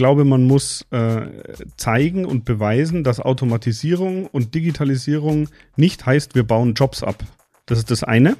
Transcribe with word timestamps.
glaube, 0.00 0.24
man 0.24 0.44
muss 0.44 0.86
äh, 0.92 1.26
zeigen 1.76 2.24
und 2.24 2.46
beweisen, 2.46 3.04
dass 3.04 3.20
Automatisierung 3.20 4.26
und 4.28 4.54
Digitalisierung 4.54 5.50
nicht 5.76 6.06
heißt, 6.06 6.34
wir 6.34 6.42
bauen 6.42 6.72
Jobs 6.72 7.02
ab. 7.02 7.22
Das 7.66 7.76
ist 7.76 7.90
das 7.90 8.02
eine. 8.02 8.38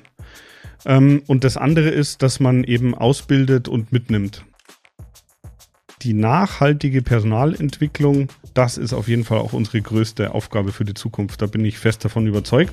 Ähm, 0.86 1.22
und 1.26 1.44
das 1.44 1.58
andere 1.58 1.90
ist, 1.90 2.22
dass 2.22 2.40
man 2.40 2.64
eben 2.64 2.94
ausbildet 2.94 3.68
und 3.68 3.92
mitnimmt. 3.92 4.42
Die 6.00 6.14
nachhaltige 6.14 7.02
Personalentwicklung, 7.02 8.28
das 8.54 8.78
ist 8.78 8.94
auf 8.94 9.06
jeden 9.06 9.24
Fall 9.24 9.40
auch 9.40 9.52
unsere 9.52 9.82
größte 9.82 10.32
Aufgabe 10.32 10.72
für 10.72 10.86
die 10.86 10.94
Zukunft. 10.94 11.42
Da 11.42 11.46
bin 11.46 11.62
ich 11.66 11.78
fest 11.78 12.06
davon 12.06 12.26
überzeugt. 12.26 12.72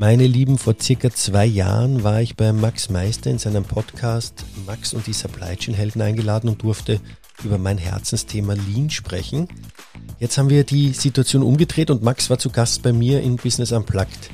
Meine 0.00 0.26
Lieben, 0.26 0.56
vor 0.56 0.76
circa 0.80 1.10
zwei 1.10 1.44
Jahren 1.44 2.02
war 2.02 2.22
ich 2.22 2.34
bei 2.34 2.54
Max 2.54 2.88
Meister 2.88 3.30
in 3.30 3.38
seinem 3.38 3.64
Podcast 3.64 4.46
Max 4.66 4.94
und 4.94 5.06
die 5.06 5.12
Supply 5.12 5.54
Chain 5.56 5.74
Helden 5.74 6.00
eingeladen 6.00 6.48
und 6.48 6.62
durfte 6.62 7.02
über 7.44 7.58
mein 7.58 7.76
Herzensthema 7.76 8.54
Lean 8.54 8.88
sprechen. 8.88 9.46
Jetzt 10.18 10.38
haben 10.38 10.48
wir 10.48 10.64
die 10.64 10.94
Situation 10.94 11.42
umgedreht 11.42 11.90
und 11.90 12.02
Max 12.02 12.30
war 12.30 12.38
zu 12.38 12.48
Gast 12.48 12.82
bei 12.82 12.94
mir 12.94 13.20
in 13.20 13.36
Business 13.36 13.72
Unplugged. 13.72 14.30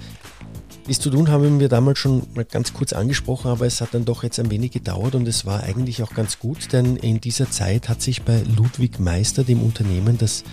Dies 0.88 1.00
zu 1.00 1.10
tun 1.10 1.28
haben 1.30 1.58
wir 1.58 1.68
damals 1.68 1.98
schon 1.98 2.22
mal 2.36 2.44
ganz 2.44 2.72
kurz 2.72 2.92
angesprochen, 2.92 3.50
aber 3.50 3.66
es 3.66 3.80
hat 3.80 3.92
dann 3.92 4.04
doch 4.04 4.22
jetzt 4.22 4.38
ein 4.38 4.52
wenig 4.52 4.70
gedauert 4.70 5.16
und 5.16 5.26
es 5.26 5.44
war 5.44 5.64
eigentlich 5.64 6.00
auch 6.04 6.14
ganz 6.14 6.38
gut, 6.38 6.72
denn 6.72 6.94
in 6.94 7.20
dieser 7.20 7.50
Zeit 7.50 7.88
hat 7.88 8.00
sich 8.00 8.22
bei 8.22 8.40
Ludwig 8.56 9.00
Meister, 9.00 9.42
dem 9.42 9.62
Unternehmen, 9.62 10.16
das 10.16 10.44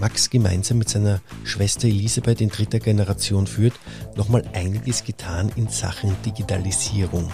Max 0.00 0.30
gemeinsam 0.30 0.78
mit 0.78 0.88
seiner 0.88 1.20
Schwester 1.44 1.88
Elisabeth 1.88 2.40
in 2.40 2.48
dritter 2.48 2.78
Generation 2.78 3.46
führt, 3.46 3.74
nochmal 4.16 4.44
einiges 4.54 5.04
getan 5.04 5.52
in 5.56 5.68
Sachen 5.68 6.16
Digitalisierung. 6.24 7.30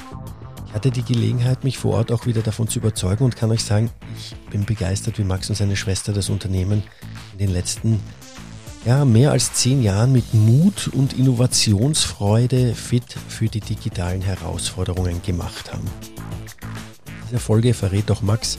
Ich 0.67 0.75
hatte 0.75 0.91
die 0.91 1.05
Gelegenheit, 1.05 1.63
mich 1.63 1.79
vor 1.79 1.95
Ort 1.95 2.11
auch 2.11 2.27
wieder 2.27 2.43
davon 2.43 2.67
zu 2.67 2.81
überzeugen 2.81 3.25
und 3.25 3.37
kann 3.37 3.53
euch 3.53 3.63
sagen, 3.63 3.91
ich 4.17 4.35
bin 4.51 4.65
begeistert, 4.65 5.17
wie 5.19 5.25
Max 5.25 5.49
und 5.49 5.55
seine 5.55 5.77
Schwester 5.77 6.13
das 6.13 6.29
Unternehmen 6.29 6.83
in 7.35 7.39
den 7.39 7.53
letzten 7.53 8.01
ja, 8.89 9.05
mehr 9.05 9.33
als 9.33 9.53
zehn 9.53 9.83
Jahren 9.83 10.13
mit 10.13 10.33
Mut 10.33 10.89
und 10.89 11.13
Innovationsfreude 11.13 12.75
fit 12.75 13.05
für 13.29 13.47
die 13.47 13.61
digitalen 13.61 14.23
Herausforderungen 14.23 15.21
gemacht 15.23 15.75
haben. 15.75 15.85
In 17.07 17.27
dieser 17.27 17.39
Folge 17.39 17.75
verrät 17.75 18.11
auch 18.11 18.23
Max, 18.23 18.59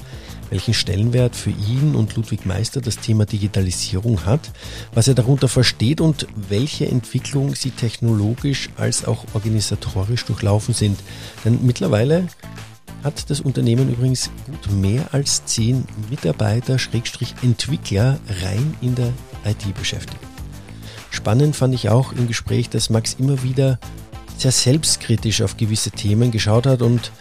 welchen 0.52 0.75
Stellenwert 0.75 1.36
für 1.36 1.49
ihn 1.49 1.95
und 1.95 2.16
Ludwig 2.16 2.45
Meister 2.45 2.80
das 2.80 2.99
Thema 2.99 3.25
Digitalisierung 3.25 4.23
hat, 4.23 4.52
was 4.94 5.08
er 5.08 5.16
darunter 5.16 5.47
versteht 5.47 5.99
und 5.99 6.27
welche 6.36 6.86
Entwicklung 6.88 7.55
sie 7.55 7.71
technologisch 7.71 8.69
als 8.77 9.05
auch 9.05 9.25
organisatorisch 9.33 10.25
durchlaufen 10.25 10.75
sind. 10.75 10.99
Denn 11.43 11.66
mittlerweile 11.66 12.27
hat 13.03 13.30
das 13.30 13.39
Unternehmen 13.39 13.92
übrigens 13.92 14.30
gut 14.45 14.72
mehr 14.72 15.05
als 15.11 15.45
zehn 15.45 15.86
Mitarbeiter, 16.09 16.80
Schrägstrich 16.80 17.33
Entwickler 17.42 18.19
rein 18.44 18.75
in 18.81 18.95
der 18.95 19.14
IT 19.45 19.73
beschäftigt. 19.75 20.22
Spannend 21.11 21.55
fand 21.55 21.73
ich 21.73 21.89
auch 21.89 22.14
im 22.14 22.27
Gespräch, 22.27 22.70
dass 22.70 22.89
Max 22.89 23.16
immer 23.20 23.42
wieder 23.44 23.80
sehr 24.38 24.52
selbstkritisch 24.52 25.42
auf 25.42 25.58
gewisse 25.58 25.92
Themen 25.92 26.32
geschaut 26.32 26.65
hat 26.65 26.82
und 26.82 27.11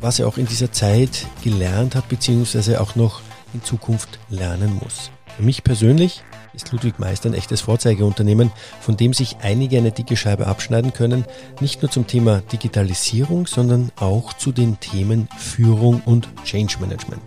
was 0.00 0.18
er 0.18 0.28
auch 0.28 0.38
in 0.38 0.46
dieser 0.46 0.72
Zeit 0.72 1.26
gelernt 1.42 1.94
hat, 1.94 2.08
beziehungsweise 2.08 2.80
auch 2.80 2.94
noch 2.94 3.20
in 3.54 3.62
Zukunft 3.62 4.18
lernen 4.28 4.78
muss. 4.82 5.10
Für 5.36 5.42
mich 5.42 5.64
persönlich 5.64 6.22
ist 6.58 6.72
Ludwig 6.72 6.98
Meister 6.98 7.30
ein 7.30 7.34
echtes 7.34 7.60
Vorzeigeunternehmen, 7.60 8.50
von 8.80 8.96
dem 8.96 9.14
sich 9.14 9.36
einige 9.42 9.78
eine 9.78 9.92
dicke 9.92 10.16
Scheibe 10.16 10.48
abschneiden 10.48 10.92
können, 10.92 11.24
nicht 11.60 11.82
nur 11.82 11.90
zum 11.90 12.06
Thema 12.08 12.40
Digitalisierung, 12.40 13.46
sondern 13.46 13.92
auch 13.96 14.32
zu 14.32 14.50
den 14.50 14.80
Themen 14.80 15.28
Führung 15.38 16.02
und 16.04 16.28
Change 16.44 16.78
Management. 16.80 17.22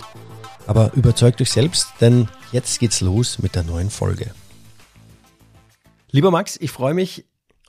Aber 0.68 0.92
überzeugt 0.94 1.42
euch 1.42 1.50
selbst, 1.50 1.88
denn 2.02 2.28
jetzt 2.52 2.80
geht's 2.80 3.00
los 3.00 3.40
mit 3.40 3.56
der 3.56 3.64
neuen 3.64 3.90
Folge. 3.90 4.32
Lieber 6.12 6.30
Max, 6.30 6.58
ich 6.60 6.72
freue 6.72 6.94
mich, 6.94 7.26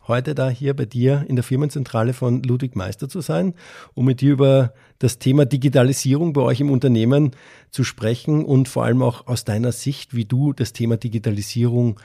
heute 0.08 0.34
da 0.34 0.48
hier 0.48 0.74
bei 0.74 0.84
dir 0.84 1.24
in 1.28 1.36
der 1.36 1.42
Firmenzentrale 1.42 2.12
von 2.12 2.42
Ludwig 2.42 2.76
Meister 2.76 3.08
zu 3.08 3.20
sein, 3.20 3.54
um 3.94 4.04
mit 4.04 4.20
dir 4.20 4.32
über 4.32 4.74
das 4.98 5.18
Thema 5.18 5.46
Digitalisierung 5.46 6.32
bei 6.32 6.40
euch 6.40 6.60
im 6.60 6.70
Unternehmen 6.70 7.32
zu 7.70 7.84
sprechen 7.84 8.44
und 8.44 8.68
vor 8.68 8.84
allem 8.84 9.02
auch 9.02 9.26
aus 9.26 9.44
deiner 9.44 9.72
Sicht, 9.72 10.14
wie 10.14 10.24
du 10.24 10.52
das 10.52 10.72
Thema 10.72 10.96
Digitalisierung 10.96 12.00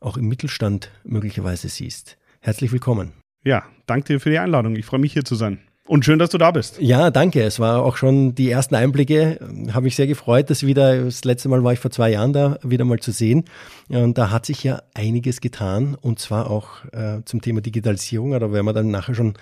auch 0.00 0.16
im 0.16 0.28
Mittelstand 0.28 0.90
möglicherweise 1.04 1.68
siehst. 1.68 2.18
Herzlich 2.40 2.72
willkommen. 2.72 3.12
Ja, 3.44 3.64
danke 3.86 4.14
dir 4.14 4.20
für 4.20 4.30
die 4.30 4.38
Einladung. 4.38 4.76
Ich 4.76 4.86
freue 4.86 5.00
mich 5.00 5.12
hier 5.12 5.24
zu 5.24 5.34
sein. 5.34 5.58
Und 5.86 6.06
schön, 6.06 6.18
dass 6.18 6.30
du 6.30 6.38
da 6.38 6.50
bist. 6.50 6.80
Ja, 6.80 7.10
danke. 7.10 7.42
Es 7.42 7.60
war 7.60 7.82
auch 7.82 7.98
schon 7.98 8.34
die 8.34 8.50
ersten 8.50 8.74
Einblicke. 8.74 9.38
Habe 9.70 9.84
mich 9.84 9.96
sehr 9.96 10.06
gefreut, 10.06 10.48
dass 10.48 10.64
wieder, 10.64 11.04
das 11.04 11.24
letzte 11.24 11.50
Mal 11.50 11.62
war 11.62 11.74
ich 11.74 11.78
vor 11.78 11.90
zwei 11.90 12.10
Jahren 12.10 12.32
da, 12.32 12.58
wieder 12.62 12.86
mal 12.86 13.00
zu 13.00 13.12
sehen. 13.12 13.44
Und 13.90 14.16
da 14.16 14.30
hat 14.30 14.46
sich 14.46 14.64
ja 14.64 14.82
einiges 14.94 15.42
getan. 15.42 15.94
Und 16.00 16.18
zwar 16.18 16.50
auch 16.50 16.86
äh, 16.92 17.20
zum 17.26 17.42
Thema 17.42 17.60
Digitalisierung. 17.60 18.30
Da 18.30 18.50
werden 18.50 18.64
wir 18.64 18.72
dann 18.72 18.90
nachher 18.90 19.14
schon 19.14 19.34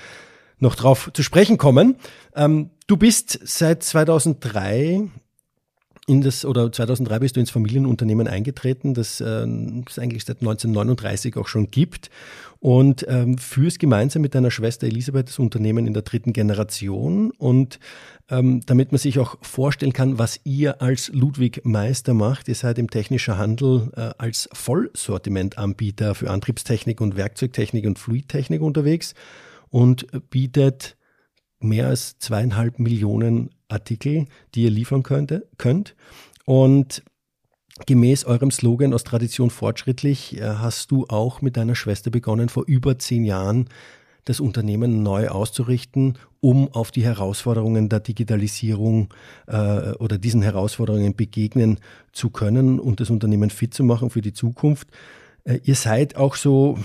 noch 0.58 0.75
drauf 0.75 1.10
zu 1.12 1.22
sprechen 1.22 1.58
kommen. 1.58 1.97
Ähm, 2.34 2.70
du 2.88 2.97
bist 2.97 3.38
seit 3.44 3.84
2003 3.84 5.02
in 6.08 6.20
das, 6.20 6.44
oder 6.44 6.72
2003 6.72 7.18
bist 7.20 7.36
du 7.36 7.40
ins 7.40 7.50
Familienunternehmen 7.50 8.26
eingetreten, 8.26 8.92
das 8.92 9.20
äh, 9.20 9.46
es 9.86 9.98
eigentlich 9.98 10.24
seit 10.24 10.40
1939 10.40 11.36
auch 11.36 11.46
schon 11.46 11.70
gibt. 11.70 12.10
Und 12.58 13.04
ähm, 13.08 13.38
führst 13.38 13.80
gemeinsam 13.80 14.22
mit 14.22 14.36
deiner 14.36 14.52
Schwester 14.52 14.86
Elisabeth 14.86 15.28
das 15.28 15.40
Unternehmen 15.40 15.84
in 15.86 15.94
der 15.94 16.02
dritten 16.02 16.32
Generation. 16.32 17.32
Und 17.32 17.80
ähm, 18.30 18.60
damit 18.66 18.92
man 18.92 18.98
sich 18.98 19.18
auch 19.18 19.36
vorstellen 19.42 19.92
kann, 19.92 20.18
was 20.18 20.40
ihr 20.44 20.80
als 20.80 21.08
Ludwig 21.08 21.64
Meister 21.64 22.14
macht, 22.14 22.46
ihr 22.46 22.54
seid 22.54 22.78
im 22.78 22.88
technischen 22.88 23.36
Handel 23.36 23.90
äh, 23.96 24.10
als 24.19 24.48
Vollsortimentanbieter 24.52 26.14
für 26.14 26.30
Antriebstechnik 26.30 27.00
und 27.00 27.16
Werkzeugtechnik 27.16 27.84
und 27.84 27.98
Fluidtechnik 27.98 28.62
unterwegs 28.62 29.14
und 29.70 30.06
bietet 30.30 30.96
mehr 31.62 31.89
als 31.89 32.19
zweieinhalb 32.19 32.78
Millionen 32.78 33.50
Artikel, 33.69 34.27
die 34.55 34.65
ihr 34.65 34.71
liefern 34.71 35.03
könnte, 35.03 35.49
könnt. 35.59 35.95
Und 36.45 37.03
gemäß 37.87 38.25
eurem 38.25 38.50
Slogan 38.50 38.95
aus 38.95 39.05
Tradition 39.05 39.50
fortschrittlich 39.50 40.39
äh, 40.39 40.43
hast 40.43 40.91
du 40.91 41.06
auch 41.09 41.41
mit 41.41 41.56
deiner 41.56 41.75
Schwester 41.75 42.11
begonnen, 42.11 42.49
vor 42.49 42.65
über 42.67 42.99
zehn 42.99 43.25
Jahren 43.25 43.69
das 44.25 44.39
Unternehmen 44.39 45.03
neu 45.03 45.28
auszurichten, 45.28 46.17
um 46.41 46.73
auf 46.73 46.91
die 46.91 47.05
Herausforderungen 47.05 47.89
der 47.89 48.00
Digitalisierung 48.00 49.12
äh, 49.47 49.93
oder 49.93 50.19
diesen 50.19 50.43
Herausforderungen 50.43 51.17
begegnen 51.17 51.81
zu 52.12 52.31
können 52.31 52.79
und 52.79 53.00
das 53.00 53.11
Unternehmen 53.11 53.50
fit 53.50 53.75
zu 53.75 53.84
machen 53.84 54.11
für 54.11 54.21
die 54.21 54.33
Zukunft. 54.33 54.89
Äh, 55.44 55.61
ihr 55.65 55.75
seid 55.75 56.17
auch 56.17 56.37
so, 56.37 56.79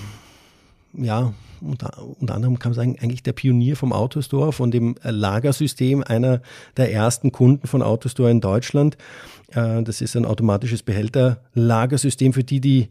ja, 0.93 1.33
unter, 1.61 1.91
unter 2.19 2.35
anderem 2.35 2.59
kann 2.59 2.71
man 2.71 2.75
sagen, 2.75 2.97
eigentlich 2.99 3.23
der 3.23 3.33
Pionier 3.33 3.75
vom 3.75 3.93
Autostore, 3.93 4.53
von 4.53 4.71
dem 4.71 4.95
Lagersystem, 5.03 6.03
einer 6.03 6.41
der 6.75 6.91
ersten 6.93 7.31
Kunden 7.31 7.67
von 7.67 7.81
Autostore 7.81 8.31
in 8.31 8.41
Deutschland. 8.41 8.97
Äh, 9.51 9.83
das 9.83 10.01
ist 10.01 10.15
ein 10.15 10.25
automatisches 10.25 10.83
Behälterlagersystem 10.83 12.33
für 12.33 12.43
die, 12.43 12.61
die 12.61 12.89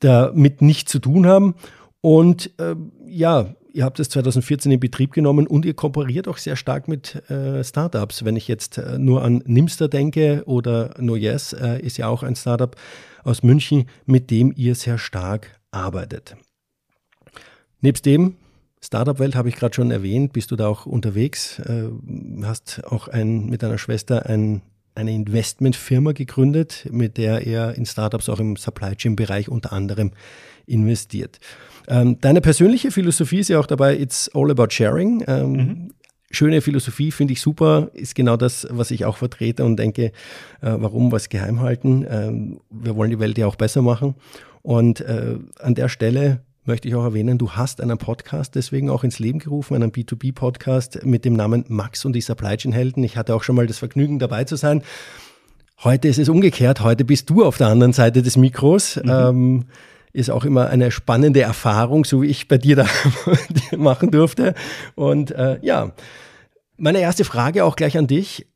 damit 0.00 0.62
nichts 0.62 0.90
zu 0.92 0.98
tun 0.98 1.26
haben. 1.26 1.54
Und 2.00 2.50
äh, 2.58 2.76
ja, 3.06 3.54
ihr 3.72 3.84
habt 3.84 4.00
es 4.00 4.08
2014 4.08 4.72
in 4.72 4.80
Betrieb 4.80 5.12
genommen 5.12 5.46
und 5.46 5.64
ihr 5.64 5.74
kooperiert 5.74 6.28
auch 6.28 6.38
sehr 6.38 6.56
stark 6.56 6.88
mit 6.88 7.28
äh, 7.30 7.62
Startups. 7.62 8.24
Wenn 8.24 8.36
ich 8.36 8.48
jetzt 8.48 8.78
äh, 8.78 8.98
nur 8.98 9.22
an 9.22 9.42
Nimster 9.46 9.88
denke 9.88 10.42
oder 10.46 10.94
NoYes, 10.98 11.52
äh, 11.52 11.80
ist 11.80 11.98
ja 11.98 12.08
auch 12.08 12.22
ein 12.22 12.36
Startup 12.36 12.74
aus 13.24 13.42
München, 13.42 13.86
mit 14.04 14.30
dem 14.30 14.52
ihr 14.56 14.74
sehr 14.74 14.98
stark 14.98 15.60
arbeitet. 15.70 16.36
Nebst 17.80 18.06
dem 18.06 18.34
Startup-Welt 18.82 19.34
habe 19.34 19.48
ich 19.48 19.56
gerade 19.56 19.74
schon 19.74 19.90
erwähnt, 19.90 20.32
bist 20.32 20.50
du 20.50 20.56
da 20.56 20.68
auch 20.68 20.86
unterwegs, 20.86 21.58
äh, 21.60 21.88
hast 22.42 22.82
auch 22.84 23.08
ein, 23.08 23.46
mit 23.46 23.62
deiner 23.62 23.78
Schwester 23.78 24.26
ein, 24.26 24.62
eine 24.94 25.12
Investmentfirma 25.12 26.12
gegründet, 26.12 26.86
mit 26.90 27.16
der 27.16 27.46
er 27.46 27.74
in 27.74 27.84
Startups 27.84 28.28
auch 28.28 28.38
im 28.38 28.56
Supply 28.56 28.94
Chain-Bereich 28.94 29.48
unter 29.48 29.72
anderem 29.72 30.12
investiert. 30.66 31.38
Ähm, 31.88 32.18
deine 32.20 32.40
persönliche 32.40 32.90
Philosophie 32.90 33.38
ist 33.38 33.48
ja 33.48 33.58
auch 33.58 33.66
dabei, 33.66 33.98
it's 33.98 34.30
all 34.34 34.50
about 34.50 34.70
sharing. 34.70 35.22
Ähm, 35.26 35.52
mhm. 35.52 35.92
schöne 36.30 36.60
Philosophie, 36.60 37.10
finde 37.10 37.32
ich 37.32 37.40
super, 37.40 37.90
ist 37.92 38.14
genau 38.14 38.36
das, 38.36 38.66
was 38.70 38.90
ich 38.90 39.04
auch 39.04 39.16
vertrete 39.16 39.64
und 39.64 39.76
denke, 39.76 40.06
äh, 40.06 40.12
warum 40.60 41.12
was 41.12 41.28
geheim 41.28 41.60
halten? 41.60 42.06
Ähm, 42.08 42.60
wir 42.70 42.96
wollen 42.96 43.10
die 43.10 43.20
Welt 43.20 43.38
ja 43.38 43.46
auch 43.46 43.56
besser 43.56 43.82
machen. 43.82 44.14
Und 44.62 45.00
äh, 45.00 45.38
an 45.60 45.74
der 45.74 45.88
Stelle 45.88 46.40
möchte 46.66 46.88
ich 46.88 46.94
auch 46.94 47.04
erwähnen, 47.04 47.38
du 47.38 47.52
hast 47.52 47.80
einen 47.80 47.98
Podcast 47.98 48.54
deswegen 48.54 48.90
auch 48.90 49.04
ins 49.04 49.18
Leben 49.18 49.38
gerufen, 49.38 49.74
einen 49.74 49.92
B2B-Podcast 49.92 51.04
mit 51.04 51.24
dem 51.24 51.34
Namen 51.34 51.64
Max 51.68 52.04
und 52.04 52.12
die 52.12 52.20
Supply 52.20 52.56
Chain 52.56 52.72
Helden. 52.72 53.04
Ich 53.04 53.16
hatte 53.16 53.34
auch 53.34 53.42
schon 53.42 53.56
mal 53.56 53.66
das 53.66 53.78
Vergnügen 53.78 54.18
dabei 54.18 54.44
zu 54.44 54.56
sein. 54.56 54.82
Heute 55.84 56.08
ist 56.08 56.18
es 56.18 56.28
umgekehrt. 56.28 56.80
Heute 56.80 57.04
bist 57.04 57.28
du 57.30 57.44
auf 57.44 57.58
der 57.58 57.68
anderen 57.68 57.92
Seite 57.92 58.22
des 58.22 58.36
Mikros. 58.36 58.96
Mhm. 58.96 59.10
Ähm, 59.10 59.64
ist 60.12 60.30
auch 60.30 60.44
immer 60.44 60.68
eine 60.68 60.90
spannende 60.90 61.42
Erfahrung, 61.42 62.04
so 62.06 62.22
wie 62.22 62.26
ich 62.26 62.48
bei 62.48 62.56
dir 62.56 62.76
da 62.76 62.86
machen 63.76 64.10
durfte. 64.10 64.54
Und 64.94 65.30
äh, 65.32 65.58
ja, 65.60 65.92
meine 66.78 67.00
erste 67.00 67.24
Frage 67.24 67.64
auch 67.64 67.76
gleich 67.76 67.98
an 67.98 68.06
dich. 68.06 68.46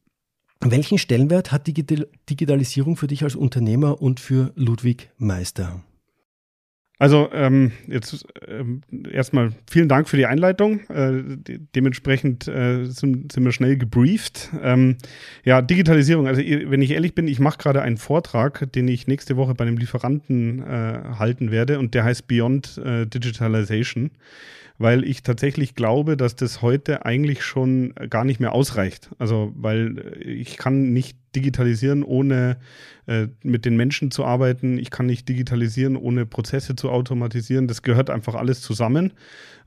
Welchen 0.62 0.98
Stellenwert 0.98 1.52
hat 1.52 1.66
die 1.66 1.74
Digitalisierung 1.74 2.96
für 2.96 3.06
dich 3.06 3.22
als 3.22 3.34
Unternehmer 3.34 4.02
und 4.02 4.20
für 4.20 4.52
Ludwig 4.56 5.10
Meister? 5.16 5.82
Also 7.00 7.30
ähm, 7.32 7.72
jetzt 7.86 8.26
ähm, 8.46 8.82
erstmal 9.10 9.52
vielen 9.70 9.88
Dank 9.88 10.06
für 10.06 10.18
die 10.18 10.26
Einleitung. 10.26 10.80
Äh, 10.90 11.22
de 11.24 11.58
dementsprechend 11.74 12.46
äh, 12.46 12.84
sind, 12.84 13.32
sind, 13.32 13.42
wir 13.42 13.52
schnell 13.52 13.78
gebrieft. 13.78 14.50
Ähm, 14.62 14.98
ja, 15.42 15.62
Digitalisierung. 15.62 16.26
Also 16.26 16.42
wenn 16.42 16.82
ich 16.82 16.90
ehrlich 16.90 17.14
bin, 17.14 17.26
ich 17.26 17.40
mache 17.40 17.56
gerade 17.56 17.80
einen 17.80 17.96
Vortrag, 17.96 18.70
den 18.72 18.86
ich 18.86 19.06
nächste 19.06 19.38
Woche 19.38 19.54
bei 19.54 19.64
einem 19.64 19.78
Lieferanten 19.78 20.60
äh, 20.62 21.00
halten 21.18 21.50
werde 21.50 21.78
und 21.78 21.94
der 21.94 22.04
heißt 22.04 22.28
Beyond 22.28 22.76
äh, 22.76 23.06
Digitalization 23.06 24.10
weil 24.80 25.04
ich 25.04 25.22
tatsächlich 25.22 25.74
glaube, 25.74 26.16
dass 26.16 26.36
das 26.36 26.62
heute 26.62 27.04
eigentlich 27.04 27.44
schon 27.44 27.92
gar 28.08 28.24
nicht 28.24 28.40
mehr 28.40 28.54
ausreicht. 28.54 29.10
Also, 29.18 29.52
weil 29.54 30.16
ich 30.24 30.56
kann 30.56 30.94
nicht 30.94 31.18
digitalisieren, 31.36 32.02
ohne 32.02 32.56
äh, 33.06 33.26
mit 33.42 33.66
den 33.66 33.76
Menschen 33.76 34.10
zu 34.10 34.24
arbeiten. 34.24 34.78
Ich 34.78 34.90
kann 34.90 35.04
nicht 35.04 35.28
digitalisieren, 35.28 35.96
ohne 35.96 36.24
Prozesse 36.24 36.76
zu 36.76 36.88
automatisieren. 36.88 37.68
Das 37.68 37.82
gehört 37.82 38.08
einfach 38.08 38.34
alles 38.34 38.62
zusammen. 38.62 39.12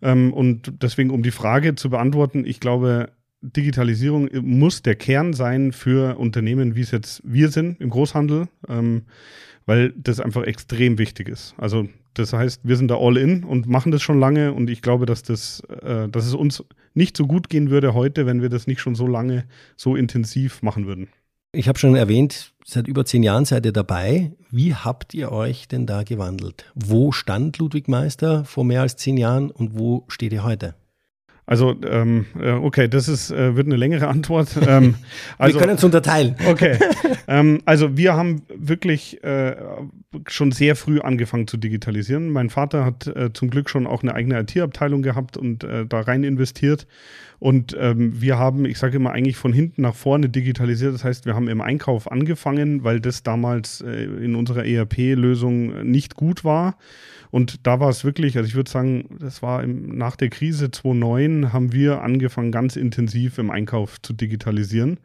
Ähm, 0.02 0.34
und 0.34 0.74
deswegen, 0.82 1.12
um 1.12 1.22
die 1.22 1.30
Frage 1.30 1.76
zu 1.76 1.92
beantworten, 1.92 2.44
ich 2.44 2.60
glaube, 2.60 3.12
Digitalisierung 3.44 4.30
muss 4.42 4.82
der 4.82 4.96
Kern 4.96 5.34
sein 5.34 5.74
für 5.74 6.18
Unternehmen, 6.18 6.76
wie 6.76 6.82
es 6.82 6.90
jetzt 6.90 7.22
wir 7.24 7.50
sind 7.50 7.80
im 7.80 7.92
Großhandel, 7.92 8.48
ähm, 8.68 9.04
weil 9.66 9.94
das 9.96 10.20
einfach 10.20 10.44
extrem 10.44 10.98
wichtig 10.98 11.30
ist. 11.30 11.56
Also 11.58 11.88
das 12.14 12.34
heißt, 12.34 12.62
wir 12.64 12.78
sind 12.78 12.90
da 12.90 12.98
all 12.98 13.18
in 13.18 13.44
und 13.44 13.68
machen 13.68 13.92
das 13.92 14.02
schon 14.02 14.20
lange 14.20 14.54
und 14.54 14.70
ich 14.70 14.82
glaube, 14.82 15.06
dass, 15.06 15.24
das, 15.24 15.62
äh, 15.62 16.08
dass 16.10 16.26
es 16.26 16.34
uns 16.34 16.64
nicht 16.94 17.18
so 17.18 17.26
gut 17.26 17.50
gehen 17.50 17.70
würde 17.70 17.94
heute, 17.94 18.26
wenn 18.26 18.42
wir 18.42 18.50
das 18.50 18.68
nicht 18.68 18.82
schon 18.82 18.96
so 18.96 19.08
lange, 19.08 19.46
so 19.76 19.96
intensiv 19.96 20.62
machen 20.62 20.86
würden. 20.86 21.08
Ich 21.56 21.68
habe 21.68 21.78
schon 21.78 21.96
erwähnt, 21.96 22.54
seit 22.66 22.88
über 22.88 23.06
zehn 23.06 23.22
Jahren 23.22 23.46
seid 23.46 23.66
ihr 23.66 23.72
dabei. 23.72 24.32
Wie 24.50 24.74
habt 24.74 25.14
ihr 25.14 25.32
euch 25.32 25.68
denn 25.68 25.86
da 25.86 26.04
gewandelt? 26.04 26.66
Wo 26.74 27.12
stand 27.12 27.60
Ludwig 27.60 27.88
Meister 27.88 28.44
vor 28.46 28.64
mehr 28.64 28.82
als 28.82 28.96
zehn 28.96 29.18
Jahren 29.18 29.52
und 29.52 29.78
wo 29.78 30.06
steht 30.08 30.34
ihr 30.34 30.44
heute? 30.44 30.76
Also, 31.46 31.76
ähm, 31.86 32.26
äh, 32.40 32.52
okay, 32.52 32.88
das 32.88 33.10
ist, 33.10 33.30
äh, 33.30 33.56
wird 33.56 33.68
eine 33.68 33.76
längere 33.76 34.08
Antwort. 34.08 34.50
Ähm, 34.66 34.96
also, 35.38 35.56
wir 35.56 35.62
können 35.66 35.78
es 35.78 35.84
unterteilen. 35.84 36.36
Okay. 36.48 36.78
ähm, 37.28 37.62
also, 37.66 37.98
wir 37.98 38.16
haben 38.16 38.44
wirklich 38.56 39.22
äh, 39.24 39.56
schon 40.28 40.52
sehr 40.54 40.76
früh 40.76 41.00
angefangen 41.02 41.48
zu 41.48 41.58
digitalisieren. 41.58 42.30
Mein 42.30 42.50
Vater 42.50 42.86
hat 42.86 43.08
äh, 43.08 43.34
zum 43.34 43.50
Glück 43.50 43.70
schon 43.70 43.86
auch 43.86 44.04
eine 44.04 44.16
eigene 44.16 44.40
IT-Abteilung 44.40 45.02
gehabt 45.02 45.36
und 45.36 45.66
äh, 45.66 45.86
da 45.86 46.00
rein 46.00 46.24
investiert. 46.24 46.88
Und 47.40 47.76
ähm, 47.78 48.22
wir 48.22 48.40
haben, 48.40 48.64
ich 48.64 48.80
sage 48.80 48.96
immer, 48.96 49.12
eigentlich 49.12 49.36
von 49.36 49.52
hinten 49.52 49.82
nach 49.82 49.96
vorne 49.96 50.30
digitalisiert. 50.30 50.94
Das 50.94 51.04
heißt, 51.04 51.26
wir 51.26 51.36
haben 51.36 51.50
im 51.50 51.60
Einkauf 51.60 52.10
angefangen, 52.10 52.86
weil 52.86 53.02
das 53.02 53.22
damals 53.22 53.82
äh, 53.82 54.06
in 54.06 54.36
unserer 54.36 54.66
ERP-Lösung 54.66 55.84
nicht 55.84 56.16
gut 56.16 56.46
war. 56.46 56.78
Und 57.34 57.66
da 57.66 57.80
war 57.80 57.90
es 57.90 58.04
wirklich, 58.04 58.38
also 58.38 58.48
ich 58.48 58.54
würde 58.54 58.70
sagen, 58.70 59.18
das 59.20 59.42
war 59.42 59.64
im, 59.64 59.98
nach 59.98 60.16
der 60.16 60.30
Krise 60.30 60.70
2009 60.70 61.52
haben 61.52 61.74
wir 61.74 62.04
angefangen, 62.04 62.52
ganz 62.52 62.76
intensiv 62.76 63.40
im 63.40 63.50
Einkauf 63.50 64.00
zu 64.00 64.14
digitalisieren. 64.14 65.00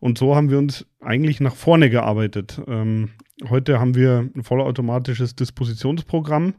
Und 0.00 0.18
so 0.18 0.34
haben 0.34 0.50
wir 0.50 0.58
uns 0.58 0.86
eigentlich 1.00 1.38
nach 1.38 1.54
vorne 1.54 1.88
gearbeitet. 1.88 2.60
Ähm, 2.66 3.10
heute 3.48 3.78
haben 3.78 3.94
wir 3.94 4.28
ein 4.34 4.42
vollautomatisches 4.42 5.36
Dispositionsprogramm, 5.36 6.54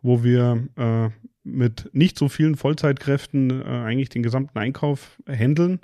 wo 0.00 0.24
wir 0.24 0.66
äh, 0.76 1.10
mit 1.44 1.90
nicht 1.92 2.16
so 2.16 2.30
vielen 2.30 2.54
Vollzeitkräften 2.54 3.50
äh, 3.50 3.64
eigentlich 3.64 4.08
den 4.08 4.22
gesamten 4.22 4.58
Einkauf 4.58 5.18
handeln. 5.28 5.80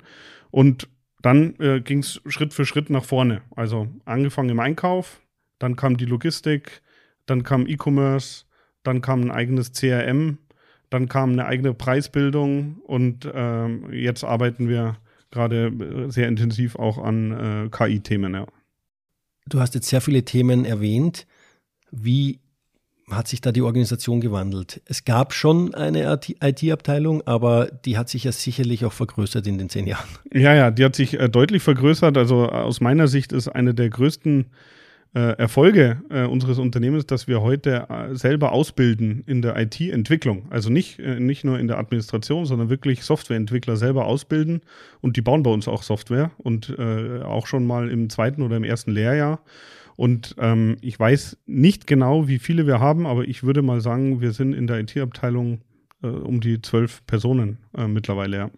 Und 0.49 0.89
dann 1.21 1.53
äh, 1.59 1.79
ging 1.81 1.99
es 1.99 2.23
Schritt 2.25 2.55
für 2.55 2.65
Schritt 2.65 2.89
nach 2.89 3.05
vorne. 3.05 3.43
Also 3.55 3.87
angefangen 4.05 4.49
im 4.49 4.59
Einkauf, 4.59 5.21
dann 5.59 5.75
kam 5.75 5.95
die 5.95 6.05
Logistik, 6.05 6.81
dann 7.27 7.43
kam 7.43 7.67
E-Commerce, 7.67 8.45
dann 8.83 9.01
kam 9.01 9.21
ein 9.21 9.31
eigenes 9.31 9.71
CRM, 9.73 10.37
dann 10.89 11.07
kam 11.07 11.31
eine 11.31 11.45
eigene 11.45 11.73
Preisbildung 11.73 12.77
und 12.83 13.29
ähm, 13.33 13.91
jetzt 13.91 14.23
arbeiten 14.23 14.67
wir 14.67 14.97
gerade 15.31 15.67
äh, 15.67 16.09
sehr 16.09 16.27
intensiv 16.27 16.75
auch 16.75 16.97
an 16.97 17.67
äh, 17.67 17.69
KI-Themen. 17.69 18.33
Ja. 18.33 18.47
Du 19.47 19.59
hast 19.59 19.75
jetzt 19.75 19.89
sehr 19.89 20.01
viele 20.01 20.23
Themen 20.23 20.65
erwähnt. 20.65 21.27
Wie 21.91 22.39
hat 23.09 23.27
sich 23.27 23.41
da 23.41 23.51
die 23.51 23.61
Organisation 23.61 24.21
gewandelt? 24.21 24.81
Es 24.85 25.03
gab 25.03 25.33
schon 25.33 25.73
eine 25.73 26.19
IT-Abteilung, 26.41 27.25
aber 27.25 27.65
die 27.67 27.97
hat 27.97 28.09
sich 28.09 28.25
ja 28.25 28.31
sicherlich 28.31 28.85
auch 28.85 28.93
vergrößert 28.93 29.47
in 29.47 29.57
den 29.57 29.69
zehn 29.69 29.87
Jahren. 29.87 30.09
Ja, 30.31 30.53
ja, 30.53 30.71
die 30.71 30.85
hat 30.85 30.95
sich 30.95 31.19
äh, 31.19 31.29
deutlich 31.29 31.63
vergrößert. 31.63 32.17
Also 32.17 32.49
aus 32.49 32.81
meiner 32.81 33.07
Sicht 33.07 33.31
ist 33.31 33.47
eine 33.47 33.73
der 33.73 33.89
größten 33.89 34.47
äh, 35.15 35.37
Erfolge 35.37 36.01
äh, 36.09 36.25
unseres 36.25 36.59
Unternehmens, 36.59 37.07
dass 37.07 37.27
wir 37.27 37.41
heute 37.41 37.87
äh, 37.89 38.15
selber 38.15 38.51
ausbilden 38.51 39.23
in 39.25 39.41
der 39.41 39.57
IT-Entwicklung. 39.57 40.45
Also 40.51 40.69
nicht, 40.69 40.99
äh, 40.99 41.19
nicht 41.19 41.43
nur 41.43 41.57
in 41.57 41.67
der 41.67 41.79
Administration, 41.79 42.45
sondern 42.45 42.69
wirklich 42.69 43.03
Softwareentwickler 43.03 43.75
selber 43.75 44.05
ausbilden. 44.05 44.61
Und 45.01 45.17
die 45.17 45.21
bauen 45.21 45.41
bei 45.41 45.49
uns 45.49 45.67
auch 45.67 45.81
Software 45.81 46.31
und 46.37 46.75
äh, 46.77 47.21
auch 47.23 47.47
schon 47.47 47.65
mal 47.65 47.89
im 47.89 48.09
zweiten 48.09 48.43
oder 48.43 48.57
im 48.57 48.63
ersten 48.63 48.91
Lehrjahr. 48.91 49.41
Und 49.95 50.35
ähm, 50.37 50.77
ich 50.81 50.99
weiß 50.99 51.37
nicht 51.47 51.87
genau, 51.87 52.27
wie 52.27 52.39
viele 52.39 52.67
wir 52.67 52.79
haben, 52.79 53.07
aber 53.07 53.27
ich 53.27 53.43
würde 53.43 53.63
mal 53.63 53.81
sagen, 53.81 54.21
wir 54.21 54.31
sind 54.31 54.53
in 54.53 54.67
der 54.67 54.79
IT-Abteilung 54.79 55.61
äh, 56.03 56.07
um 56.07 56.39
die 56.39 56.61
zwölf 56.61 57.05
Personen 57.05 57.57
mittlerweile, 57.75 58.37
ja. 58.37 58.51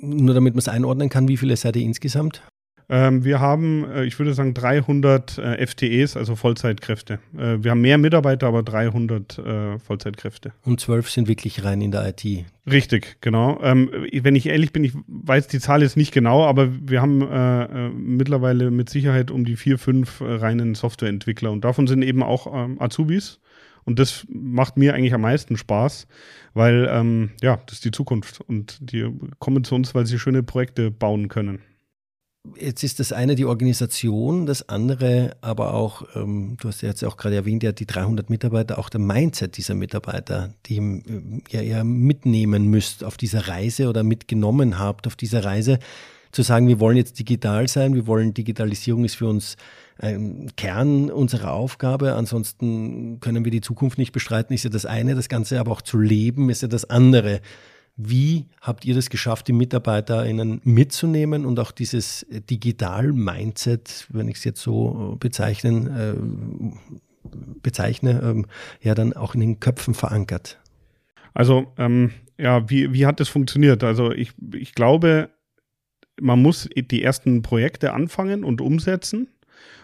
Nur 0.00 0.34
damit 0.34 0.54
man 0.54 0.58
es 0.58 0.68
einordnen 0.68 1.08
kann, 1.08 1.28
wie 1.28 1.36
viele 1.36 1.56
seid 1.56 1.76
ihr 1.76 1.82
insgesamt? 1.82 2.42
Ähm, 2.88 3.24
wir 3.24 3.40
haben, 3.40 3.84
äh, 3.90 4.04
ich 4.04 4.18
würde 4.18 4.34
sagen, 4.34 4.52
300 4.54 5.38
äh, 5.38 5.66
FTEs, 5.66 6.16
also 6.16 6.36
Vollzeitkräfte. 6.36 7.18
Äh, 7.36 7.62
wir 7.62 7.70
haben 7.70 7.80
mehr 7.80 7.98
Mitarbeiter, 7.98 8.46
aber 8.46 8.62
300 8.62 9.38
äh, 9.38 9.78
Vollzeitkräfte. 9.78 10.52
Und 10.64 10.80
zwölf 10.80 11.10
sind 11.10 11.28
wirklich 11.28 11.64
rein 11.64 11.80
in 11.80 11.90
der 11.90 12.06
IT. 12.08 12.44
Richtig, 12.70 13.16
genau. 13.20 13.60
Ähm, 13.62 13.90
wenn 14.12 14.36
ich 14.36 14.46
ehrlich 14.46 14.72
bin, 14.72 14.84
ich 14.84 14.92
weiß 15.06 15.48
die 15.48 15.60
Zahl 15.60 15.82
jetzt 15.82 15.96
nicht 15.96 16.12
genau, 16.12 16.44
aber 16.44 16.68
wir 16.88 17.00
haben 17.00 17.22
äh, 17.22 17.86
äh, 17.86 17.88
mittlerweile 17.90 18.70
mit 18.70 18.90
Sicherheit 18.90 19.30
um 19.30 19.44
die 19.44 19.56
vier, 19.56 19.78
fünf 19.78 20.20
reinen 20.20 20.74
Softwareentwickler 20.74 21.50
und 21.50 21.64
davon 21.64 21.86
sind 21.86 22.02
eben 22.02 22.22
auch 22.22 22.52
ähm, 22.54 22.80
Azubis. 22.80 23.40
Und 23.84 23.98
das 23.98 24.26
macht 24.30 24.78
mir 24.78 24.94
eigentlich 24.94 25.12
am 25.12 25.20
meisten 25.20 25.58
Spaß, 25.58 26.06
weil 26.54 26.88
ähm, 26.90 27.30
ja, 27.42 27.60
das 27.66 27.76
ist 27.76 27.84
die 27.84 27.90
Zukunft 27.90 28.40
und 28.40 28.78
die 28.80 29.06
kommen 29.38 29.62
zu 29.62 29.74
uns, 29.74 29.94
weil 29.94 30.06
sie 30.06 30.18
schöne 30.18 30.42
Projekte 30.42 30.90
bauen 30.90 31.28
können. 31.28 31.60
Jetzt 32.58 32.84
ist 32.84 33.00
das 33.00 33.10
eine 33.12 33.36
die 33.36 33.46
Organisation, 33.46 34.44
das 34.44 34.68
andere 34.68 35.34
aber 35.40 35.72
auch, 35.72 36.02
ähm, 36.14 36.58
du 36.60 36.68
hast 36.68 36.82
ja 36.82 36.90
jetzt 36.90 37.02
auch 37.02 37.16
gerade 37.16 37.36
erwähnt, 37.36 37.62
ja 37.62 37.72
die 37.72 37.86
300 37.86 38.28
Mitarbeiter, 38.28 38.78
auch 38.78 38.90
der 38.90 39.00
Mindset 39.00 39.56
dieser 39.56 39.74
Mitarbeiter, 39.74 40.52
die 40.66 40.76
ihr 41.50 41.62
ja 41.62 41.84
mitnehmen 41.84 42.66
müsst 42.68 43.02
auf 43.02 43.16
dieser 43.16 43.48
Reise 43.48 43.88
oder 43.88 44.02
mitgenommen 44.02 44.78
habt 44.78 45.06
auf 45.06 45.16
dieser 45.16 45.42
Reise, 45.42 45.78
zu 46.32 46.42
sagen, 46.42 46.68
wir 46.68 46.80
wollen 46.80 46.98
jetzt 46.98 47.18
digital 47.18 47.66
sein, 47.66 47.94
wir 47.94 48.06
wollen 48.06 48.34
Digitalisierung 48.34 49.04
ist 49.04 49.14
für 49.14 49.28
uns 49.28 49.56
ein 49.98 50.50
Kern 50.56 51.10
unserer 51.10 51.52
Aufgabe, 51.52 52.14
ansonsten 52.14 53.20
können 53.20 53.44
wir 53.44 53.52
die 53.52 53.60
Zukunft 53.62 53.96
nicht 53.96 54.12
bestreiten, 54.12 54.52
ist 54.52 54.64
ja 54.64 54.70
das 54.70 54.84
eine, 54.84 55.14
das 55.14 55.28
Ganze 55.28 55.60
aber 55.60 55.70
auch 55.70 55.82
zu 55.82 55.98
leben 55.98 56.50
ist 56.50 56.62
ja 56.62 56.68
das 56.68 56.90
andere. 56.90 57.40
Wie 57.96 58.46
habt 58.60 58.84
ihr 58.84 58.94
das 58.94 59.08
geschafft, 59.08 59.46
die 59.46 59.52
MitarbeiterInnen 59.52 60.60
mitzunehmen 60.64 61.46
und 61.46 61.60
auch 61.60 61.70
dieses 61.70 62.26
Digital-Mindset, 62.28 64.08
wenn 64.10 64.26
ich 64.28 64.38
es 64.38 64.44
jetzt 64.44 64.60
so 64.60 65.12
äh, 65.12 65.16
bezeichnen, 65.16 65.86
äh, 65.86 66.14
bezeichne, 67.62 68.20
ähm, 68.22 68.46
ja 68.82 68.94
dann 68.94 69.12
auch 69.12 69.34
in 69.34 69.40
den 69.40 69.60
Köpfen 69.60 69.94
verankert? 69.94 70.58
Also, 71.34 71.72
ähm, 71.78 72.10
ja, 72.36 72.68
wie, 72.68 72.92
wie 72.92 73.06
hat 73.06 73.20
das 73.20 73.28
funktioniert? 73.28 73.84
Also, 73.84 74.10
ich, 74.10 74.32
ich 74.54 74.74
glaube, 74.74 75.30
man 76.20 76.42
muss 76.42 76.68
die 76.76 77.02
ersten 77.02 77.42
Projekte 77.42 77.92
anfangen 77.92 78.42
und 78.42 78.60
umsetzen. 78.60 79.28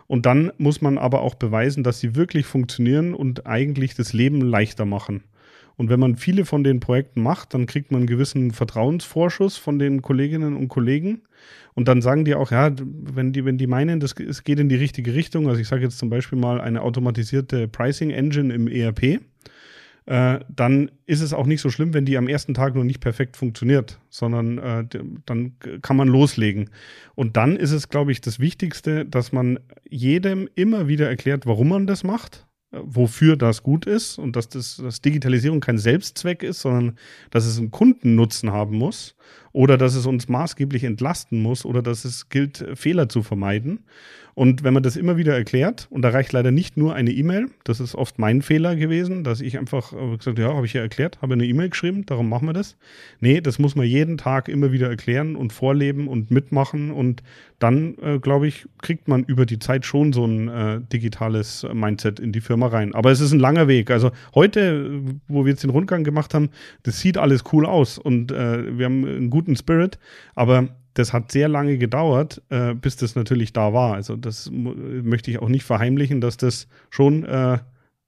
Und 0.09 0.27
dann 0.27 0.51
muss 0.59 0.81
man 0.81 0.99
aber 0.99 1.21
auch 1.21 1.37
beweisen, 1.37 1.85
dass 1.85 2.01
sie 2.01 2.17
wirklich 2.17 2.45
funktionieren 2.45 3.15
und 3.15 3.47
eigentlich 3.47 3.95
das 3.95 4.13
Leben 4.13 4.41
leichter 4.41 4.85
machen. 4.85 5.23
Und 5.81 5.89
wenn 5.89 5.99
man 5.99 6.17
viele 6.17 6.45
von 6.45 6.63
den 6.63 6.79
Projekten 6.79 7.23
macht, 7.23 7.55
dann 7.55 7.65
kriegt 7.65 7.91
man 7.91 8.01
einen 8.01 8.07
gewissen 8.07 8.51
Vertrauensvorschuss 8.51 9.57
von 9.57 9.79
den 9.79 10.03
Kolleginnen 10.03 10.55
und 10.55 10.69
Kollegen. 10.69 11.23
Und 11.73 11.89
dann 11.89 12.03
sagen 12.03 12.27
die 12.27 12.35
auch, 12.35 12.51
ja, 12.51 12.71
wenn 12.79 13.33
die, 13.33 13.47
wenn 13.47 13.57
die 13.57 13.67
meinen, 13.67 13.99
das, 13.99 14.13
es 14.13 14.45
geht 14.45 14.59
in 14.59 14.69
die 14.69 14.77
richtige 14.77 15.15
Richtung, 15.15 15.49
also 15.49 15.59
ich 15.59 15.69
sage 15.69 15.83
jetzt 15.83 15.97
zum 15.97 16.11
Beispiel 16.11 16.39
mal 16.39 16.61
eine 16.61 16.83
automatisierte 16.83 17.67
Pricing 17.67 18.11
Engine 18.11 18.53
im 18.53 18.69
ERP, 18.69 19.23
äh, 20.05 20.41
dann 20.55 20.91
ist 21.07 21.23
es 21.23 21.33
auch 21.33 21.47
nicht 21.47 21.63
so 21.63 21.71
schlimm, 21.71 21.95
wenn 21.95 22.05
die 22.05 22.19
am 22.19 22.29
ersten 22.29 22.53
Tag 22.53 22.75
noch 22.75 22.85
nicht 22.85 23.01
perfekt 23.01 23.39
funktioniert, 23.39 23.99
sondern 24.11 24.59
äh, 24.59 24.85
dann 25.25 25.55
kann 25.81 25.97
man 25.97 26.09
loslegen. 26.09 26.69
Und 27.15 27.39
dann 27.39 27.57
ist 27.57 27.73
es, 27.73 27.89
glaube 27.89 28.13
ich, 28.13 28.21
das 28.21 28.39
Wichtigste, 28.39 29.07
dass 29.07 29.33
man 29.33 29.59
jedem 29.89 30.47
immer 30.57 30.89
wieder 30.89 31.09
erklärt, 31.09 31.47
warum 31.47 31.71
man 31.71 31.87
das 31.87 32.05
macht 32.05 32.47
wofür 32.73 33.37
das 33.37 33.63
gut 33.63 33.87
ist 33.87 34.19
und 34.19 34.37
dass, 34.37 34.49
das, 34.49 34.77
dass 34.77 35.01
Digitalisierung 35.01 35.61
kein 35.61 35.79
Selbstzweck 35.79 36.43
ist, 36.43 36.61
sondern 36.61 36.97
dass 37.31 37.45
es 37.45 37.59
einen 37.59 37.71
Kundennutzen 37.71 38.53
haben 38.53 38.77
muss 38.79 39.17
oder 39.53 39.77
dass 39.77 39.95
es 39.95 40.07
uns 40.07 40.29
maßgeblich 40.29 40.85
entlasten 40.85 41.43
muss 41.43 41.65
oder 41.65 41.83
dass 41.83 42.05
es 42.05 42.29
gilt, 42.29 42.65
Fehler 42.75 43.09
zu 43.09 43.23
vermeiden. 43.23 43.85
Und 44.41 44.65
wenn 44.65 44.73
man 44.73 44.83
das 44.83 44.97
immer 44.97 45.19
wieder 45.19 45.35
erklärt, 45.35 45.87
und 45.91 46.01
da 46.01 46.09
reicht 46.09 46.33
leider 46.33 46.51
nicht 46.51 46.79
nur 46.79 46.95
eine 46.95 47.11
E-Mail, 47.11 47.49
das 47.63 47.79
ist 47.79 47.95
oft 47.95 48.19
mein 48.19 48.41
Fehler 48.41 48.75
gewesen, 48.75 49.23
dass 49.23 49.43
ich 49.43 49.59
einfach 49.59 49.93
äh, 49.93 50.17
gesagt 50.17 50.39
ja, 50.39 50.55
habe 50.55 50.65
ich 50.65 50.73
ja 50.73 50.81
erklärt, 50.81 51.21
habe 51.21 51.35
eine 51.35 51.45
E-Mail 51.45 51.69
geschrieben, 51.69 52.07
darum 52.07 52.31
machen 52.31 52.49
wir 52.49 52.55
das. 52.55 52.79
Nee, 53.21 53.43
das 53.43 53.59
muss 53.59 53.77
man 53.77 53.85
jeden 53.85 54.17
Tag 54.17 54.49
immer 54.49 54.73
wieder 54.73 54.89
erklären 54.89 55.37
und 55.37 55.53
vorleben 55.53 56.09
und 56.09 56.31
mitmachen 56.31 56.91
und 56.91 57.23
dann, 57.59 57.99
äh, 58.01 58.19
glaube 58.19 58.47
ich, 58.47 58.67
kriegt 58.81 59.09
man 59.09 59.25
über 59.25 59.45
die 59.45 59.59
Zeit 59.59 59.85
schon 59.85 60.15
so 60.15 60.25
ein 60.25 60.49
äh, 60.49 60.81
digitales 60.91 61.67
Mindset 61.75 62.19
in 62.19 62.33
die 62.33 62.41
Firma 62.41 62.69
rein. 62.69 62.95
Aber 62.95 63.11
es 63.11 63.21
ist 63.21 63.33
ein 63.33 63.41
langer 63.41 63.69
Weg. 63.69 63.91
Also 63.91 64.11
heute, 64.35 65.03
wo 65.29 65.45
wir 65.45 65.51
jetzt 65.51 65.65
den 65.65 65.71
Rundgang 65.71 66.03
gemacht 66.03 66.33
haben, 66.33 66.49
das 66.85 66.99
sieht 66.99 67.19
alles 67.19 67.45
cool 67.53 67.67
aus 67.67 67.99
und 67.99 68.33
äh, 68.33 68.79
wir 68.79 68.87
haben 68.87 69.05
einen 69.05 69.29
guten 69.29 69.55
Spirit, 69.55 69.99
aber 70.35 70.69
das 70.95 71.13
hat 71.13 71.33
sehr 71.33 71.49
lange 71.49 71.79
gedauert, 71.79 72.43
äh, 72.49 72.75
bis 72.75 72.97
das 72.97 73.15
natürlich 73.15 73.53
da 73.53 73.73
war. 73.73 73.95
Also 73.95 74.17
das 74.17 74.51
möchte 74.51 75.31
ich 75.31 75.41
auch 75.41 75.49
nicht 75.49 75.65
verheimlichen, 75.65 76.21
dass 76.21 76.37
das 76.37 76.69
schon 76.91 77.25
äh, 77.25 77.59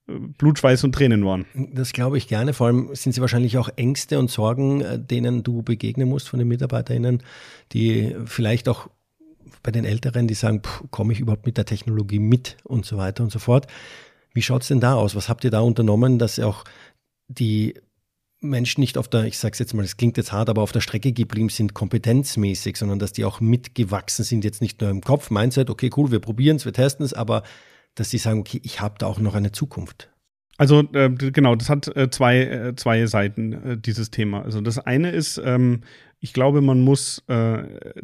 Blut, 0.05 0.59
Schweiß 0.59 0.83
und 0.83 0.93
Tränen 0.93 1.25
waren. 1.25 1.45
Das 1.73 1.93
glaube 1.93 2.17
ich 2.17 2.27
gerne. 2.27 2.53
Vor 2.53 2.67
allem 2.67 2.89
sind 2.93 3.13
sie 3.13 3.21
wahrscheinlich 3.21 3.57
auch 3.57 3.69
Ängste 3.77 4.19
und 4.19 4.29
Sorgen, 4.29 4.81
äh, 4.81 4.99
denen 4.99 5.43
du 5.43 5.61
begegnen 5.61 6.09
musst 6.09 6.27
von 6.27 6.39
den 6.39 6.47
MitarbeiterInnen, 6.49 7.23
die 7.71 8.15
vielleicht 8.25 8.67
auch 8.67 8.89
bei 9.61 9.71
den 9.71 9.85
Älteren, 9.85 10.27
die 10.27 10.33
sagen, 10.33 10.61
komme 10.91 11.13
ich 11.13 11.21
überhaupt 11.21 11.45
mit 11.45 11.57
der 11.57 11.65
Technologie 11.65 12.19
mit 12.19 12.57
und 12.63 12.85
so 12.85 12.97
weiter 12.97 13.23
und 13.23 13.31
so 13.31 13.39
fort. 13.39 13.67
Wie 14.33 14.41
schaut 14.41 14.63
es 14.63 14.67
denn 14.67 14.81
da 14.81 14.95
aus? 14.95 15.15
Was 15.15 15.29
habt 15.29 15.45
ihr 15.45 15.51
da 15.51 15.61
unternommen, 15.61 16.19
dass 16.19 16.39
auch 16.39 16.65
die 17.29 17.75
Menschen 18.43 18.81
nicht 18.81 18.97
auf 18.97 19.07
der, 19.07 19.25
ich 19.25 19.37
sage 19.37 19.53
es 19.53 19.59
jetzt 19.59 19.73
mal, 19.73 19.83
es 19.83 19.97
klingt 19.97 20.17
jetzt 20.17 20.31
hart, 20.31 20.49
aber 20.49 20.61
auf 20.61 20.71
der 20.71 20.81
Strecke 20.81 21.13
geblieben 21.13 21.49
sind, 21.49 21.73
kompetenzmäßig, 21.73 22.77
sondern 22.77 22.99
dass 22.99 23.13
die 23.13 23.25
auch 23.25 23.39
mitgewachsen 23.41 24.25
sind, 24.25 24.43
jetzt 24.43 24.61
nicht 24.61 24.81
nur 24.81 24.89
im 24.89 25.01
Kopf, 25.01 25.29
Mindset, 25.29 25.69
okay, 25.69 25.89
cool, 25.95 26.11
wir 26.11 26.19
probieren 26.19 26.57
es, 26.57 26.65
wir 26.65 26.73
testen 26.73 27.05
es, 27.05 27.13
aber 27.13 27.43
dass 27.95 28.09
sie 28.09 28.17
sagen, 28.17 28.39
okay, 28.39 28.59
ich 28.63 28.81
habe 28.81 28.95
da 28.97 29.07
auch 29.07 29.19
noch 29.19 29.35
eine 29.35 29.51
Zukunft. 29.51 30.09
Also 30.57 30.81
äh, 30.93 31.09
genau, 31.09 31.55
das 31.55 31.69
hat 31.69 31.95
äh, 31.95 32.09
zwei, 32.09 32.41
äh, 32.41 32.75
zwei 32.75 33.05
Seiten, 33.07 33.53
äh, 33.53 33.77
dieses 33.77 34.11
Thema. 34.11 34.43
Also 34.43 34.61
das 34.61 34.77
eine 34.77 35.11
ist, 35.11 35.41
ähm, 35.43 35.81
ich 36.19 36.31
glaube, 36.31 36.61
man 36.61 36.81
muss 36.81 37.23
äh, 37.27 37.63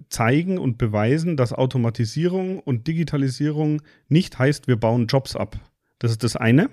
zeigen 0.09 0.57
und 0.57 0.77
beweisen, 0.77 1.37
dass 1.37 1.53
Automatisierung 1.53 2.59
und 2.59 2.87
Digitalisierung 2.87 3.81
nicht 4.07 4.39
heißt, 4.39 4.67
wir 4.67 4.77
bauen 4.77 5.07
Jobs 5.07 5.35
ab. 5.35 5.59
Das 5.99 6.11
ist 6.11 6.23
das 6.23 6.35
eine. 6.35 6.69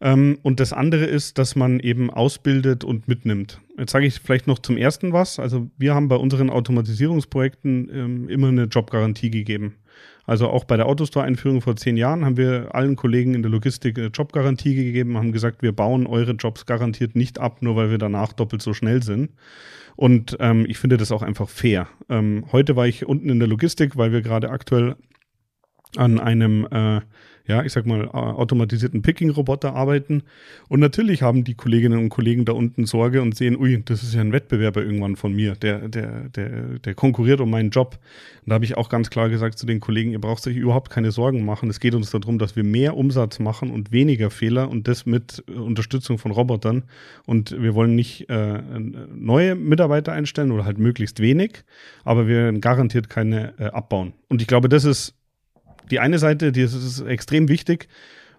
Ähm, 0.00 0.38
und 0.42 0.60
das 0.60 0.72
andere 0.72 1.04
ist, 1.04 1.38
dass 1.38 1.54
man 1.54 1.80
eben 1.80 2.10
ausbildet 2.10 2.84
und 2.84 3.08
mitnimmt. 3.08 3.60
Jetzt 3.78 3.92
sage 3.92 4.06
ich 4.06 4.20
vielleicht 4.20 4.46
noch 4.46 4.58
zum 4.58 4.76
ersten 4.76 5.12
was. 5.12 5.38
Also 5.38 5.70
wir 5.78 5.94
haben 5.94 6.08
bei 6.08 6.16
unseren 6.16 6.50
Automatisierungsprojekten 6.50 7.90
ähm, 7.92 8.28
immer 8.28 8.48
eine 8.48 8.64
Jobgarantie 8.64 9.30
gegeben. 9.30 9.76
Also 10.24 10.48
auch 10.48 10.64
bei 10.64 10.76
der 10.76 10.86
Autostore-Einführung 10.86 11.60
vor 11.62 11.76
zehn 11.76 11.96
Jahren 11.96 12.24
haben 12.24 12.36
wir 12.36 12.74
allen 12.74 12.96
Kollegen 12.96 13.34
in 13.34 13.42
der 13.42 13.50
Logistik 13.50 13.98
eine 13.98 14.08
Jobgarantie 14.08 14.74
gegeben, 14.74 15.18
haben 15.18 15.32
gesagt, 15.32 15.62
wir 15.62 15.72
bauen 15.72 16.06
eure 16.06 16.32
Jobs 16.32 16.64
garantiert 16.64 17.16
nicht 17.16 17.40
ab, 17.40 17.60
nur 17.60 17.74
weil 17.74 17.90
wir 17.90 17.98
danach 17.98 18.32
doppelt 18.32 18.62
so 18.62 18.72
schnell 18.72 19.02
sind. 19.02 19.30
Und 19.96 20.36
ähm, 20.40 20.64
ich 20.68 20.78
finde 20.78 20.96
das 20.96 21.12
auch 21.12 21.22
einfach 21.22 21.48
fair. 21.48 21.88
Ähm, 22.08 22.44
heute 22.52 22.76
war 22.76 22.86
ich 22.86 23.04
unten 23.06 23.28
in 23.28 23.40
der 23.40 23.48
Logistik, 23.48 23.96
weil 23.96 24.12
wir 24.12 24.22
gerade 24.22 24.50
aktuell 24.50 24.96
an 25.96 26.20
einem 26.20 26.66
äh, 26.70 27.00
ja, 27.46 27.64
ich 27.64 27.72
sag 27.72 27.86
mal, 27.86 28.08
automatisierten 28.08 29.02
Picking-Roboter 29.02 29.74
arbeiten. 29.74 30.22
Und 30.68 30.80
natürlich 30.80 31.22
haben 31.22 31.44
die 31.44 31.54
Kolleginnen 31.54 31.98
und 31.98 32.08
Kollegen 32.08 32.44
da 32.44 32.52
unten 32.52 32.86
Sorge 32.86 33.20
und 33.20 33.36
sehen, 33.36 33.56
ui, 33.56 33.82
das 33.84 34.02
ist 34.02 34.14
ja 34.14 34.20
ein 34.20 34.32
Wettbewerber 34.32 34.82
irgendwann 34.82 35.16
von 35.16 35.34
mir, 35.34 35.54
der, 35.56 35.88
der, 35.88 36.28
der, 36.28 36.78
der 36.78 36.94
konkurriert 36.94 37.40
um 37.40 37.50
meinen 37.50 37.70
Job. 37.70 37.98
Und 38.42 38.50
da 38.50 38.54
habe 38.54 38.64
ich 38.64 38.76
auch 38.76 38.88
ganz 38.88 39.10
klar 39.10 39.28
gesagt 39.28 39.58
zu 39.58 39.66
den 39.66 39.80
Kollegen, 39.80 40.12
ihr 40.12 40.20
braucht 40.20 40.46
euch 40.46 40.56
überhaupt 40.56 40.90
keine 40.90 41.10
Sorgen 41.10 41.44
machen. 41.44 41.68
Es 41.68 41.80
geht 41.80 41.94
uns 41.94 42.10
darum, 42.10 42.38
dass 42.38 42.54
wir 42.54 42.64
mehr 42.64 42.96
Umsatz 42.96 43.38
machen 43.38 43.70
und 43.70 43.90
weniger 43.90 44.30
Fehler 44.30 44.70
und 44.70 44.86
das 44.86 45.04
mit 45.04 45.40
Unterstützung 45.48 46.18
von 46.18 46.30
Robotern. 46.30 46.84
Und 47.26 47.60
wir 47.60 47.74
wollen 47.74 47.96
nicht 47.96 48.30
äh, 48.30 48.60
neue 49.14 49.56
Mitarbeiter 49.56 50.12
einstellen 50.12 50.52
oder 50.52 50.64
halt 50.64 50.78
möglichst 50.78 51.18
wenig, 51.20 51.64
aber 52.04 52.28
wir 52.28 52.52
garantiert 52.52 53.08
keine 53.08 53.54
äh, 53.58 53.64
abbauen. 53.64 54.12
Und 54.28 54.40
ich 54.40 54.48
glaube, 54.48 54.68
das 54.68 54.84
ist 54.84 55.14
die 55.92 56.00
eine 56.00 56.18
Seite, 56.18 56.52
die 56.52 56.62
ist, 56.62 57.00
extrem 57.02 57.48
wichtig. 57.48 57.86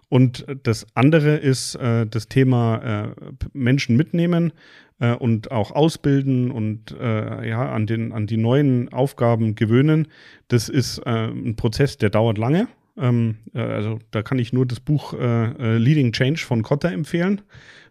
Und 0.08 0.44
das 0.64 0.86
andere 0.94 1.36
ist 1.36 1.76
äh, 1.76 2.06
das 2.06 2.28
Thema 2.28 2.76
äh, 2.82 3.08
Menschen 3.52 3.96
mitnehmen 3.96 4.52
äh, 5.00 5.14
und 5.14 5.50
auch 5.50 5.70
ausbilden 5.70 6.50
und 6.50 6.94
äh, 7.00 7.48
ja, 7.48 7.72
an, 7.72 7.86
den, 7.86 8.12
an 8.12 8.26
die 8.26 8.36
neuen 8.36 8.92
Aufgaben 8.92 9.54
gewöhnen. 9.54 10.08
Das 10.48 10.68
ist 10.68 10.98
äh, 10.98 11.28
ein 11.28 11.56
Prozess, 11.56 11.96
der 11.96 12.10
dauert 12.10 12.38
lange. 12.38 12.68
Ähm, 12.96 13.36
äh, 13.54 13.60
also 13.60 14.00
da 14.10 14.22
kann 14.22 14.38
ich 14.38 14.52
nur 14.52 14.66
das 14.66 14.80
Buch 14.80 15.14
Leading 15.14 16.12
Change 16.12 16.40
von 16.40 16.62
Kotter 16.62 16.92
empfehlen. 16.92 17.40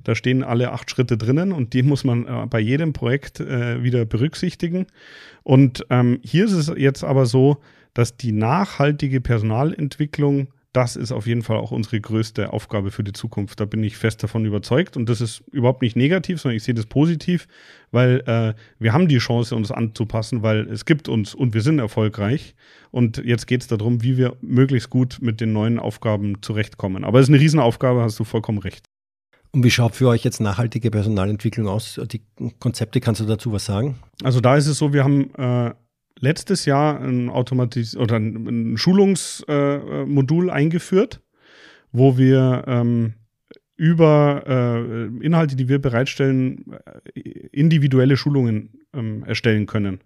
Da 0.04 0.16
stehen 0.16 0.44
alle 0.44 0.74
acht 0.74 0.92
Schritte 0.92 1.18
drinnen 1.18 1.54
und 1.54 1.74
die 1.74 1.84
muss 1.84 2.04
man 2.04 2.50
bei 2.50 2.60
jedem 2.60 2.92
Projekt 2.92 3.40
wieder 3.40 4.04
berücksichtigen. 4.04 4.88
Und 5.44 5.86
ähm, 5.90 6.20
hier 6.24 6.44
ist 6.44 6.52
es 6.52 6.72
jetzt 6.76 7.06
aber 7.06 7.26
so, 7.26 7.62
dass 7.94 8.18
die 8.18 8.32
nachhaltige 8.32 9.22
Personalentwicklung, 9.22 10.48
das 10.74 10.96
ist 10.96 11.12
auf 11.12 11.28
jeden 11.28 11.44
Fall 11.44 11.58
auch 11.58 11.70
unsere 11.70 12.02
größte 12.02 12.52
Aufgabe 12.52 12.90
für 12.90 13.04
die 13.04 13.14
Zukunft. 13.14 13.60
Da 13.60 13.66
bin 13.66 13.84
ich 13.84 13.96
fest 13.96 14.24
davon 14.24 14.44
überzeugt. 14.44 14.98
Und 14.98 15.08
das 15.08 15.22
ist 15.22 15.44
überhaupt 15.52 15.84
nicht 15.84 15.96
negativ, 15.96 16.42
sondern 16.42 16.58
ich 16.58 16.64
sehe 16.64 16.74
das 16.74 16.88
positiv, 16.88 17.48
weil 17.92 18.24
äh, 18.26 18.56
wir 18.80 18.92
haben 18.92 19.08
die 19.08 19.20
Chance, 19.20 19.56
uns 19.56 19.72
anzupassen, 19.72 20.42
weil 20.42 20.68
es 20.70 20.86
gibt 20.86 21.08
uns 21.08 21.36
und 21.36 21.54
wir 21.54 21.62
sind 21.62 21.78
erfolgreich. 21.78 22.56
Und 22.90 23.18
jetzt 23.24 23.46
geht 23.46 23.62
es 23.62 23.68
darum, 23.68 24.02
wie 24.02 24.18
wir 24.18 24.36
möglichst 24.42 24.90
gut 24.90 25.20
mit 25.22 25.42
den 25.42 25.54
neuen 25.54 25.78
Aufgaben 25.78 26.42
zurechtkommen. 26.42 27.04
Aber 27.04 27.20
es 27.20 27.28
ist 27.28 27.34
eine 27.34 27.40
Riesenaufgabe, 27.40 28.02
hast 28.02 28.18
du 28.18 28.24
vollkommen 28.24 28.58
recht. 28.58 28.84
Und 29.52 29.64
wie 29.64 29.70
schaut 29.70 29.94
für 29.94 30.08
euch 30.08 30.24
jetzt 30.24 30.42
nachhaltige 30.42 30.90
Personalentwicklung 30.90 31.68
aus? 31.68 32.02
Die 32.12 32.24
Konzepte, 32.60 33.00
kannst 33.00 33.22
du 33.22 33.26
dazu 33.26 33.52
was 33.52 33.66
sagen? 33.66 34.00
Also 34.24 34.42
da 34.42 34.58
ist 34.58 34.66
es 34.66 34.80
so, 34.80 34.94
wir 34.94 35.04
haben 35.04 35.32
äh, 35.36 35.76
letztes 36.24 36.66
Jahr 36.66 37.02
ein 37.02 37.30
Automatis 37.30 37.98
oder 37.98 38.16
ein, 38.16 38.78
Schulungsmodul 38.78 40.48
äh, 40.48 40.52
eingeführt, 40.52 41.22
wo 41.92 42.18
wir 42.18 42.64
ähm, 42.66 43.14
über 43.76 44.44
äh, 44.48 45.26
Inhalte, 45.26 45.58
die 45.58 45.68
wir 45.68 45.80
bereitstellen, 45.80 46.78
äh, 47.14 47.20
individuelle 47.52 48.16
Schulungen 48.16 48.70
ähm, 48.94 49.26
erstellen 49.26 49.66
können. 49.66 50.00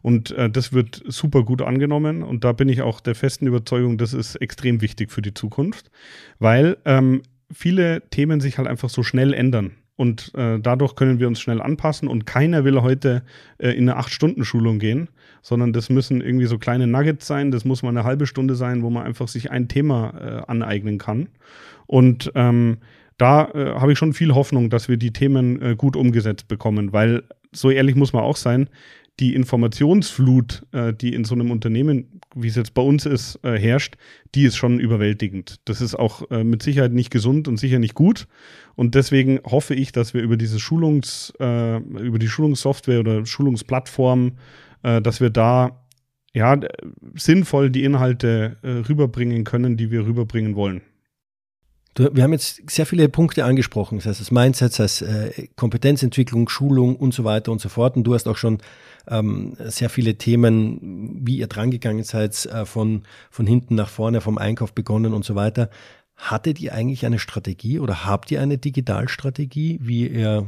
Und 0.00 0.30
äh, 0.30 0.48
das 0.48 0.72
wird 0.72 1.02
super 1.06 1.42
gut 1.42 1.60
angenommen. 1.60 2.22
Und 2.22 2.44
da 2.44 2.52
bin 2.52 2.68
ich 2.68 2.82
auch 2.82 3.00
der 3.00 3.16
festen 3.16 3.48
Überzeugung, 3.48 3.98
das 3.98 4.14
ist 4.14 4.36
extrem 4.36 4.80
wichtig 4.80 5.10
für 5.10 5.22
die 5.22 5.34
Zukunft, 5.34 5.90
weil 6.38 6.76
ähm, 6.84 7.22
viele 7.52 8.08
Themen 8.10 8.40
sich 8.40 8.58
halt 8.58 8.68
einfach 8.68 8.90
so 8.90 9.02
schnell 9.02 9.34
ändern. 9.34 9.72
Und 9.96 10.32
äh, 10.34 10.58
dadurch 10.58 10.96
können 10.96 11.20
wir 11.20 11.28
uns 11.28 11.40
schnell 11.40 11.62
anpassen 11.62 12.08
und 12.08 12.26
keiner 12.26 12.64
will 12.64 12.82
heute 12.82 13.22
äh, 13.58 13.70
in 13.70 13.88
eine 13.88 14.00
8-Stunden-Schulung 14.00 14.80
gehen, 14.80 15.08
sondern 15.40 15.72
das 15.72 15.88
müssen 15.88 16.20
irgendwie 16.20 16.46
so 16.46 16.58
kleine 16.58 16.86
Nuggets 16.86 17.26
sein, 17.26 17.52
das 17.52 17.64
muss 17.64 17.82
mal 17.82 17.90
eine 17.90 18.02
halbe 18.02 18.26
Stunde 18.26 18.56
sein, 18.56 18.82
wo 18.82 18.90
man 18.90 19.04
einfach 19.04 19.28
sich 19.28 19.52
ein 19.52 19.68
Thema 19.68 20.14
äh, 20.18 20.50
aneignen 20.50 20.98
kann. 20.98 21.28
Und 21.86 22.32
ähm, 22.34 22.78
da 23.18 23.50
äh, 23.54 23.74
habe 23.78 23.92
ich 23.92 23.98
schon 23.98 24.12
viel 24.12 24.34
Hoffnung, 24.34 24.68
dass 24.68 24.88
wir 24.88 24.96
die 24.96 25.12
Themen 25.12 25.62
äh, 25.62 25.76
gut 25.76 25.96
umgesetzt 25.96 26.48
bekommen, 26.48 26.92
weil 26.92 27.22
so 27.52 27.70
ehrlich 27.70 27.94
muss 27.94 28.12
man 28.12 28.24
auch 28.24 28.36
sein, 28.36 28.68
die 29.20 29.34
Informationsflut, 29.34 30.66
äh, 30.72 30.92
die 30.92 31.14
in 31.14 31.24
so 31.24 31.34
einem 31.34 31.50
Unternehmen, 31.50 32.20
wie 32.34 32.48
es 32.48 32.56
jetzt 32.56 32.74
bei 32.74 32.82
uns 32.82 33.06
ist, 33.06 33.38
äh, 33.44 33.56
herrscht, 33.58 33.96
die 34.34 34.44
ist 34.44 34.56
schon 34.56 34.80
überwältigend. 34.80 35.60
Das 35.66 35.80
ist 35.80 35.94
auch 35.94 36.28
äh, 36.30 36.42
mit 36.42 36.62
Sicherheit 36.62 36.92
nicht 36.92 37.10
gesund 37.10 37.46
und 37.46 37.56
sicher 37.56 37.78
nicht 37.78 37.94
gut. 37.94 38.26
Und 38.74 38.96
deswegen 38.96 39.38
hoffe 39.44 39.74
ich, 39.74 39.92
dass 39.92 40.14
wir 40.14 40.22
über 40.22 40.36
diese 40.36 40.58
Schulungs, 40.58 41.32
über 41.38 42.18
die 42.18 42.26
Schulungssoftware 42.26 42.98
oder 42.98 43.24
Schulungsplattform, 43.24 44.32
dass 44.82 45.20
wir 45.20 45.30
da 45.30 45.86
ja 46.32 46.58
sinnvoll 47.14 47.70
die 47.70 47.84
Inhalte 47.84 48.56
rüberbringen 48.64 49.44
können, 49.44 49.76
die 49.76 49.92
wir 49.92 50.04
rüberbringen 50.06 50.56
wollen. 50.56 50.80
Wir 51.96 52.24
haben 52.24 52.32
jetzt 52.32 52.68
sehr 52.68 52.84
viele 52.84 53.08
Punkte 53.08 53.44
angesprochen, 53.44 53.98
das 53.98 54.06
heißt 54.06 54.20
das 54.20 54.32
Mindset, 54.32 54.76
das 54.76 55.02
heißt 55.02 55.54
Kompetenzentwicklung, 55.54 56.48
Schulung 56.48 56.96
und 56.96 57.14
so 57.14 57.22
weiter 57.22 57.52
und 57.52 57.60
so 57.60 57.68
fort. 57.68 57.96
Und 57.96 58.02
du 58.02 58.14
hast 58.14 58.26
auch 58.26 58.36
schon 58.36 58.58
ähm, 59.08 59.56
sehr 59.58 59.90
viele 59.90 60.16
Themen, 60.16 61.20
wie 61.26 61.38
ihr 61.38 61.46
drangegangen 61.46 62.04
seid, 62.04 62.46
äh, 62.46 62.64
von, 62.64 63.02
von 63.30 63.46
hinten 63.46 63.74
nach 63.74 63.88
vorne, 63.88 64.20
vom 64.20 64.38
Einkauf 64.38 64.72
begonnen 64.72 65.12
und 65.12 65.24
so 65.24 65.34
weiter. 65.34 65.70
Hattet 66.16 66.60
ihr 66.60 66.74
eigentlich 66.74 67.04
eine 67.06 67.18
Strategie 67.18 67.80
oder 67.80 68.04
habt 68.04 68.30
ihr 68.30 68.40
eine 68.40 68.58
Digitalstrategie, 68.58 69.80
wie 69.82 70.06
ihr 70.06 70.46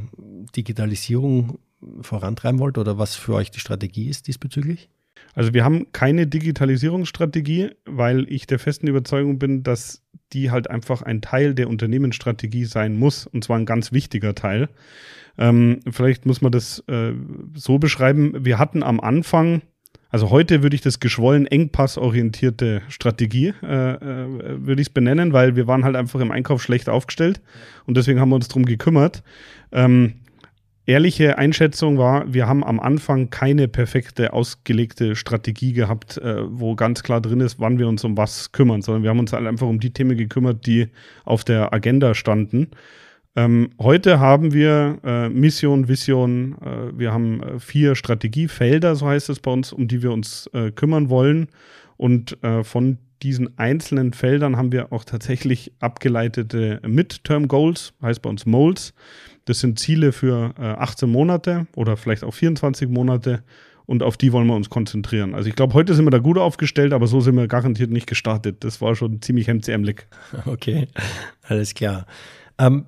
Digitalisierung 0.55 1.59
vorantreiben 2.01 2.59
wollt 2.59 2.77
oder 2.77 2.97
was 2.97 3.15
für 3.15 3.33
euch 3.33 3.51
die 3.51 3.59
Strategie 3.59 4.09
ist 4.09 4.27
diesbezüglich? 4.27 4.89
Also 5.33 5.53
wir 5.53 5.63
haben 5.63 5.91
keine 5.91 6.25
Digitalisierungsstrategie, 6.25 7.71
weil 7.85 8.31
ich 8.31 8.47
der 8.47 8.59
festen 8.59 8.87
Überzeugung 8.87 9.39
bin, 9.39 9.63
dass 9.63 10.01
die 10.33 10.51
halt 10.51 10.69
einfach 10.69 11.01
ein 11.01 11.21
Teil 11.21 11.53
der 11.53 11.69
Unternehmensstrategie 11.69 12.65
sein 12.65 12.97
muss 12.97 13.27
und 13.27 13.43
zwar 13.43 13.57
ein 13.57 13.65
ganz 13.65 13.91
wichtiger 13.91 14.35
Teil. 14.35 14.69
Ähm, 15.37 15.79
vielleicht 15.89 16.25
muss 16.25 16.41
man 16.41 16.51
das 16.51 16.83
äh, 16.87 17.13
so 17.53 17.77
beschreiben. 17.77 18.33
Wir 18.45 18.57
hatten 18.57 18.83
am 18.83 18.99
Anfang, 18.99 19.61
also 20.09 20.29
heute 20.29 20.63
würde 20.63 20.75
ich 20.75 20.81
das 20.81 20.99
geschwollen 20.99 21.45
engpassorientierte 21.45 22.81
Strategie, 22.87 23.53
äh, 23.61 23.93
äh, 23.93 24.65
würde 24.65 24.81
ich 24.81 24.87
es 24.87 24.93
benennen, 24.93 25.33
weil 25.33 25.55
wir 25.55 25.67
waren 25.67 25.83
halt 25.83 25.95
einfach 25.95 26.19
im 26.19 26.31
Einkauf 26.31 26.61
schlecht 26.61 26.89
aufgestellt 26.89 27.41
und 27.85 27.97
deswegen 27.97 28.19
haben 28.19 28.29
wir 28.29 28.35
uns 28.35 28.47
drum 28.47 28.65
gekümmert. 28.65 29.23
Ähm, 29.71 30.15
ehrliche 30.87 31.37
Einschätzung 31.37 31.99
war, 31.99 32.33
wir 32.33 32.47
haben 32.47 32.63
am 32.63 32.79
Anfang 32.79 33.29
keine 33.29 33.67
perfekte 33.67 34.33
ausgelegte 34.33 35.15
Strategie 35.15 35.73
gehabt, 35.73 36.17
äh, 36.17 36.37
wo 36.47 36.75
ganz 36.75 37.03
klar 37.03 37.21
drin 37.21 37.41
ist, 37.41 37.59
wann 37.59 37.77
wir 37.77 37.87
uns 37.87 38.03
um 38.03 38.17
was 38.17 38.53
kümmern, 38.53 38.81
sondern 38.81 39.03
wir 39.03 39.11
haben 39.11 39.19
uns 39.19 39.33
halt 39.33 39.45
einfach 39.45 39.67
um 39.67 39.79
die 39.79 39.91
Themen 39.91 40.17
gekümmert, 40.17 40.65
die 40.65 40.87
auf 41.25 41.43
der 41.43 41.73
Agenda 41.73 42.15
standen. 42.15 42.71
Ähm, 43.37 43.69
heute 43.79 44.19
haben 44.19 44.51
wir 44.51 44.97
äh, 45.03 45.29
Mission, 45.29 45.87
Vision, 45.87 46.55
äh, 46.59 46.97
wir 46.97 47.13
haben 47.13 47.43
äh, 47.43 47.59
vier 47.59 47.93
Strategiefelder, 47.93 48.95
so 48.95 49.07
heißt 49.07 49.29
es 49.29 49.39
bei 49.39 49.51
uns, 49.51 49.71
um 49.71 49.87
die 49.87 50.01
wir 50.01 50.11
uns 50.11 50.49
äh, 50.53 50.71
kümmern 50.71 51.11
wollen. 51.11 51.47
Und 51.97 52.43
äh, 52.43 52.63
von 52.63 52.97
diesen 53.21 53.55
einzelnen 53.59 54.13
Feldern 54.13 54.57
haben 54.57 54.71
wir 54.71 54.91
auch 54.91 55.03
tatsächlich 55.03 55.71
abgeleitete 55.79 56.81
Midterm 56.87 57.47
Goals, 57.47 57.93
heißt 58.01 58.23
bei 58.23 58.29
uns 58.31 58.47
Moles. 58.47 58.95
Das 59.45 59.59
sind 59.59 59.77
Ziele 59.77 60.13
für 60.13 60.55
äh, 60.59 60.63
18 60.63 61.07
Monate 61.07 61.67
oder 61.75 61.95
vielleicht 61.95 62.23
auch 62.23 62.33
24 62.33 62.89
Monate 62.89 63.43
und 63.85 64.01
auf 64.01 64.17
die 64.17 64.33
wollen 64.33 64.47
wir 64.47 64.55
uns 64.55 64.71
konzentrieren. 64.71 65.35
Also 65.35 65.47
ich 65.47 65.55
glaube, 65.55 65.75
heute 65.75 65.93
sind 65.93 66.05
wir 66.05 66.11
da 66.11 66.17
gut 66.17 66.39
aufgestellt, 66.39 66.91
aber 66.91 67.05
so 67.05 67.21
sind 67.21 67.35
wir 67.35 67.47
garantiert 67.47 67.91
nicht 67.91 68.07
gestartet. 68.07 68.63
Das 68.63 68.81
war 68.81 68.95
schon 68.95 69.21
ziemlich 69.21 69.47
hemdsärmelig. 69.47 70.07
Okay, 70.47 70.87
alles 71.47 71.75
klar. 71.75 72.07
Ähm, 72.57 72.87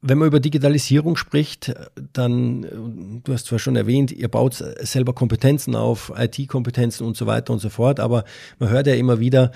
wenn 0.00 0.18
man 0.18 0.28
über 0.28 0.40
Digitalisierung 0.40 1.16
spricht, 1.16 1.74
dann, 2.12 3.20
du 3.24 3.32
hast 3.32 3.46
zwar 3.46 3.58
schon 3.58 3.76
erwähnt, 3.76 4.12
ihr 4.12 4.28
baut 4.28 4.54
selber 4.54 5.12
Kompetenzen 5.12 5.74
auf, 5.74 6.12
IT-Kompetenzen 6.16 7.04
und 7.04 7.16
so 7.16 7.26
weiter 7.26 7.52
und 7.52 7.58
so 7.58 7.68
fort, 7.68 7.98
aber 7.98 8.24
man 8.58 8.70
hört 8.70 8.86
ja 8.86 8.94
immer 8.94 9.18
wieder, 9.18 9.50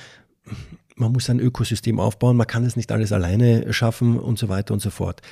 man 0.96 1.12
muss 1.12 1.30
ein 1.30 1.38
Ökosystem 1.38 2.00
aufbauen, 2.00 2.36
man 2.36 2.46
kann 2.46 2.64
es 2.64 2.76
nicht 2.76 2.90
alles 2.90 3.12
alleine 3.12 3.72
schaffen 3.72 4.18
und 4.18 4.38
so 4.38 4.48
weiter 4.48 4.74
und 4.74 4.80
so 4.80 4.90
fort. 4.90 5.22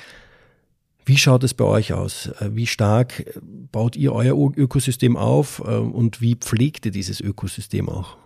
Wie 1.05 1.17
schaut 1.17 1.43
es 1.43 1.53
bei 1.53 1.65
euch 1.65 1.93
aus? 1.93 2.27
Äh, 2.39 2.51
wie 2.53 2.67
stark 2.67 3.25
baut 3.71 3.95
ihr 3.95 4.13
euer 4.13 4.35
Ökosystem 4.55 5.17
auf 5.17 5.59
äh, 5.65 5.75
und 5.75 6.21
wie 6.21 6.35
pflegt 6.35 6.85
ihr 6.85 6.91
dieses 6.91 7.19
Ökosystem 7.19 7.89
auch? 7.89 8.17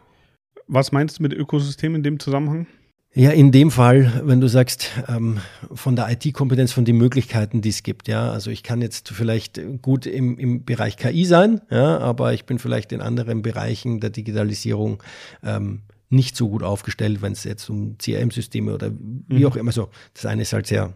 Was 0.68 0.92
meinst 0.92 1.20
du 1.20 1.24
mit 1.24 1.34
Ökosystem 1.34 1.96
in 1.96 2.04
dem 2.04 2.20
Zusammenhang? 2.20 2.68
Ja, 3.18 3.32
in 3.32 3.54
dem 3.54 3.72
Fall, 3.72 4.22
wenn 4.26 4.42
du 4.42 4.50
sagst, 4.50 4.92
ähm, 5.08 5.40
von 5.74 5.96
der 5.96 6.12
IT-Kompetenz, 6.12 6.74
von 6.74 6.84
den 6.84 6.98
Möglichkeiten, 6.98 7.62
die 7.62 7.70
es 7.70 7.82
gibt, 7.82 8.10
ja. 8.10 8.30
Also 8.30 8.52
ich 8.52 8.62
kann 8.62 8.82
jetzt 8.82 9.08
vielleicht 9.08 9.62
gut 9.82 10.06
im, 10.06 10.38
im 10.38 10.66
Bereich 10.66 10.98
KI 10.98 11.24
sein, 11.24 11.62
ja, 11.70 11.98
aber 12.00 12.34
ich 12.34 12.46
bin 12.46 12.60
vielleicht 12.60 12.92
in 12.92 13.00
anderen 13.00 13.42
Bereichen 13.42 14.02
der 14.02 14.10
Digitalisierung 14.10 15.02
ähm, 15.44 15.84
nicht 16.10 16.36
so 16.36 16.50
gut 16.50 16.62
aufgestellt, 16.62 17.22
wenn 17.22 17.32
es 17.32 17.46
jetzt 17.46 17.70
um 17.70 17.98
CRM-Systeme 17.98 18.74
oder 18.74 18.92
wie 18.92 19.40
mhm. 19.40 19.46
auch 19.46 19.56
immer. 19.56 19.70
Also 19.70 19.88
das 20.14 20.26
eine 20.26 20.42
ist 20.42 20.52
halt 20.52 20.68
sehr 20.68 20.94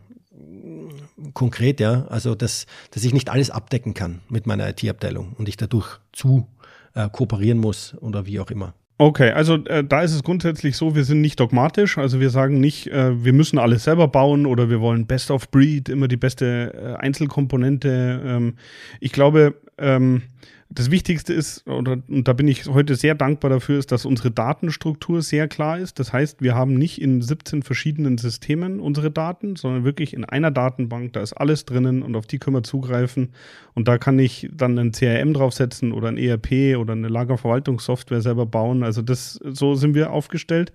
konkret, 1.34 1.80
ja, 1.80 2.06
also 2.08 2.36
dass, 2.36 2.66
dass 2.92 3.06
ich 3.06 3.14
nicht 3.14 3.30
alles 3.30 3.50
abdecken 3.50 3.94
kann 3.94 4.20
mit 4.28 4.46
meiner 4.46 4.68
IT-Abteilung 4.68 5.36
und 5.38 5.48
ich 5.48 5.56
dadurch 5.56 6.00
zu 6.12 6.48
äh, 6.96 7.08
kooperieren 7.10 7.60
muss 7.60 7.96
oder 8.02 8.26
wie 8.26 8.42
auch 8.42 8.52
immer. 8.52 8.74
Okay, 9.02 9.32
also 9.32 9.56
äh, 9.64 9.82
da 9.82 10.02
ist 10.02 10.14
es 10.14 10.24
grundsätzlich 10.24 10.76
so, 10.76 10.94
wir 10.94 11.06
sind 11.06 11.22
nicht 11.22 11.40
dogmatisch, 11.40 11.98
also 11.98 12.20
wir 12.20 12.30
sagen 12.30 12.60
nicht, 12.60 12.88
äh, 12.88 13.24
wir 13.24 13.32
müssen 13.32 13.58
alles 13.58 13.86
selber 13.86 14.10
bauen 14.10 14.46
oder 14.46 14.70
wir 14.70 14.82
wollen 14.82 15.08
Best 15.08 15.32
of 15.32 15.50
Breed, 15.52 15.88
immer 15.88 16.10
die 16.10 16.18
beste 16.18 16.74
äh, 16.74 17.02
Einzelkomponente. 17.02 18.22
Ähm, 18.26 18.56
ich 19.00 19.14
glaube, 19.14 19.56
ähm, 19.78 20.24
das 20.72 20.92
Wichtigste 20.92 21.34
ist, 21.34 21.68
oder, 21.68 21.98
und 22.08 22.28
da 22.28 22.34
bin 22.34 22.48
ich 22.48 22.68
heute 22.68 22.96
sehr 22.96 23.16
dankbar 23.16 23.50
dafür, 23.50 23.80
ist, 23.80 23.92
dass 23.92 24.06
unsere 24.06 24.30
Datenstruktur 24.30 25.24
sehr 25.24 25.48
klar 25.48 25.80
ist. 25.80 26.00
Das 26.00 26.14
heißt, 26.14 26.44
wir 26.44 26.54
haben 26.54 26.76
nicht 26.76 27.02
in 27.02 27.24
17 27.24 27.64
verschiedenen 27.64 28.20
Systemen 28.20 28.80
unsere 28.80 29.10
Daten, 29.10 29.56
sondern 29.56 29.84
wirklich 29.84 30.14
in 30.14 30.26
einer 30.26 30.52
Datenbank. 30.52 31.14
Da 31.14 31.22
ist 31.22 31.34
alles 31.34 31.66
drinnen 31.66 32.04
und 32.04 32.16
auf 32.16 32.28
die 32.28 32.38
können 32.38 32.56
wir 32.56 32.64
zugreifen. 32.64 33.30
Und 33.74 33.88
da 33.88 33.98
kann 33.98 34.20
ich 34.20 34.48
dann 34.54 34.78
ein 34.78 34.92
CRM 34.92 35.34
draufsetzen 35.34 35.92
oder 35.92 36.10
ein 36.10 36.18
ERP 36.18 36.78
oder 36.78 36.94
eine 36.94 37.08
Lagerverwaltungssoftware 37.08 38.22
selber 38.22 38.46
bauen. 38.46 38.84
Also 38.84 39.02
das, 39.02 39.40
so 39.44 39.74
sind 39.74 39.96
wir 39.96 40.12
aufgestellt. 40.12 40.72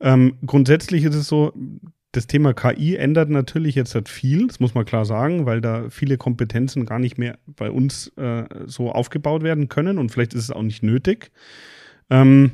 Ähm, 0.00 0.34
grundsätzlich 0.44 1.04
ist 1.04 1.14
es 1.14 1.28
so, 1.28 1.52
das 2.12 2.26
Thema 2.26 2.52
KI 2.52 2.96
ändert 2.96 3.30
natürlich 3.30 3.74
jetzt 3.74 3.94
halt 3.94 4.08
viel, 4.08 4.46
das 4.46 4.60
muss 4.60 4.74
man 4.74 4.84
klar 4.84 5.06
sagen, 5.06 5.46
weil 5.46 5.62
da 5.62 5.88
viele 5.88 6.18
Kompetenzen 6.18 6.84
gar 6.84 6.98
nicht 6.98 7.16
mehr 7.16 7.38
bei 7.46 7.70
uns 7.70 8.08
äh, 8.16 8.44
so 8.66 8.92
aufgebaut 8.92 9.42
werden 9.42 9.68
können 9.68 9.98
und 9.98 10.10
vielleicht 10.10 10.34
ist 10.34 10.44
es 10.44 10.50
auch 10.50 10.62
nicht 10.62 10.82
nötig. 10.82 11.32
Ähm, 12.10 12.52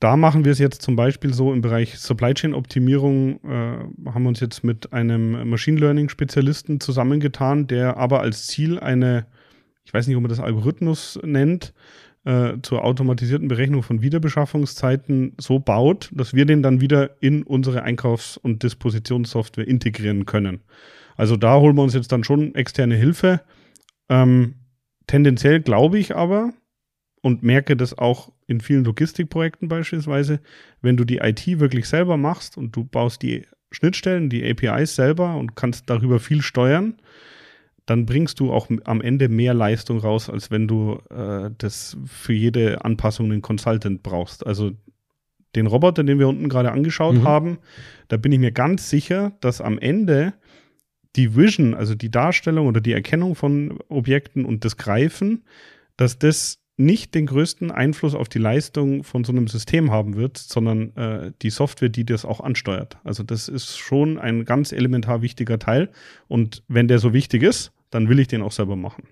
da 0.00 0.16
machen 0.16 0.44
wir 0.44 0.52
es 0.52 0.58
jetzt 0.58 0.82
zum 0.82 0.96
Beispiel 0.96 1.32
so 1.32 1.52
im 1.52 1.62
Bereich 1.62 1.98
Supply 1.98 2.34
Chain 2.34 2.52
Optimierung, 2.52 3.38
äh, 3.44 4.10
haben 4.10 4.24
wir 4.24 4.28
uns 4.28 4.40
jetzt 4.40 4.64
mit 4.64 4.92
einem 4.92 5.48
Machine 5.48 5.78
Learning 5.78 6.08
Spezialisten 6.08 6.80
zusammengetan, 6.80 7.68
der 7.68 7.96
aber 7.96 8.20
als 8.20 8.48
Ziel 8.48 8.80
eine, 8.80 9.26
ich 9.84 9.94
weiß 9.94 10.08
nicht, 10.08 10.16
ob 10.16 10.22
man 10.22 10.30
das 10.30 10.40
Algorithmus 10.40 11.20
nennt, 11.22 11.72
äh, 12.24 12.54
zur 12.62 12.84
automatisierten 12.84 13.48
Berechnung 13.48 13.82
von 13.82 14.02
Wiederbeschaffungszeiten 14.02 15.34
so 15.38 15.58
baut, 15.58 16.10
dass 16.12 16.34
wir 16.34 16.46
den 16.46 16.62
dann 16.62 16.80
wieder 16.80 17.22
in 17.22 17.42
unsere 17.42 17.82
Einkaufs- 17.82 18.36
und 18.36 18.62
Dispositionssoftware 18.62 19.68
integrieren 19.68 20.24
können. 20.24 20.60
Also 21.16 21.36
da 21.36 21.58
holen 21.58 21.76
wir 21.76 21.82
uns 21.82 21.94
jetzt 21.94 22.12
dann 22.12 22.24
schon 22.24 22.54
externe 22.54 22.96
Hilfe. 22.96 23.42
Ähm, 24.08 24.54
tendenziell 25.06 25.60
glaube 25.60 25.98
ich 25.98 26.16
aber 26.16 26.52
und 27.20 27.42
merke 27.42 27.76
das 27.76 27.96
auch 27.96 28.32
in 28.46 28.60
vielen 28.60 28.84
Logistikprojekten 28.84 29.68
beispielsweise, 29.68 30.40
wenn 30.82 30.96
du 30.96 31.04
die 31.04 31.18
IT 31.18 31.46
wirklich 31.60 31.88
selber 31.88 32.16
machst 32.16 32.56
und 32.58 32.74
du 32.76 32.84
baust 32.84 33.22
die 33.22 33.46
Schnittstellen, 33.70 34.30
die 34.30 34.44
APIs 34.48 34.94
selber 34.94 35.36
und 35.36 35.56
kannst 35.56 35.90
darüber 35.90 36.20
viel 36.20 36.42
steuern, 36.42 36.96
dann 37.86 38.06
bringst 38.06 38.40
du 38.40 38.52
auch 38.52 38.68
am 38.84 39.00
Ende 39.00 39.28
mehr 39.28 39.54
Leistung 39.54 39.98
raus, 39.98 40.30
als 40.30 40.50
wenn 40.50 40.66
du 40.66 41.00
äh, 41.10 41.50
das 41.58 41.96
für 42.06 42.32
jede 42.32 42.84
Anpassung 42.84 43.30
einen 43.30 43.42
Consultant 43.42 44.02
brauchst. 44.02 44.46
Also 44.46 44.72
den 45.54 45.66
Roboter, 45.66 46.02
den 46.02 46.18
wir 46.18 46.28
unten 46.28 46.48
gerade 46.48 46.72
angeschaut 46.72 47.16
mhm. 47.16 47.24
haben, 47.24 47.58
da 48.08 48.16
bin 48.16 48.32
ich 48.32 48.38
mir 48.38 48.52
ganz 48.52 48.90
sicher, 48.90 49.32
dass 49.40 49.60
am 49.60 49.78
Ende 49.78 50.34
die 51.16 51.36
Vision, 51.36 51.74
also 51.74 51.94
die 51.94 52.10
Darstellung 52.10 52.66
oder 52.66 52.80
die 52.80 52.92
Erkennung 52.92 53.34
von 53.34 53.78
Objekten 53.88 54.44
und 54.44 54.64
das 54.64 54.76
Greifen, 54.76 55.44
dass 55.96 56.18
das 56.18 56.58
nicht 56.76 57.14
den 57.14 57.26
größten 57.26 57.70
Einfluss 57.70 58.16
auf 58.16 58.28
die 58.28 58.40
Leistung 58.40 59.04
von 59.04 59.22
so 59.22 59.30
einem 59.30 59.46
System 59.46 59.92
haben 59.92 60.16
wird, 60.16 60.38
sondern 60.38 60.96
äh, 60.96 61.32
die 61.40 61.50
Software, 61.50 61.88
die 61.88 62.04
das 62.04 62.24
auch 62.24 62.40
ansteuert. 62.40 62.98
Also 63.04 63.22
das 63.22 63.46
ist 63.48 63.78
schon 63.78 64.18
ein 64.18 64.44
ganz 64.44 64.72
elementar 64.72 65.22
wichtiger 65.22 65.60
Teil. 65.60 65.90
Und 66.26 66.64
wenn 66.66 66.88
der 66.88 66.98
so 66.98 67.12
wichtig 67.12 67.44
ist, 67.44 67.72
dann 67.94 68.08
will 68.08 68.18
ich 68.18 68.28
den 68.28 68.42
auch 68.42 68.52
selber 68.52 68.76
machen. 68.76 69.04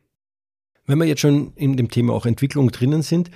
Wenn 0.86 0.98
wir 0.98 1.06
jetzt 1.06 1.20
schon 1.20 1.52
in 1.54 1.76
dem 1.76 1.88
Thema 1.88 2.12
auch 2.12 2.26
Entwicklung 2.26 2.70
drinnen 2.72 3.02
sind, 3.02 3.30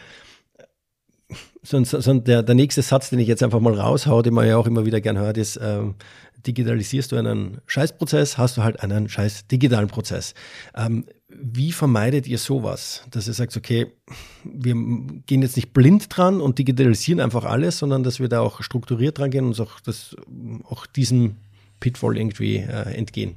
sonst, 1.62 1.90
sonst 1.90 2.24
der, 2.26 2.42
der 2.42 2.54
nächste 2.56 2.82
Satz, 2.82 3.10
den 3.10 3.20
ich 3.20 3.28
jetzt 3.28 3.44
einfach 3.44 3.60
mal 3.60 3.74
raushaue, 3.74 4.24
den 4.24 4.34
man 4.34 4.48
ja 4.48 4.56
auch 4.56 4.66
immer 4.66 4.84
wieder 4.84 5.00
gern 5.00 5.16
hört, 5.16 5.38
ist, 5.38 5.58
ähm, 5.62 5.94
digitalisierst 6.44 7.12
du 7.12 7.16
einen 7.16 7.60
Scheißprozess, 7.66 8.38
hast 8.38 8.56
du 8.56 8.64
halt 8.64 8.80
einen 8.80 9.08
scheiß 9.08 9.46
digitalen 9.46 9.86
Prozess. 9.88 10.34
Ähm, 10.76 11.06
wie 11.28 11.70
vermeidet 11.70 12.26
ihr 12.26 12.38
sowas, 12.38 13.04
dass 13.10 13.28
ihr 13.28 13.34
sagt, 13.34 13.56
okay, 13.56 13.86
wir 14.44 14.74
gehen 15.26 15.42
jetzt 15.42 15.56
nicht 15.56 15.72
blind 15.72 16.06
dran 16.08 16.40
und 16.40 16.58
digitalisieren 16.58 17.20
einfach 17.20 17.44
alles, 17.44 17.78
sondern 17.78 18.02
dass 18.02 18.18
wir 18.18 18.28
da 18.28 18.40
auch 18.40 18.62
strukturiert 18.62 19.18
dran 19.18 19.30
gehen 19.30 19.46
und 19.46 19.60
auch, 19.60 19.80
das, 19.80 20.16
auch 20.64 20.86
diesem 20.86 21.36
Pitfall 21.78 22.16
irgendwie 22.16 22.56
äh, 22.56 22.94
entgehen? 22.96 23.36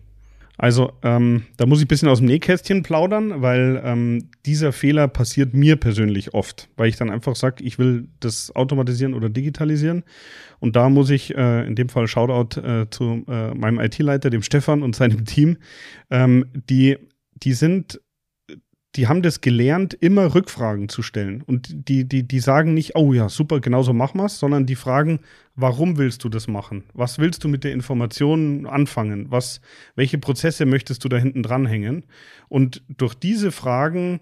Also 0.61 0.91
ähm, 1.03 1.43
da 1.55 1.65
muss 1.65 1.79
ich 1.79 1.85
ein 1.85 1.87
bisschen 1.87 2.09
aus 2.09 2.17
dem 2.17 2.27
Nähkästchen 2.27 2.83
plaudern, 2.83 3.41
weil 3.41 3.81
ähm, 3.81 4.29
dieser 4.45 4.73
Fehler 4.73 5.07
passiert 5.07 5.53
mir 5.53 5.77
persönlich 5.77 6.33
oft, 6.33 6.67
weil 6.75 6.89
ich 6.89 6.97
dann 6.97 7.09
einfach 7.09 7.37
sage, 7.37 7.63
ich 7.63 7.79
will 7.79 8.09
das 8.19 8.53
automatisieren 8.53 9.13
oder 9.13 9.29
digitalisieren. 9.29 10.03
Und 10.59 10.75
da 10.75 10.89
muss 10.89 11.11
ich 11.11 11.33
äh, 11.33 11.65
in 11.65 11.75
dem 11.75 11.87
Fall 11.87 12.09
Shoutout 12.09 12.59
äh, 12.59 12.89
zu 12.89 13.23
äh, 13.29 13.53
meinem 13.55 13.79
IT-Leiter, 13.79 14.29
dem 14.29 14.43
Stefan 14.43 14.83
und 14.83 14.97
seinem 14.97 15.23
Team. 15.23 15.55
Ähm, 16.09 16.45
die, 16.53 16.97
die 17.35 17.53
sind 17.53 18.01
die 18.95 19.07
haben 19.07 19.21
das 19.21 19.41
gelernt, 19.41 19.93
immer 19.93 20.33
Rückfragen 20.33 20.89
zu 20.89 21.03
stellen. 21.03 21.43
Und 21.43 21.87
die, 21.87 22.05
die, 22.05 22.27
die 22.27 22.39
sagen 22.39 22.73
nicht, 22.73 22.95
oh 22.95 23.13
ja, 23.13 23.29
super, 23.29 23.59
genauso 23.59 23.93
machen 23.93 24.19
wir 24.19 24.25
es, 24.25 24.39
sondern 24.39 24.65
die 24.65 24.75
fragen, 24.75 25.19
warum 25.55 25.97
willst 25.97 26.23
du 26.23 26.29
das 26.29 26.47
machen? 26.47 26.83
Was 26.93 27.19
willst 27.19 27.43
du 27.43 27.49
mit 27.49 27.63
der 27.63 27.73
Information 27.73 28.65
anfangen? 28.65 29.27
Was, 29.29 29.61
welche 29.95 30.17
Prozesse 30.17 30.65
möchtest 30.65 31.03
du 31.03 31.09
da 31.09 31.17
hinten 31.17 31.43
dranhängen? 31.43 32.05
Und 32.47 32.83
durch 32.87 33.13
diese 33.13 33.51
Fragen 33.51 34.21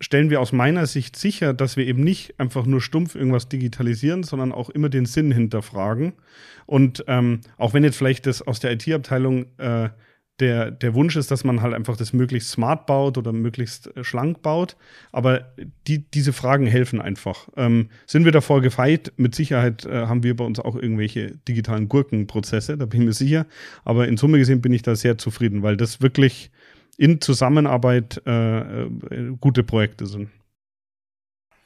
stellen 0.00 0.30
wir 0.30 0.40
aus 0.40 0.52
meiner 0.52 0.86
Sicht 0.86 1.16
sicher, 1.16 1.52
dass 1.52 1.76
wir 1.76 1.86
eben 1.86 2.04
nicht 2.04 2.38
einfach 2.38 2.66
nur 2.66 2.80
stumpf 2.80 3.14
irgendwas 3.14 3.48
digitalisieren, 3.48 4.22
sondern 4.22 4.52
auch 4.52 4.70
immer 4.70 4.90
den 4.90 5.06
Sinn 5.06 5.32
hinterfragen. 5.32 6.12
Und 6.66 7.04
ähm, 7.08 7.40
auch 7.56 7.74
wenn 7.74 7.84
jetzt 7.84 7.96
vielleicht 7.96 8.26
das 8.26 8.42
aus 8.42 8.60
der 8.60 8.72
IT-Abteilung 8.72 9.46
äh, 9.58 9.90
der, 10.42 10.72
der 10.72 10.94
Wunsch 10.94 11.14
ist, 11.16 11.30
dass 11.30 11.44
man 11.44 11.62
halt 11.62 11.72
einfach 11.72 11.96
das 11.96 12.12
möglichst 12.12 12.50
smart 12.50 12.84
baut 12.86 13.16
oder 13.16 13.32
möglichst 13.32 13.96
äh, 13.96 14.02
schlank 14.02 14.42
baut. 14.42 14.76
Aber 15.12 15.52
die, 15.86 16.10
diese 16.10 16.32
Fragen 16.32 16.66
helfen 16.66 17.00
einfach. 17.00 17.48
Ähm, 17.56 17.88
sind 18.06 18.24
wir 18.24 18.32
davor 18.32 18.60
gefeit? 18.60 19.12
Mit 19.16 19.34
Sicherheit 19.34 19.86
äh, 19.86 20.06
haben 20.06 20.24
wir 20.24 20.36
bei 20.36 20.44
uns 20.44 20.58
auch 20.58 20.74
irgendwelche 20.74 21.38
digitalen 21.48 21.88
Gurkenprozesse, 21.88 22.76
da 22.76 22.86
bin 22.86 23.00
ich 23.00 23.06
mir 23.06 23.12
sicher. 23.12 23.46
Aber 23.84 24.08
in 24.08 24.16
Summe 24.16 24.38
gesehen 24.38 24.60
bin 24.60 24.72
ich 24.72 24.82
da 24.82 24.96
sehr 24.96 25.16
zufrieden, 25.16 25.62
weil 25.62 25.76
das 25.76 26.02
wirklich 26.02 26.50
in 26.98 27.20
Zusammenarbeit 27.20 28.20
äh, 28.26 28.82
äh 28.82 28.88
gute 29.40 29.62
Projekte 29.62 30.06
sind. 30.06 30.28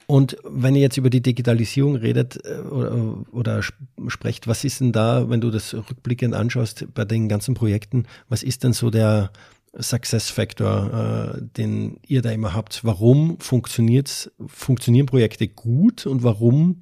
Und 0.07 0.37
wenn 0.45 0.77
ihr 0.77 0.83
jetzt 0.83 0.97
über 0.97 1.11
die 1.11 1.23
Digitalisierung 1.23 1.97
redet 1.97 2.39
äh, 2.45 2.59
oder, 2.61 3.25
oder, 3.33 3.63
sprecht, 4.07 4.47
was 4.47 4.65
ist 4.65 4.81
denn 4.81 4.93
da, 4.93 5.29
wenn 5.29 5.41
du 5.41 5.51
das 5.51 5.75
rückblickend 5.75 6.35
anschaust 6.35 6.87
bei 6.95 7.05
den 7.05 7.29
ganzen 7.29 7.55
Projekten, 7.55 8.07
was 8.29 8.43
ist 8.43 8.63
denn 8.63 8.73
so 8.73 8.91
der 8.91 9.31
Success 9.79 10.31
Factor, 10.31 11.35
äh, 11.37 11.43
den 11.57 11.99
ihr 12.07 12.23
da 12.23 12.31
immer 12.31 12.55
habt? 12.55 12.85
Warum 12.85 13.39
funktioniert, 13.41 14.31
funktionieren 14.47 15.07
Projekte 15.07 15.49
gut 15.49 16.07
und 16.07 16.23
warum 16.23 16.81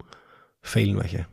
fehlen 0.61 0.99
welche? 0.99 1.27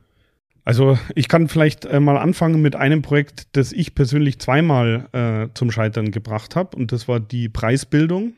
Also 0.63 0.97
ich 1.15 1.27
kann 1.27 1.47
vielleicht 1.47 1.86
äh, 1.86 1.99
mal 1.99 2.17
anfangen 2.17 2.62
mit 2.62 2.75
einem 2.75 3.01
Projekt, 3.01 3.47
das 3.54 3.71
ich 3.71 3.95
persönlich 3.95 4.39
zweimal 4.39 5.10
äh, 5.12 5.54
zum 5.56 5.71
Scheitern 5.71 6.12
gebracht 6.12 6.56
habe 6.56 6.77
und 6.77 6.91
das 6.91 7.08
war 7.08 7.19
die 7.19 7.49
Preisbildung. 7.49 8.34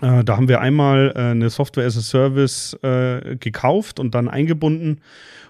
Äh, 0.00 0.24
da 0.24 0.36
haben 0.36 0.48
wir 0.48 0.60
einmal 0.60 1.12
äh, 1.14 1.20
eine 1.20 1.50
Software 1.50 1.86
as 1.86 1.96
a 1.96 2.00
Service 2.00 2.74
äh, 2.82 3.36
gekauft 3.36 4.00
und 4.00 4.14
dann 4.14 4.28
eingebunden. 4.28 5.00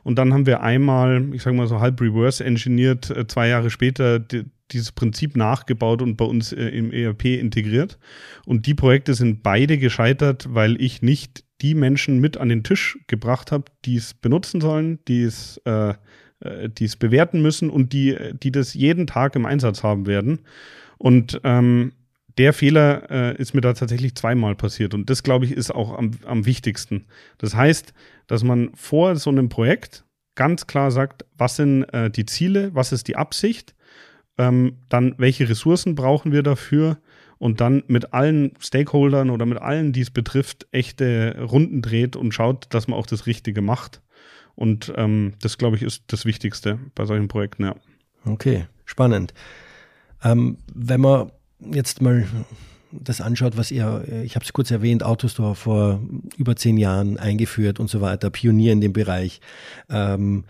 Und 0.02 0.18
dann 0.18 0.32
haben 0.32 0.46
wir 0.46 0.62
einmal, 0.62 1.32
ich 1.32 1.42
sage 1.42 1.56
mal 1.56 1.68
so 1.68 1.80
halb 1.80 2.00
reverse 2.00 2.44
engineert, 2.44 3.10
äh, 3.10 3.26
zwei 3.26 3.48
Jahre 3.48 3.70
später 3.70 4.18
die, 4.18 4.44
dieses 4.72 4.92
Prinzip 4.92 5.36
nachgebaut 5.36 6.02
und 6.02 6.16
bei 6.16 6.24
uns 6.24 6.52
äh, 6.52 6.68
im 6.68 6.92
ERP 6.92 7.26
integriert. 7.26 7.98
Und 8.44 8.66
die 8.66 8.74
Projekte 8.74 9.14
sind 9.14 9.42
beide 9.42 9.78
gescheitert, 9.78 10.48
weil 10.50 10.80
ich 10.80 11.02
nicht 11.02 11.44
die 11.60 11.74
Menschen 11.74 12.18
mit 12.18 12.36
an 12.36 12.48
den 12.48 12.64
Tisch 12.64 12.98
gebracht 13.06 13.52
habe, 13.52 13.64
die 13.84 13.96
es 13.96 14.14
benutzen 14.14 14.60
sollen, 14.60 14.98
die 15.06 15.22
es, 15.22 15.58
äh, 15.64 15.94
die 16.76 16.86
es 16.86 16.96
bewerten 16.96 17.40
müssen 17.40 17.70
und 17.70 17.92
die, 17.92 18.16
die 18.42 18.50
das 18.50 18.74
jeden 18.74 19.06
Tag 19.06 19.36
im 19.36 19.46
Einsatz 19.46 19.84
haben 19.84 20.06
werden. 20.06 20.40
Und 20.98 21.40
ähm, 21.44 21.92
der 22.38 22.52
Fehler 22.52 23.10
äh, 23.10 23.36
ist 23.36 23.54
mir 23.54 23.60
da 23.60 23.72
tatsächlich 23.72 24.14
zweimal 24.14 24.54
passiert. 24.54 24.94
Und 24.94 25.10
das, 25.10 25.22
glaube 25.22 25.44
ich, 25.44 25.52
ist 25.52 25.74
auch 25.74 25.96
am, 25.96 26.12
am 26.24 26.46
wichtigsten. 26.46 27.06
Das 27.38 27.54
heißt, 27.54 27.92
dass 28.26 28.42
man 28.42 28.70
vor 28.74 29.16
so 29.16 29.30
einem 29.30 29.48
Projekt 29.48 30.04
ganz 30.34 30.66
klar 30.66 30.90
sagt, 30.90 31.24
was 31.36 31.56
sind 31.56 31.84
äh, 31.92 32.10
die 32.10 32.26
Ziele, 32.26 32.74
was 32.74 32.92
ist 32.92 33.08
die 33.08 33.16
Absicht, 33.16 33.74
ähm, 34.38 34.78
dann 34.88 35.14
welche 35.18 35.48
Ressourcen 35.48 35.94
brauchen 35.94 36.32
wir 36.32 36.42
dafür 36.42 36.98
und 37.38 37.60
dann 37.60 37.82
mit 37.88 38.14
allen 38.14 38.52
Stakeholdern 38.60 39.28
oder 39.28 39.46
mit 39.46 39.58
allen, 39.58 39.92
die 39.92 40.00
es 40.00 40.10
betrifft, 40.10 40.66
echte 40.70 41.36
Runden 41.40 41.82
dreht 41.82 42.16
und 42.16 42.32
schaut, 42.32 42.66
dass 42.70 42.88
man 42.88 42.98
auch 42.98 43.06
das 43.06 43.26
Richtige 43.26 43.60
macht. 43.60 44.00
Und 44.54 44.92
ähm, 44.96 45.34
das, 45.40 45.58
glaube 45.58 45.76
ich, 45.76 45.82
ist 45.82 46.04
das 46.06 46.24
Wichtigste 46.24 46.78
bei 46.94 47.04
solchen 47.04 47.28
Projekten, 47.28 47.64
ja. 47.64 47.76
Okay, 48.24 48.66
spannend. 48.84 49.34
Ähm, 50.22 50.58
wenn 50.72 51.00
man 51.00 51.32
jetzt 51.72 52.02
mal 52.02 52.26
das 52.92 53.20
anschaut, 53.20 53.56
was 53.56 53.70
ihr, 53.70 54.04
ich 54.24 54.34
habe 54.34 54.44
es 54.44 54.52
kurz 54.52 54.70
erwähnt, 54.70 55.02
Autostore 55.02 55.54
vor 55.54 56.00
über 56.36 56.56
zehn 56.56 56.76
Jahren 56.76 57.18
eingeführt 57.18 57.80
und 57.80 57.88
so 57.88 58.00
weiter, 58.00 58.30
Pionier 58.30 58.72
in 58.72 58.80
dem 58.80 58.92
Bereich. 58.92 59.40
Ähm, 59.88 60.44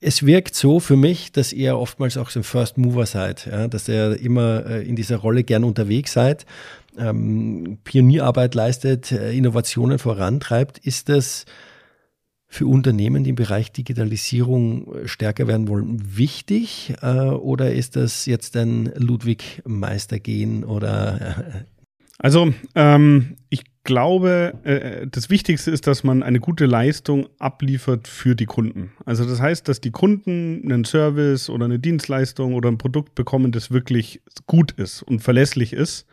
es 0.00 0.24
wirkt 0.24 0.54
so 0.54 0.78
für 0.78 0.96
mich, 0.96 1.32
dass 1.32 1.52
ihr 1.52 1.76
oftmals 1.78 2.16
auch 2.16 2.30
so 2.30 2.40
ein 2.40 2.44
First 2.44 2.78
Mover 2.78 3.06
seid, 3.06 3.46
ja, 3.46 3.66
dass 3.66 3.88
ihr 3.88 4.20
immer 4.20 4.64
äh, 4.66 4.86
in 4.86 4.94
dieser 4.94 5.16
Rolle 5.16 5.42
gern 5.42 5.64
unterwegs 5.64 6.12
seid, 6.12 6.46
ähm, 6.98 7.78
Pionierarbeit 7.84 8.54
leistet, 8.54 9.10
äh, 9.12 9.32
Innovationen 9.32 9.98
vorantreibt. 9.98 10.78
Ist 10.78 11.08
das 11.08 11.46
für 12.56 12.66
Unternehmen, 12.66 13.22
die 13.22 13.30
im 13.30 13.36
Bereich 13.36 13.70
Digitalisierung 13.70 14.94
äh, 14.94 15.08
stärker 15.08 15.46
werden 15.46 15.68
wollen, 15.68 16.16
wichtig? 16.16 16.94
Äh, 17.02 17.28
oder 17.28 17.72
ist 17.72 17.96
das 17.96 18.24
jetzt 18.24 18.56
ein 18.56 18.90
Ludwig 18.96 19.62
Meister 19.66 20.18
gehen 20.18 20.64
oder? 20.64 21.20
Äh, 21.20 21.64
also 22.18 22.54
ähm, 22.74 23.36
ich 23.50 23.64
glaube, 23.84 24.54
äh, 24.64 25.06
das 25.06 25.28
Wichtigste 25.28 25.70
ist, 25.70 25.86
dass 25.86 26.02
man 26.02 26.22
eine 26.22 26.40
gute 26.40 26.64
Leistung 26.64 27.26
abliefert 27.38 28.08
für 28.08 28.34
die 28.34 28.46
Kunden. 28.46 28.92
Also 29.04 29.26
das 29.26 29.40
heißt, 29.40 29.68
dass 29.68 29.82
die 29.82 29.90
Kunden 29.90 30.62
einen 30.64 30.86
Service 30.86 31.50
oder 31.50 31.66
eine 31.66 31.78
Dienstleistung 31.78 32.54
oder 32.54 32.70
ein 32.70 32.78
Produkt 32.78 33.14
bekommen, 33.14 33.52
das 33.52 33.70
wirklich 33.70 34.22
gut 34.46 34.72
ist 34.72 35.02
und 35.02 35.20
verlässlich 35.20 35.74
ist 35.74 36.06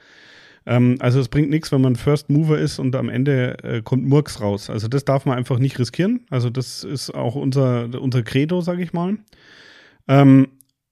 ähm, 0.66 0.98
also 1.00 1.20
es 1.20 1.28
bringt 1.28 1.50
nichts, 1.50 1.72
wenn 1.72 1.82
man 1.82 1.96
First 1.96 2.30
Mover 2.30 2.58
ist 2.58 2.80
und 2.80 2.96
am 2.96 3.10
Ende 3.10 3.58
äh, 3.64 3.82
kommt 3.82 4.06
Murks 4.06 4.42
raus. 4.42 4.70
Also 4.70 4.88
das 4.88 5.06
darf 5.06 5.26
man 5.26 5.38
einfach 5.38 5.60
nicht 5.60 5.78
riskieren. 5.80 6.22
Also 6.30 6.50
das 6.50 6.84
ist 6.84 7.14
auch 7.14 7.36
unser, 7.36 7.90
unser 8.02 8.24
Credo, 8.24 8.62
sage 8.62 8.84
ich 8.84 8.94
mal. 8.94 9.18
Ähm, 10.08 10.48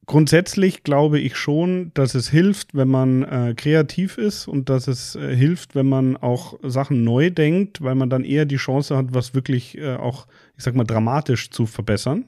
grundsätzlich 0.06 0.84
glaube 0.84 1.20
ich 1.20 1.38
schon, 1.38 1.92
dass 1.94 2.16
es 2.16 2.30
hilft, 2.30 2.76
wenn 2.76 2.90
man 2.90 3.24
äh, 3.24 3.54
kreativ 3.56 4.18
ist 4.18 4.48
und 4.48 4.70
dass 4.70 4.88
es 4.88 5.16
äh, 5.16 5.36
hilft, 5.36 5.76
wenn 5.76 5.88
man 5.88 6.18
auch 6.18 6.60
Sachen 6.64 7.04
neu 7.04 7.30
denkt, 7.30 7.82
weil 7.82 7.96
man 7.96 8.10
dann 8.10 8.26
eher 8.26 8.46
die 8.46 8.58
Chance 8.58 8.98
hat, 8.98 9.14
was 9.14 9.34
wirklich 9.34 9.78
äh, 9.78 9.96
auch, 9.96 10.28
ich 10.58 10.64
sag 10.64 10.76
mal, 10.76 10.84
dramatisch 10.84 11.50
zu 11.50 11.66
verbessern. 11.66 12.26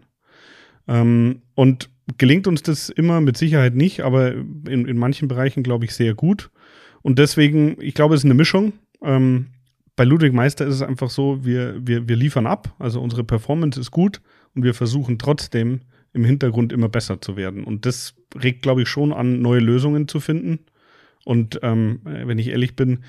Ähm, 0.87 1.41
und 1.55 1.89
gelingt 2.17 2.47
uns 2.47 2.63
das 2.63 2.89
immer 2.89 3.21
mit 3.21 3.37
Sicherheit 3.37 3.75
nicht, 3.75 4.01
aber 4.01 4.33
in, 4.33 4.85
in 4.85 4.97
manchen 4.97 5.27
Bereichen 5.27 5.63
glaube 5.63 5.85
ich 5.85 5.93
sehr 5.93 6.13
gut. 6.13 6.51
Und 7.03 7.19
deswegen, 7.19 7.77
ich 7.79 7.93
glaube, 7.93 8.15
es 8.15 8.21
ist 8.21 8.25
eine 8.25 8.33
Mischung. 8.33 8.73
Ähm, 9.03 9.47
bei 9.95 10.05
Ludwig 10.05 10.33
Meister 10.33 10.65
ist 10.65 10.75
es 10.75 10.81
einfach 10.81 11.11
so, 11.11 11.45
wir, 11.45 11.75
wir, 11.85 12.07
wir 12.07 12.15
liefern 12.15 12.47
ab, 12.47 12.73
also 12.79 12.99
unsere 12.99 13.23
Performance 13.23 13.79
ist 13.79 13.91
gut 13.91 14.21
und 14.55 14.63
wir 14.63 14.73
versuchen 14.73 15.19
trotzdem 15.19 15.81
im 16.13 16.25
Hintergrund 16.25 16.73
immer 16.73 16.89
besser 16.89 17.21
zu 17.21 17.35
werden. 17.35 17.63
Und 17.63 17.85
das 17.85 18.15
regt, 18.41 18.63
glaube 18.63 18.83
ich, 18.83 18.87
schon 18.87 19.13
an, 19.13 19.41
neue 19.41 19.59
Lösungen 19.59 20.07
zu 20.07 20.19
finden. 20.19 20.59
Und 21.25 21.59
ähm, 21.61 21.99
wenn 22.03 22.39
ich 22.39 22.47
ehrlich 22.47 22.75
bin, 22.75 23.03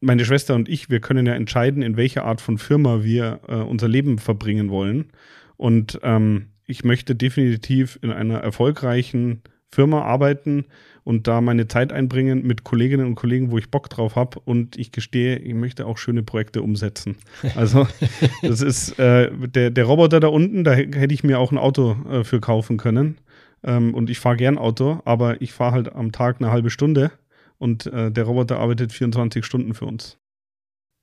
meine 0.00 0.24
Schwester 0.24 0.54
und 0.54 0.68
ich, 0.68 0.88
wir 0.88 1.00
können 1.00 1.26
ja 1.26 1.34
entscheiden, 1.34 1.82
in 1.82 1.96
welcher 1.96 2.24
Art 2.24 2.40
von 2.40 2.56
Firma 2.56 3.02
wir 3.02 3.40
äh, 3.48 3.56
unser 3.56 3.88
Leben 3.88 4.18
verbringen 4.18 4.70
wollen. 4.70 5.12
Und 5.56 6.00
ähm, 6.02 6.46
ich 6.66 6.84
möchte 6.84 7.14
definitiv 7.14 7.98
in 8.00 8.10
einer 8.10 8.38
erfolgreichen 8.38 9.42
Firma 9.70 10.02
arbeiten 10.02 10.64
und 11.04 11.26
da 11.26 11.40
meine 11.40 11.68
Zeit 11.68 11.92
einbringen 11.92 12.46
mit 12.46 12.64
Kolleginnen 12.64 13.06
und 13.06 13.14
Kollegen, 13.14 13.50
wo 13.50 13.58
ich 13.58 13.70
Bock 13.70 13.88
drauf 13.88 14.16
habe. 14.16 14.40
Und 14.44 14.76
ich 14.76 14.92
gestehe, 14.92 15.36
ich 15.38 15.54
möchte 15.54 15.86
auch 15.86 15.98
schöne 15.98 16.22
Projekte 16.22 16.62
umsetzen. 16.62 17.16
Also 17.56 17.86
das 18.42 18.60
ist 18.60 18.98
äh, 18.98 19.30
der, 19.48 19.70
der 19.70 19.84
Roboter 19.84 20.20
da 20.20 20.28
unten, 20.28 20.64
da 20.64 20.72
hätte 20.72 21.14
ich 21.14 21.24
mir 21.24 21.38
auch 21.38 21.52
ein 21.52 21.58
Auto 21.58 21.96
äh, 22.10 22.24
für 22.24 22.40
kaufen 22.40 22.76
können. 22.76 23.18
Ähm, 23.62 23.94
und 23.94 24.10
ich 24.10 24.18
fahre 24.18 24.36
gern 24.36 24.58
Auto, 24.58 25.00
aber 25.04 25.40
ich 25.42 25.52
fahre 25.52 25.72
halt 25.72 25.92
am 25.94 26.12
Tag 26.12 26.36
eine 26.40 26.50
halbe 26.50 26.70
Stunde 26.70 27.10
und 27.58 27.86
äh, 27.86 28.10
der 28.10 28.24
Roboter 28.24 28.58
arbeitet 28.58 28.92
24 28.92 29.44
Stunden 29.44 29.74
für 29.74 29.84
uns. 29.84 30.18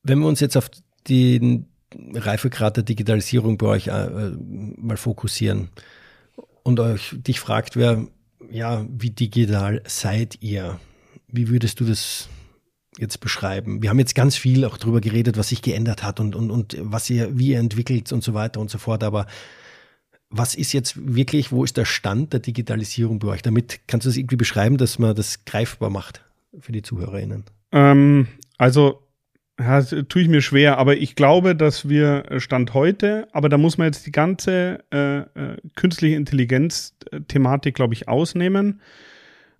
Wenn 0.04 0.20
wir 0.20 0.28
uns 0.28 0.40
jetzt 0.40 0.58
auf 0.58 0.70
den 1.08 1.68
Reifegrad 2.14 2.78
der 2.78 2.84
Digitalisierung 2.84 3.58
bei 3.58 3.68
euch 3.68 3.88
äh, 3.88 4.32
mal 4.78 4.98
fokussieren 4.98 5.70
und 6.64 6.80
euch 6.80 7.16
dich 7.18 7.40
fragt, 7.40 7.76
wer 7.76 8.08
ja, 8.52 8.86
wie 8.89 9.12
digital 9.12 9.82
seid 9.86 10.41
ihr? 10.41 10.80
Wie 11.28 11.50
würdest 11.50 11.80
du 11.80 11.86
das 11.86 12.30
jetzt 12.97 13.19
beschreiben? 13.19 13.82
Wir 13.82 13.89
haben 13.89 14.00
jetzt 14.00 14.15
ganz 14.15 14.36
viel 14.36 14.65
auch 14.65 14.78
darüber 14.78 15.02
geredet, 15.02 15.38
was 15.38 15.50
sich 15.50 15.62
geändert 15.62 16.04
hat 16.04 16.19
und, 16.19 16.36
und, 16.36 16.50
und 16.52 16.78
was 16.80 17.10
ihr, 17.10 17.38
wie 17.38 17.50
ihr 17.50 17.60
entwickelt 17.60 18.12
und 18.12 18.23
so 18.23 18.34
weiter 18.34 18.60
und 18.60 18.69
so 18.69 18.78
fort. 18.78 19.04
Aber 19.04 19.28
Was 20.30 20.56
ist 20.56 20.73
jetzt 20.73 21.15
wirklich, 21.15 21.52
wo 21.54 21.63
ist 21.63 21.78
der 21.78 21.86
Stand 21.86 22.34
der 22.34 22.41
Digitalisierung 22.41 23.19
bei 23.19 23.30
euch? 23.30 23.41
Damit 23.41 23.88
kannst 23.88 24.06
du 24.06 24.10
es 24.10 24.17
irgendwie 24.17 24.36
beschreiben, 24.36 24.78
dass 24.78 25.00
man 25.00 25.15
das 25.15 25.45
greifbar 25.45 25.89
macht 25.89 26.26
für 26.60 26.73
die 26.73 26.82
ZuhörerInnen? 26.82 27.45
Ähm, 27.71 28.28
also 28.58 29.07
ja, 29.60 29.82
tue 29.82 30.22
ich 30.22 30.28
mir 30.28 30.41
schwer, 30.41 30.78
aber 30.78 30.98
ich 30.98 31.15
glaube, 31.15 31.56
dass 31.56 31.89
wir 31.89 32.26
Stand 32.38 32.74
heute, 32.74 33.28
aber 33.32 33.50
da 33.50 33.58
muss 33.58 33.78
man 33.78 33.88
jetzt 33.88 34.06
die 34.06 34.12
ganze 34.12 34.84
äh, 34.93 35.20
äh, 35.20 35.58
künstliche 35.76 36.15
Intelligenz-Thematik, 36.15 37.74
glaube 37.74 37.93
ich, 37.96 38.08
ausnehmen. 38.08 38.82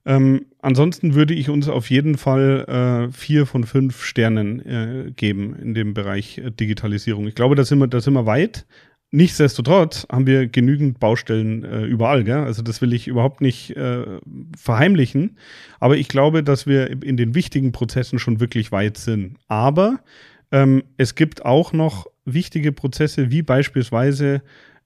Ähm, 0.06 0.46
ansonsten 0.62 1.16
würde 1.16 1.34
ich 1.34 1.50
uns 1.50 1.68
auf 1.68 1.90
jeden 1.90 2.18
Fall 2.18 3.10
äh, 3.10 3.12
vier 3.12 3.46
von 3.46 3.66
fünf 3.66 4.06
Sternen 4.06 4.66
äh, 4.66 5.12
geben 5.12 5.54
in 5.62 5.74
dem 5.74 5.94
Bereich 5.94 6.38
äh, 6.38 6.50
Digitalisierung. 6.50 7.28
Ich 7.28 7.36
glaube, 7.36 7.56
da 7.56 7.66
sind 7.66 7.80
wir, 7.80 7.88
da 7.88 8.00
sind 8.00 8.14
wir 8.14 8.26
weit. 8.26 8.66
Nichtsdestotrotz 9.12 10.06
haben 10.12 10.28
wir 10.28 10.48
genügend 10.48 11.00
Baustellen 11.00 11.64
äh, 11.64 11.86
überall, 11.86 12.26
gell? 12.26 12.40
Also 12.40 12.62
das 12.62 12.82
will 12.82 12.92
ich 12.92 13.08
überhaupt 13.08 13.40
nicht 13.40 13.76
äh, 13.78 14.20
verheimlichen. 14.58 15.38
Aber 15.80 15.96
ich 15.96 16.10
glaube, 16.10 16.44
dass 16.44 16.68
wir 16.68 17.02
in 17.04 17.16
den 17.16 17.34
wichtigen 17.34 17.72
Prozessen 17.72 18.20
schon 18.20 18.42
wirklich 18.42 18.74
weit 18.74 18.98
sind. 18.98 19.38
Aber 19.48 20.00
ähm, 20.52 20.84
es 20.98 21.16
gibt 21.16 21.46
auch 21.46 21.72
noch 21.72 22.08
wichtige 22.26 22.74
Prozesse, 22.74 23.32
wie 23.32 23.42
beispielsweise 23.44 24.42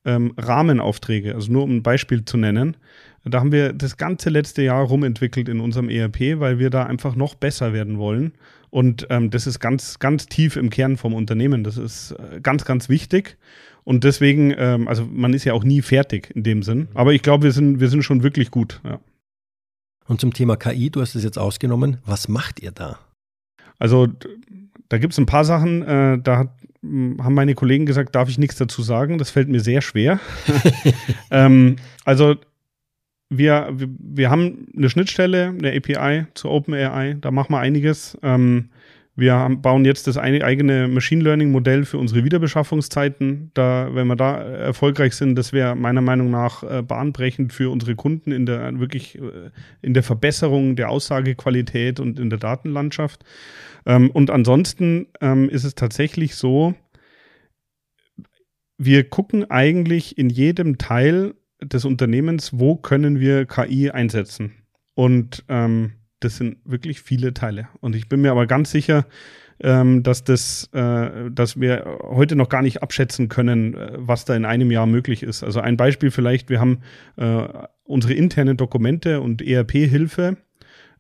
ähm, 0.06 0.34
Rahmenaufträge. 0.38 1.34
Also 1.34 1.52
nur 1.52 1.64
um 1.64 1.78
ein 1.78 1.84
Beispiel 1.84 2.24
zu 2.24 2.38
nennen. 2.38 2.78
Da 3.24 3.40
haben 3.40 3.52
wir 3.52 3.74
das 3.74 3.98
ganze 3.98 4.30
letzte 4.30 4.64
Jahr 4.64 4.84
rumentwickelt 4.84 5.48
in 5.48 5.60
unserem 5.60 5.90
ERP, 5.90 6.40
weil 6.40 6.60
wir 6.60 6.70
da 6.70 6.86
einfach 6.86 7.16
noch 7.16 7.36
besser 7.36 7.74
werden 7.74 7.98
wollen. 7.98 8.34
Und 8.72 9.08
ähm, 9.10 9.30
das 9.30 9.48
ist 9.48 9.60
ganz, 9.60 10.00
ganz 10.00 10.28
tief 10.28 10.56
im 10.56 10.70
Kern 10.70 10.98
vom 10.98 11.14
Unternehmen. 11.14 11.64
Das 11.64 11.78
ist 11.78 12.12
äh, 12.12 12.40
ganz, 12.42 12.66
ganz 12.66 12.90
wichtig. 12.90 13.38
Und 13.84 14.04
deswegen, 14.04 14.54
ähm, 14.58 14.88
also 14.88 15.06
man 15.06 15.34
ist 15.34 15.46
ja 15.46 15.54
auch 15.54 15.64
nie 15.64 15.82
fertig 15.82 16.32
in 16.36 16.44
dem 16.44 16.64
Sinn. 16.64 16.88
Aber 16.94 17.14
ich 17.14 17.22
glaube, 17.22 17.46
wir 17.46 17.52
sind, 17.52 17.80
wir 17.80 17.90
sind 17.90 18.04
schon 18.04 18.24
wirklich 18.24 18.52
gut. 18.52 18.80
Ja. 18.84 19.00
Und 20.08 20.20
zum 20.20 20.34
Thema 20.34 20.58
KI, 20.58 20.90
du 20.90 21.02
hast 21.02 21.16
es 21.16 21.24
jetzt 21.24 21.38
ausgenommen. 21.38 21.98
Was 22.06 22.28
macht 22.28 22.60
ihr 22.62 22.72
da? 22.72 23.00
Also 23.80 24.08
da 24.90 24.98
gibt 24.98 25.14
es 25.14 25.20
ein 25.20 25.26
paar 25.26 25.46
Sachen, 25.46 25.82
äh, 25.84 26.20
da 26.20 26.38
hat, 26.38 26.50
haben 26.84 27.34
meine 27.34 27.56
Kollegen 27.56 27.86
gesagt, 27.86 28.14
darf 28.14 28.30
ich 28.30 28.38
nichts 28.38 28.58
dazu 28.58 28.82
sagen. 28.82 29.18
Das 29.18 29.32
fällt 29.32 29.48
mir 29.48 29.62
sehr 29.62 29.82
schwer. 29.82 30.20
ähm, 31.32 31.78
also 32.04 32.36
wir, 33.30 33.70
wir, 33.72 33.88
wir 33.98 34.30
haben 34.30 34.68
eine 34.76 34.90
Schnittstelle, 34.90 35.48
eine 35.58 35.76
API 35.76 36.28
zu 36.34 36.50
OpenAI, 36.50 37.16
da 37.22 37.32
machen 37.32 37.54
wir 37.54 37.60
einiges. 37.60 38.18
Ähm, 38.22 38.70
wir 39.16 39.50
bauen 39.62 39.84
jetzt 39.84 40.08
das 40.08 40.18
eigene 40.18 40.88
Machine 40.88 41.24
Learning 41.24 41.52
Modell 41.52 41.84
für 41.84 41.98
unsere 41.98 42.24
Wiederbeschaffungszeiten. 42.24 43.52
Da, 43.54 43.94
wenn 43.94 44.08
wir 44.08 44.16
da 44.16 44.42
erfolgreich 44.42 45.16
sind, 45.16 45.36
das 45.36 45.52
wäre 45.52 45.76
meiner 45.76 46.02
Meinung 46.02 46.32
nach 46.32 46.64
äh, 46.64 46.82
bahnbrechend 46.82 47.52
für 47.52 47.70
unsere 47.70 47.96
Kunden 47.96 48.32
in 48.32 48.46
der 48.46 48.80
wirklich 48.80 49.20
äh, 49.20 49.52
in 49.82 49.94
der 49.94 50.04
Verbesserung 50.04 50.78
der 50.78 50.90
Aussagequalität 50.90 52.00
und 52.00 52.20
in 52.20 52.30
der 52.30 52.40
Datenlandschaft. 52.40 53.26
Ähm, 53.86 54.12
und 54.12 54.30
ansonsten 54.30 55.08
ähm, 55.20 55.50
ist 55.50 55.66
es 55.66 55.76
tatsächlich 55.76 56.36
so, 56.36 56.74
wir 58.78 59.10
gucken 59.10 59.52
eigentlich 59.52 60.18
in 60.18 60.30
jedem 60.30 60.78
Teil 60.78 61.36
des 61.62 61.84
Unternehmens, 61.84 62.58
wo 62.58 62.78
können 62.78 63.20
wir 63.20 63.46
KI 63.46 63.92
einsetzen. 63.92 64.54
Und 64.96 65.44
ähm, 65.50 65.94
das 66.22 66.38
sind 66.38 66.58
wirklich 66.64 67.02
viele 67.02 67.34
Teile. 67.34 67.68
Und 67.82 67.96
ich 67.96 68.08
bin 68.08 68.22
mir 68.22 68.32
aber 68.32 68.48
ganz 68.48 68.72
sicher, 68.72 69.06
ähm, 69.64 70.04
dass 70.04 70.24
das, 70.24 70.70
äh, 70.74 71.30
dass 71.30 71.60
wir 71.60 72.00
heute 72.02 72.36
noch 72.36 72.50
gar 72.50 72.62
nicht 72.62 72.82
abschätzen 72.82 73.30
können, 73.30 73.76
äh, 73.76 73.92
was 73.98 74.26
da 74.26 74.36
in 74.36 74.46
einem 74.46 74.72
Jahr 74.72 74.88
möglich 74.88 75.24
ist. 75.24 75.44
Also 75.44 75.60
ein 75.60 75.78
Beispiel 75.78 76.12
vielleicht, 76.12 76.50
wir 76.50 76.60
haben 76.60 76.80
äh, 77.18 77.48
unsere 77.84 78.14
internen 78.14 78.58
Dokumente 78.58 79.22
und 79.22 79.42
ERP-Hilfe 79.42 80.38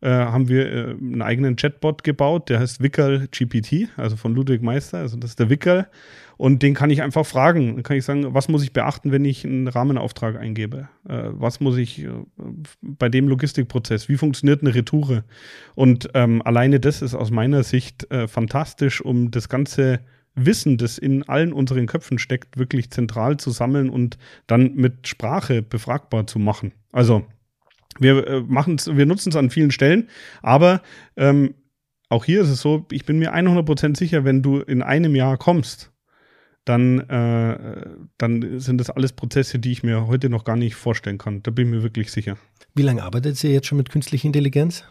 äh, 0.01 0.09
haben 0.09 0.49
wir 0.49 0.71
äh, 0.71 0.89
einen 0.91 1.21
eigenen 1.21 1.55
Chatbot 1.55 2.03
gebaut, 2.03 2.49
der 2.49 2.59
heißt 2.59 2.81
Wickerl 2.81 3.27
GPT, 3.27 3.89
also 3.97 4.15
von 4.15 4.33
Ludwig 4.33 4.61
Meister, 4.61 4.97
also 4.97 5.17
das 5.17 5.31
ist 5.31 5.39
der 5.39 5.49
Wickerl. 5.49 5.87
Und 6.37 6.63
den 6.63 6.73
kann 6.73 6.89
ich 6.89 7.03
einfach 7.03 7.23
fragen. 7.23 7.75
Dann 7.75 7.83
kann 7.83 7.97
ich 7.97 8.03
sagen, 8.03 8.33
was 8.33 8.47
muss 8.47 8.63
ich 8.63 8.73
beachten, 8.73 9.11
wenn 9.11 9.25
ich 9.25 9.45
einen 9.45 9.67
Rahmenauftrag 9.67 10.37
eingebe? 10.37 10.89
Äh, 11.07 11.25
was 11.33 11.59
muss 11.59 11.77
ich 11.77 12.03
äh, 12.03 12.09
bei 12.81 13.09
dem 13.09 13.27
Logistikprozess? 13.27 14.09
Wie 14.09 14.17
funktioniert 14.17 14.63
eine 14.63 14.73
Retoure? 14.73 15.23
Und 15.75 16.09
ähm, 16.15 16.41
alleine 16.41 16.79
das 16.79 17.03
ist 17.03 17.13
aus 17.13 17.29
meiner 17.29 17.61
Sicht 17.61 18.09
äh, 18.11 18.27
fantastisch, 18.27 19.01
um 19.01 19.29
das 19.29 19.49
ganze 19.49 19.99
Wissen, 20.33 20.77
das 20.77 20.97
in 20.97 21.21
allen 21.29 21.53
unseren 21.53 21.85
Köpfen 21.85 22.17
steckt, 22.17 22.57
wirklich 22.57 22.89
zentral 22.89 23.37
zu 23.37 23.51
sammeln 23.51 23.91
und 23.91 24.17
dann 24.47 24.73
mit 24.73 25.07
Sprache 25.07 25.61
befragbar 25.61 26.25
zu 26.25 26.39
machen. 26.39 26.71
Also 26.91 27.23
wir 27.99 28.27
äh, 28.27 28.41
machen 28.41 28.79
wir 28.85 29.05
nutzen 29.05 29.29
es 29.29 29.35
an 29.35 29.49
vielen 29.49 29.71
Stellen, 29.71 30.09
aber 30.41 30.81
ähm, 31.17 31.55
auch 32.09 32.25
hier 32.25 32.41
ist 32.41 32.49
es 32.49 32.61
so, 32.61 32.85
ich 32.91 33.05
bin 33.05 33.19
mir 33.19 33.33
100% 33.33 33.97
sicher, 33.97 34.25
wenn 34.25 34.41
du 34.41 34.59
in 34.59 34.81
einem 34.81 35.15
Jahr 35.15 35.37
kommst 35.37 35.91
dann, 36.65 36.99
äh, 37.09 37.85
dann 38.17 38.59
sind 38.59 38.77
das 38.77 38.89
alles 38.89 39.13
Prozesse, 39.13 39.59
die 39.59 39.71
ich 39.71 39.83
mir 39.83 40.07
heute 40.07 40.29
noch 40.29 40.43
gar 40.43 40.55
nicht 40.55 40.75
vorstellen 40.75 41.17
kann. 41.17 41.41
Da 41.43 41.51
bin 41.51 41.67
ich 41.67 41.71
mir 41.71 41.83
wirklich 41.83 42.11
sicher. 42.11 42.37
Wie 42.75 42.83
lange 42.83 43.03
arbeitet 43.03 43.43
ihr 43.43 43.51
jetzt 43.51 43.67
schon 43.67 43.77
mit 43.77 43.89
künstlicher 43.89 44.25
Intelligenz? 44.25 44.85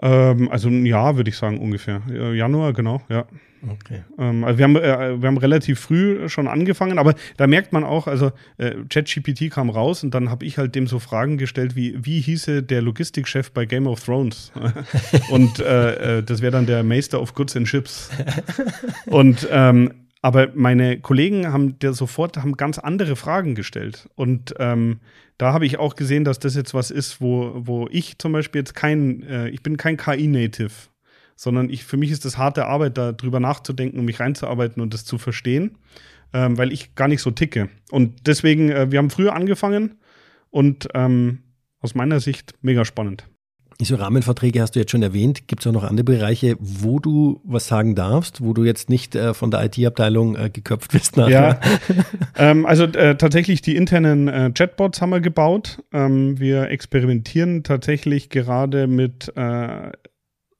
Ähm, 0.00 0.48
also 0.50 0.68
ein 0.68 0.86
Jahr 0.86 1.16
würde 1.16 1.30
ich 1.30 1.36
sagen 1.36 1.58
ungefähr. 1.58 2.02
Januar, 2.34 2.72
genau, 2.72 3.02
ja. 3.08 3.26
Okay. 3.66 4.02
Ähm, 4.18 4.44
also 4.44 4.58
wir 4.58 4.64
haben, 4.64 4.76
äh, 4.76 5.20
wir 5.20 5.26
haben 5.26 5.38
relativ 5.38 5.80
früh 5.80 6.28
schon 6.28 6.46
angefangen, 6.46 6.98
aber 6.98 7.14
da 7.36 7.46
merkt 7.46 7.72
man 7.72 7.84
auch, 7.84 8.06
also 8.06 8.30
äh, 8.56 8.74
ChatGPT 8.88 9.50
kam 9.50 9.70
raus 9.70 10.04
und 10.04 10.14
dann 10.14 10.30
habe 10.30 10.44
ich 10.44 10.58
halt 10.58 10.74
dem 10.74 10.86
so 10.86 10.98
Fragen 10.98 11.38
gestellt, 11.38 11.74
wie, 11.74 11.96
wie 12.00 12.20
hieße 12.20 12.62
der 12.62 12.82
Logistikchef 12.82 13.50
bei 13.50 13.66
Game 13.66 13.86
of 13.86 14.04
Thrones? 14.04 14.52
und 15.30 15.58
äh, 15.58 16.18
äh, 16.18 16.22
das 16.22 16.40
wäre 16.40 16.52
dann 16.52 16.66
der 16.66 16.82
Meister 16.82 17.20
of 17.20 17.34
Goods 17.34 17.56
and 17.56 17.66
Ships. 17.66 18.10
und 19.06 19.48
ähm, 19.50 19.92
aber 20.20 20.48
meine 20.54 21.00
Kollegen 21.00 21.52
haben 21.52 21.78
der 21.78 21.92
sofort 21.92 22.36
haben 22.36 22.56
ganz 22.56 22.78
andere 22.78 23.16
Fragen 23.16 23.54
gestellt. 23.54 24.08
Und 24.16 24.54
ähm, 24.58 25.00
da 25.36 25.52
habe 25.52 25.66
ich 25.66 25.78
auch 25.78 25.94
gesehen, 25.94 26.24
dass 26.24 26.38
das 26.38 26.56
jetzt 26.56 26.74
was 26.74 26.90
ist, 26.90 27.20
wo, 27.20 27.52
wo 27.54 27.88
ich 27.90 28.18
zum 28.18 28.32
Beispiel 28.32 28.60
jetzt 28.60 28.74
kein, 28.74 29.22
äh, 29.22 29.48
ich 29.48 29.62
bin 29.62 29.76
kein 29.76 29.96
KI-Native, 29.96 30.72
sondern 31.36 31.70
ich, 31.70 31.84
für 31.84 31.96
mich 31.96 32.10
ist 32.10 32.24
das 32.24 32.36
harte 32.36 32.66
Arbeit, 32.66 32.98
da 32.98 33.12
drüber 33.12 33.38
nachzudenken 33.38 34.00
und 34.00 34.04
mich 34.04 34.18
reinzuarbeiten 34.18 34.82
und 34.82 34.92
das 34.92 35.04
zu 35.04 35.18
verstehen, 35.18 35.78
ähm, 36.32 36.58
weil 36.58 36.72
ich 36.72 36.96
gar 36.96 37.06
nicht 37.06 37.22
so 37.22 37.30
ticke. 37.30 37.68
Und 37.92 38.26
deswegen, 38.26 38.70
äh, 38.70 38.90
wir 38.90 38.98
haben 38.98 39.10
früher 39.10 39.34
angefangen 39.34 40.00
und 40.50 40.88
ähm, 40.94 41.44
aus 41.80 41.94
meiner 41.94 42.18
Sicht 42.18 42.54
mega 42.60 42.84
spannend. 42.84 43.28
Diese 43.80 44.00
Rahmenverträge 44.00 44.60
hast 44.60 44.74
du 44.74 44.80
jetzt 44.80 44.90
schon 44.90 45.04
erwähnt. 45.04 45.46
Gibt 45.46 45.62
es 45.62 45.66
auch 45.68 45.72
noch 45.72 45.84
andere 45.84 46.02
Bereiche, 46.02 46.56
wo 46.58 46.98
du 46.98 47.40
was 47.44 47.68
sagen 47.68 47.94
darfst, 47.94 48.40
wo 48.40 48.52
du 48.52 48.64
jetzt 48.64 48.90
nicht 48.90 49.14
äh, 49.14 49.34
von 49.34 49.52
der 49.52 49.64
IT-Abteilung 49.66 50.34
äh, 50.34 50.50
geköpft 50.50 50.94
wirst 50.94 51.16
nachher? 51.16 51.60
Ja, 51.60 51.60
ähm, 52.50 52.66
also 52.66 52.84
äh, 52.84 53.16
tatsächlich 53.16 53.62
die 53.62 53.76
internen 53.76 54.26
äh, 54.26 54.50
Chatbots 54.52 55.00
haben 55.00 55.10
wir 55.10 55.20
gebaut. 55.20 55.80
Ähm, 55.92 56.40
wir 56.40 56.70
experimentieren 56.70 57.62
tatsächlich 57.62 58.30
gerade 58.30 58.88
mit 58.88 59.32
äh, 59.36 59.92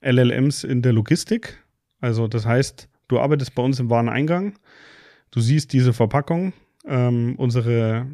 LLMs 0.01 0.63
in 0.63 0.83
der 0.83 0.93
Logistik. 0.93 1.59
Also 2.01 2.29
das 2.29 2.47
heißt, 2.47 2.89
du 3.09 3.19
arbeitest 3.19 3.53
bei 3.57 3.65
uns 3.65 3.81
im 3.81 3.91
Wareneingang, 3.91 4.61
du 5.33 5.41
siehst 5.41 5.73
diese 5.73 5.93
Verpackung, 5.93 6.53
ähm, 6.87 7.35
unsere 7.37 8.07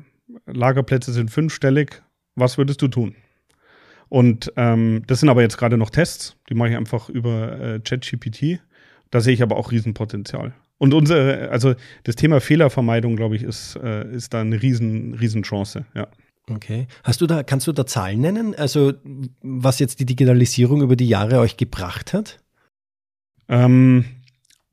Lagerplätze 0.47 1.13
sind 1.13 1.31
fünfstellig. 1.31 2.03
Was 2.37 2.57
würdest 2.57 2.81
du 2.81 2.89
tun? 2.89 3.15
Und 4.15 4.53
ähm, 4.55 5.03
das 5.09 5.19
sind 5.19 5.29
aber 5.29 5.43
jetzt 5.43 5.59
gerade 5.59 5.77
noch 5.77 5.91
Tests, 5.91 6.37
die 6.49 6.55
mache 6.55 6.69
ich 6.69 6.77
einfach 6.77 7.09
über 7.09 7.61
äh, 7.61 7.81
ChatGPT. 7.81 8.61
Da 9.11 9.21
sehe 9.21 9.35
ich 9.35 9.43
aber 9.43 9.57
auch 9.57 9.73
Riesenpotenzial. 9.73 10.55
Und 10.79 10.95
unsere, 10.95 11.51
also 11.51 11.75
das 12.05 12.15
Thema 12.15 12.41
Fehlervermeidung, 12.41 13.17
glaube 13.17 13.35
ich, 13.35 13.43
ist, 13.43 13.75
äh, 13.75 14.09
ist 14.15 14.33
da 14.33 14.43
eine 14.43 14.63
riesen, 14.63 15.15
Riesenchance, 15.15 15.87
ja. 15.97 16.07
Okay. 16.49 16.87
Hast 17.03 17.23
du 17.23 17.27
da, 17.27 17.43
kannst 17.43 17.67
du 17.67 17.73
da 17.73 17.87
Zahlen 17.87 18.21
nennen? 18.21 18.55
Also, 18.55 18.93
was 19.43 19.81
jetzt 19.81 19.99
die 19.99 20.07
Digitalisierung 20.07 20.81
über 20.83 20.95
die 20.95 21.09
Jahre 21.09 21.41
euch 21.41 21.57
gebracht 21.57 22.13
hat? 22.13 22.39
Ähm, 23.49 24.05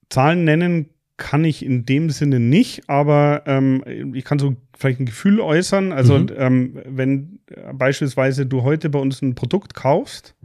Zahlen 0.10 0.43
nennen 0.43 0.89
kann 1.17 1.45
ich 1.45 1.65
in 1.65 1.88
dem 1.88 2.12
Sinne 2.12 2.39
nicht, 2.39 2.88
aber 2.89 3.41
ähm, 3.47 4.13
ich 4.13 4.23
kann 4.23 4.38
so 4.38 4.56
vielleicht 4.77 4.99
ein 4.99 5.06
Gefühl 5.08 5.39
äußern. 5.39 5.93
Also 5.93 6.19
mhm. 6.19 6.30
ähm, 6.36 6.82
wenn 6.86 7.39
beispielsweise 7.74 8.46
du 8.46 8.64
heute 8.64 8.90
bei 8.90 9.00
uns 9.00 9.22
ein 9.22 9.36
Produkt 9.36 9.74
kaufst, 9.74 10.36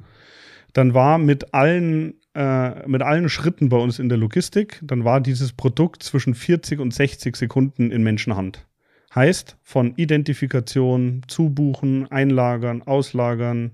dann 0.72 0.94
war 0.94 1.18
mit 1.18 1.54
allen 1.54 2.14
äh, 2.34 2.86
mit 2.86 3.02
allen 3.02 3.28
Schritten 3.28 3.68
bei 3.68 3.78
uns 3.78 3.98
in 3.98 4.08
der 4.08 4.18
Logistik, 4.18 4.80
dann 4.82 5.04
war 5.04 5.20
dieses 5.20 5.52
Produkt 5.52 6.02
zwischen 6.02 6.34
40 6.34 6.80
und 6.80 6.92
60 6.92 7.34
Sekunden 7.36 7.90
in 7.90 8.02
Menschenhand. 8.02 8.66
Heißt 9.14 9.56
von 9.62 9.94
Identifikation, 9.96 11.22
Zubuchen, 11.28 12.10
Einlagern, 12.10 12.82
Auslagern, 12.82 13.72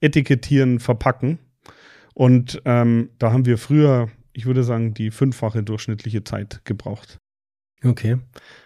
Etikettieren, 0.00 0.80
Verpacken. 0.80 1.38
Und 2.14 2.60
ähm, 2.64 3.10
da 3.18 3.32
haben 3.32 3.46
wir 3.46 3.56
früher 3.56 4.08
ich 4.32 4.46
würde 4.46 4.64
sagen, 4.64 4.94
die 4.94 5.10
fünffache 5.10 5.62
durchschnittliche 5.62 6.24
Zeit 6.24 6.62
gebraucht. 6.64 7.18
Okay. 7.84 8.18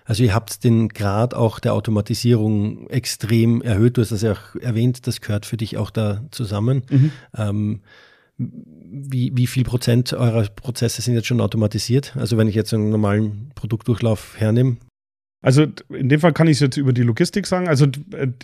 Also 0.04 0.24
ihr 0.24 0.34
habt 0.34 0.64
den 0.64 0.88
Grad 0.88 1.34
auch 1.34 1.60
der 1.60 1.74
Automatisierung 1.74 2.88
extrem 2.90 3.62
erhöht. 3.62 3.96
Du 3.96 4.02
hast 4.02 4.12
das 4.12 4.22
ja 4.22 4.32
auch 4.32 4.56
erwähnt, 4.60 5.06
das 5.06 5.20
gehört 5.20 5.46
für 5.46 5.56
dich 5.56 5.76
auch 5.76 5.90
da 5.90 6.24
zusammen. 6.30 6.82
Mhm. 6.90 7.12
Ähm, 7.36 7.80
wie, 8.36 9.30
wie 9.36 9.46
viel 9.46 9.62
Prozent 9.62 10.12
eurer 10.12 10.42
Prozesse 10.48 11.00
sind 11.02 11.14
jetzt 11.14 11.26
schon 11.26 11.40
automatisiert? 11.40 12.16
Also 12.16 12.36
wenn 12.36 12.48
ich 12.48 12.56
jetzt 12.56 12.74
einen 12.74 12.90
normalen 12.90 13.52
Produktdurchlauf 13.54 14.34
hernehme, 14.36 14.78
also 15.40 15.66
in 15.90 16.08
dem 16.08 16.20
Fall 16.20 16.32
kann 16.32 16.48
ich 16.48 16.56
es 16.56 16.60
jetzt 16.60 16.78
über 16.78 16.94
die 16.94 17.02
Logistik 17.02 17.46
sagen. 17.46 17.68
Also 17.68 17.86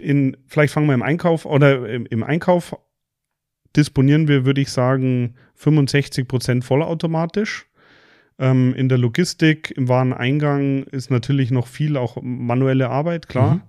in, 0.00 0.37
vielleicht 0.46 0.74
fangen 0.74 0.87
wir 0.87 0.92
im 0.92 1.02
Einkauf 1.02 1.46
oder 1.46 1.88
im, 1.88 2.04
im 2.04 2.22
Einkauf 2.22 2.76
disponieren 3.74 4.28
wir, 4.28 4.44
würde 4.44 4.61
ich 4.61 4.70
sagen, 4.70 5.35
65 5.54 6.28
Prozent 6.28 6.64
vollautomatisch. 6.64 7.69
Ähm, 8.40 8.74
in 8.74 8.88
der 8.88 8.96
Logistik, 8.96 9.70
im 9.76 9.88
Wareneingang 9.88 10.85
ist 10.85 11.11
natürlich 11.11 11.50
noch 11.50 11.66
viel 11.66 11.98
auch 11.98 12.16
manuelle 12.22 12.88
Arbeit, 12.88 13.29
klar. 13.29 13.57
Mhm. 13.57 13.62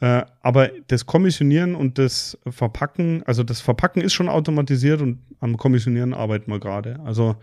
Äh, 0.00 0.24
aber 0.40 0.70
das 0.88 1.06
Kommissionieren 1.06 1.76
und 1.76 1.96
das 1.96 2.36
Verpacken, 2.48 3.22
also 3.24 3.44
das 3.44 3.60
Verpacken 3.60 4.02
ist 4.02 4.12
schon 4.12 4.28
automatisiert 4.28 5.00
und 5.00 5.20
am 5.38 5.56
Kommissionieren 5.56 6.12
arbeiten 6.12 6.50
wir 6.50 6.58
gerade. 6.58 6.98
Also 7.04 7.36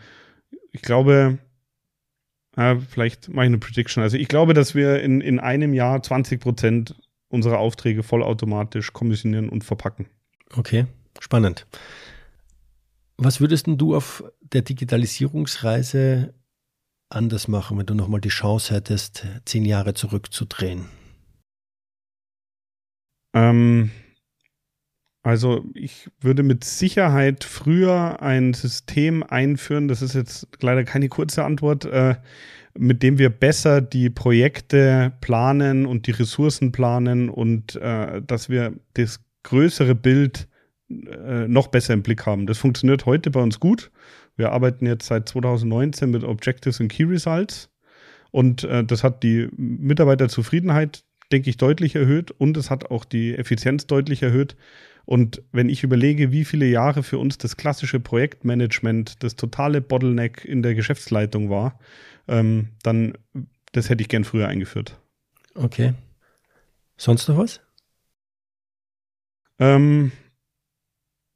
ich 0.74 0.82
glaube, 0.82 1.38
ja, 2.58 2.78
vielleicht 2.78 3.30
mache 3.30 3.46
ich 3.46 3.50
eine 3.50 3.60
Prediction. 3.60 4.04
Also 4.04 4.18
ich 4.18 4.28
glaube, 4.28 4.54
dass 4.54 4.76
wir 4.76 5.02
in, 5.02 5.22
in 5.22 5.40
einem 5.40 5.74
Jahr 5.74 6.04
20 6.04 6.42
Prozent 6.42 6.96
unserer 7.30 7.60
Aufträge 7.60 8.04
vollautomatisch 8.04 8.92
kommissionieren 8.92 9.48
und 9.48 9.64
verpacken. 9.64 10.08
Okay, 10.54 10.86
spannend. 11.20 11.66
Was 13.18 13.40
würdest 13.40 13.68
du 13.68 13.96
auf 13.96 14.24
der 14.42 14.64
Digitalisierungsreise 14.64 16.34
anders 17.10 17.48
machen, 17.48 17.78
wenn 17.78 17.86
du 17.86 17.94
nochmal 17.94 18.22
die 18.22 18.30
Chance 18.30 18.74
hättest, 18.74 19.26
zehn 19.46 19.66
Jahre 19.66 19.94
zurückzudrehen? 19.94 20.86
Ähm, 23.34 23.92
also 25.24 25.66
ich 25.74 26.10
würde 26.22 26.44
mit 26.44 26.64
Sicherheit 26.64 27.44
früher 27.44 28.22
ein 28.22 28.54
System 28.54 29.24
einführen, 29.24 29.88
das 29.88 30.02
ist 30.02 30.16
jetzt 30.16 30.48
leider 30.62 30.84
keine 30.86 31.10
kurze 31.10 31.44
Antwort, 31.44 31.86
äh, 31.86 32.16
mit 32.78 33.04
dem 33.04 33.18
wir 33.18 33.30
besser 33.30 33.82
die 33.82 34.10
Projekte 34.10 35.12
planen 35.20 35.86
und 35.86 36.08
die 36.08 36.12
Ressourcen 36.12 36.72
planen 36.72 37.30
und 37.30 37.76
äh, 37.76 38.22
dass 38.22 38.50
wir 38.50 38.74
das 38.94 39.20
größere 39.44 39.96
Bild 39.96 40.48
äh, 40.90 41.48
noch 41.48 41.68
besser 41.68 41.94
im 41.94 42.04
Blick 42.04 42.26
haben. 42.26 42.48
Das 42.48 42.58
funktioniert 42.58 43.06
heute 43.06 43.30
bei 43.30 43.42
uns 43.42 43.60
gut. 43.60 43.92
Wir 44.38 44.52
arbeiten 44.52 44.86
jetzt 44.86 45.08
seit 45.08 45.28
2019 45.28 46.10
mit 46.10 46.24
Objectives 46.24 46.80
und 46.80 46.88
Key 46.88 47.04
Results 47.04 47.70
und 48.32 48.64
äh, 48.64 48.84
das 48.84 49.04
hat 49.04 49.24
die 49.24 49.50
Mitarbeiterzufriedenheit, 49.58 51.04
denke 51.32 51.50
ich, 51.50 51.58
deutlich 51.58 51.96
erhöht 51.96 52.32
und 52.32 52.56
es 52.56 52.70
hat 52.70 52.90
auch 52.92 53.04
die 53.04 53.36
Effizienz 53.36 53.88
deutlich 53.88 54.24
erhöht. 54.24 54.56
Und 55.06 55.42
wenn 55.52 55.70
ich 55.70 55.84
überlege, 55.84 56.32
wie 56.32 56.46
viele 56.46 56.66
Jahre 56.66 57.02
für 57.02 57.18
uns 57.18 57.38
das 57.38 57.58
klassische 57.58 58.00
Projektmanagement 58.00 59.24
das 59.24 59.36
totale 59.36 59.82
Bottleneck 59.82 60.44
in 60.46 60.62
der 60.62 60.76
Geschäftsleitung 60.76 61.50
war, 61.50 61.80
ähm, 62.28 62.70
dann 62.84 63.14
das 63.72 63.90
hätte 63.90 64.02
ich 64.02 64.10
gern 64.10 64.24
früher 64.24 64.48
eingeführt. 64.48 65.00
Okay. 65.56 65.94
Sonst 66.98 67.28
noch 67.28 67.38
was? 67.38 67.62
Ähm, 69.60 70.12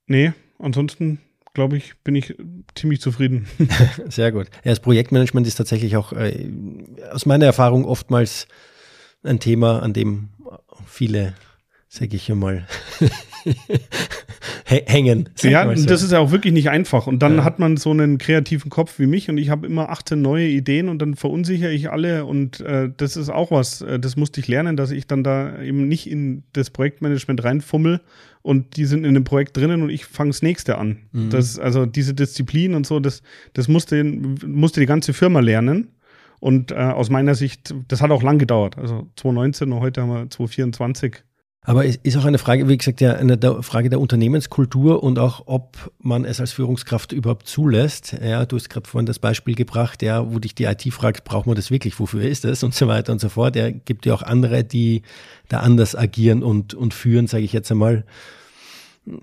nee, 0.08 0.34
ansonsten 0.60 1.20
glaube 1.54 1.78
ich, 1.78 1.96
bin 2.04 2.16
ich 2.16 2.36
ziemlich 2.76 3.02
zufrieden. 3.02 3.48
Sehr 4.10 4.32
gut. 4.32 4.48
Ja, 4.64 4.72
das 4.72 4.80
Projektmanagement 4.80 5.48
ist 5.48 5.56
tatsächlich 5.56 5.98
auch 5.98 6.14
äh, 6.14 6.50
aus 7.12 7.26
meiner 7.26 7.46
Erfahrung 7.46 7.86
oftmals 7.86 8.48
ein 9.24 9.40
Thema, 9.40 9.82
an 9.82 9.94
dem 9.94 10.30
viele, 10.86 11.34
sage 11.88 12.16
ich 12.16 12.32
einmal, 12.32 12.68
hängen. 14.66 15.30
Ja, 15.42 15.76
so. 15.76 15.86
das 15.86 16.04
ist 16.04 16.12
ja 16.12 16.20
auch 16.20 16.32
wirklich 16.32 16.54
nicht 16.54 16.70
einfach. 16.70 17.08
Und 17.08 17.20
dann 17.20 17.38
ja. 17.38 17.44
hat 17.44 17.60
man 17.60 17.78
so 17.78 17.92
einen 17.92 18.18
kreativen 18.18 18.70
Kopf 18.70 19.00
wie 19.00 19.08
mich 19.08 19.30
und 19.30 19.38
ich 19.38 19.50
habe 19.50 19.68
immer 19.68 19.90
18 19.90 20.22
neue 20.22 20.48
Ideen 20.48 20.90
und 20.90 21.00
dann 21.02 21.16
verunsichere 21.16 21.72
ich 21.72 21.90
alle. 21.90 22.26
Und 22.26 22.62
äh, 22.62 22.90
das 22.96 23.18
ist 23.18 23.30
auch 23.30 23.52
was, 23.52 23.82
äh, 23.82 24.00
das 24.00 24.16
musste 24.16 24.40
ich 24.40 24.48
lernen, 24.48 24.78
dass 24.78 24.92
ich 24.92 25.08
dann 25.08 25.24
da 25.24 25.62
eben 25.62 25.88
nicht 25.88 26.10
in 26.10 26.44
das 26.54 26.70
Projektmanagement 26.70 27.44
reinfummel 27.44 28.02
und 28.42 28.78
die 28.78 28.86
sind 28.86 29.06
in 29.06 29.14
dem 29.14 29.24
Projekt 29.24 29.58
drinnen 29.58 29.84
und 29.84 29.90
ich 29.90 30.06
fange 30.06 30.30
das 30.30 30.42
nächste 30.42 30.78
an. 30.78 30.98
Mhm. 31.12 31.30
Das, 31.30 31.60
also 31.60 31.86
diese 31.86 32.14
Disziplin 32.14 32.74
und 32.74 32.88
so, 32.88 33.00
das, 33.00 33.22
das 33.54 33.68
musste, 33.68 34.04
musste 34.04 34.80
die 34.80 34.86
ganze 34.86 35.14
Firma 35.14 35.40
lernen. 35.40 35.90
Und 36.40 36.72
äh, 36.72 36.76
aus 36.76 37.12
meiner 37.12 37.36
Sicht, 37.36 37.76
das 37.88 38.02
hat 38.02 38.10
auch 38.10 38.24
lang 38.24 38.40
gedauert. 38.40 38.76
Also 38.76 39.08
2019 39.16 39.72
und 39.72 39.80
heute 39.80 40.02
haben 40.02 40.10
wir 40.10 40.28
2024. 40.28 41.24
Aber 41.64 41.86
es 41.86 41.98
ist 41.98 42.18
auch 42.18 42.26
eine 42.26 42.40
Frage, 42.40 42.68
wie 42.68 42.78
gesagt, 42.78 43.02
ja, 43.02 43.14
eine 43.14 43.38
Frage 43.62 43.92
der 43.92 44.00
Unternehmenskultur 44.00 45.04
und 45.04 45.20
auch, 45.20 45.44
ob 45.46 45.92
man 46.00 46.26
es 46.26 46.40
als 46.40 46.54
Führungskraft 46.54 47.12
überhaupt 47.12 47.48
zulässt. 47.48 48.14
Ja, 48.14 48.48
du 48.48 48.56
hast 48.56 48.70
gerade 48.70 48.90
vorhin 48.90 49.06
das 49.06 49.20
Beispiel 49.20 49.54
gebracht, 49.54 50.02
ja, 50.02 50.34
wo 50.34 50.40
dich 50.40 50.56
die 50.56 50.64
IT 50.64 50.92
fragt, 50.92 51.24
braucht 51.24 51.46
man 51.46 51.56
das 51.56 51.70
wirklich, 51.70 52.00
wofür 52.00 52.24
ist 52.24 52.46
das 52.46 52.64
und 52.64 52.74
so 52.74 52.88
weiter 52.88 53.12
und 53.12 53.22
so 53.22 53.30
fort. 53.30 53.56
Ja, 53.56 53.70
gibt 53.70 54.08
ja 54.08 54.16
auch 54.16 54.24
andere, 54.24 54.64
die 54.64 55.04
da 55.50 55.60
anders 55.60 55.96
agieren 55.96 56.42
und, 56.42 56.74
und 56.74 56.96
führen, 56.96 57.28
sage 57.28 57.44
ich 57.44 57.54
jetzt 57.54 57.72
einmal. 57.72 58.06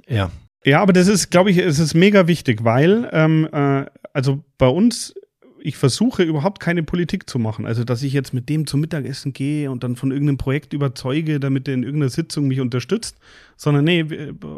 Ja. 0.08 0.30
Ja, 0.64 0.80
aber 0.80 0.92
das 0.92 1.08
ist, 1.08 1.30
glaube 1.30 1.50
ich, 1.50 1.58
es 1.58 1.80
ist 1.80 1.94
mega 1.94 2.28
wichtig, 2.28 2.62
weil, 2.62 3.08
ähm, 3.12 3.48
äh, 3.52 3.86
also 4.12 4.44
bei 4.58 4.68
uns 4.68 5.14
ich 5.60 5.76
versuche 5.76 6.22
überhaupt 6.22 6.60
keine 6.60 6.82
Politik 6.82 7.28
zu 7.28 7.38
machen. 7.38 7.66
Also, 7.66 7.84
dass 7.84 8.02
ich 8.02 8.12
jetzt 8.12 8.34
mit 8.34 8.48
dem 8.48 8.66
zum 8.66 8.80
Mittagessen 8.80 9.32
gehe 9.32 9.70
und 9.70 9.82
dann 9.84 9.96
von 9.96 10.10
irgendeinem 10.10 10.38
Projekt 10.38 10.72
überzeuge, 10.72 11.40
damit 11.40 11.68
er 11.68 11.74
in 11.74 11.82
irgendeiner 11.82 12.10
Sitzung 12.10 12.48
mich 12.48 12.60
unterstützt, 12.60 13.16
sondern 13.60 13.84
nee, 13.84 14.06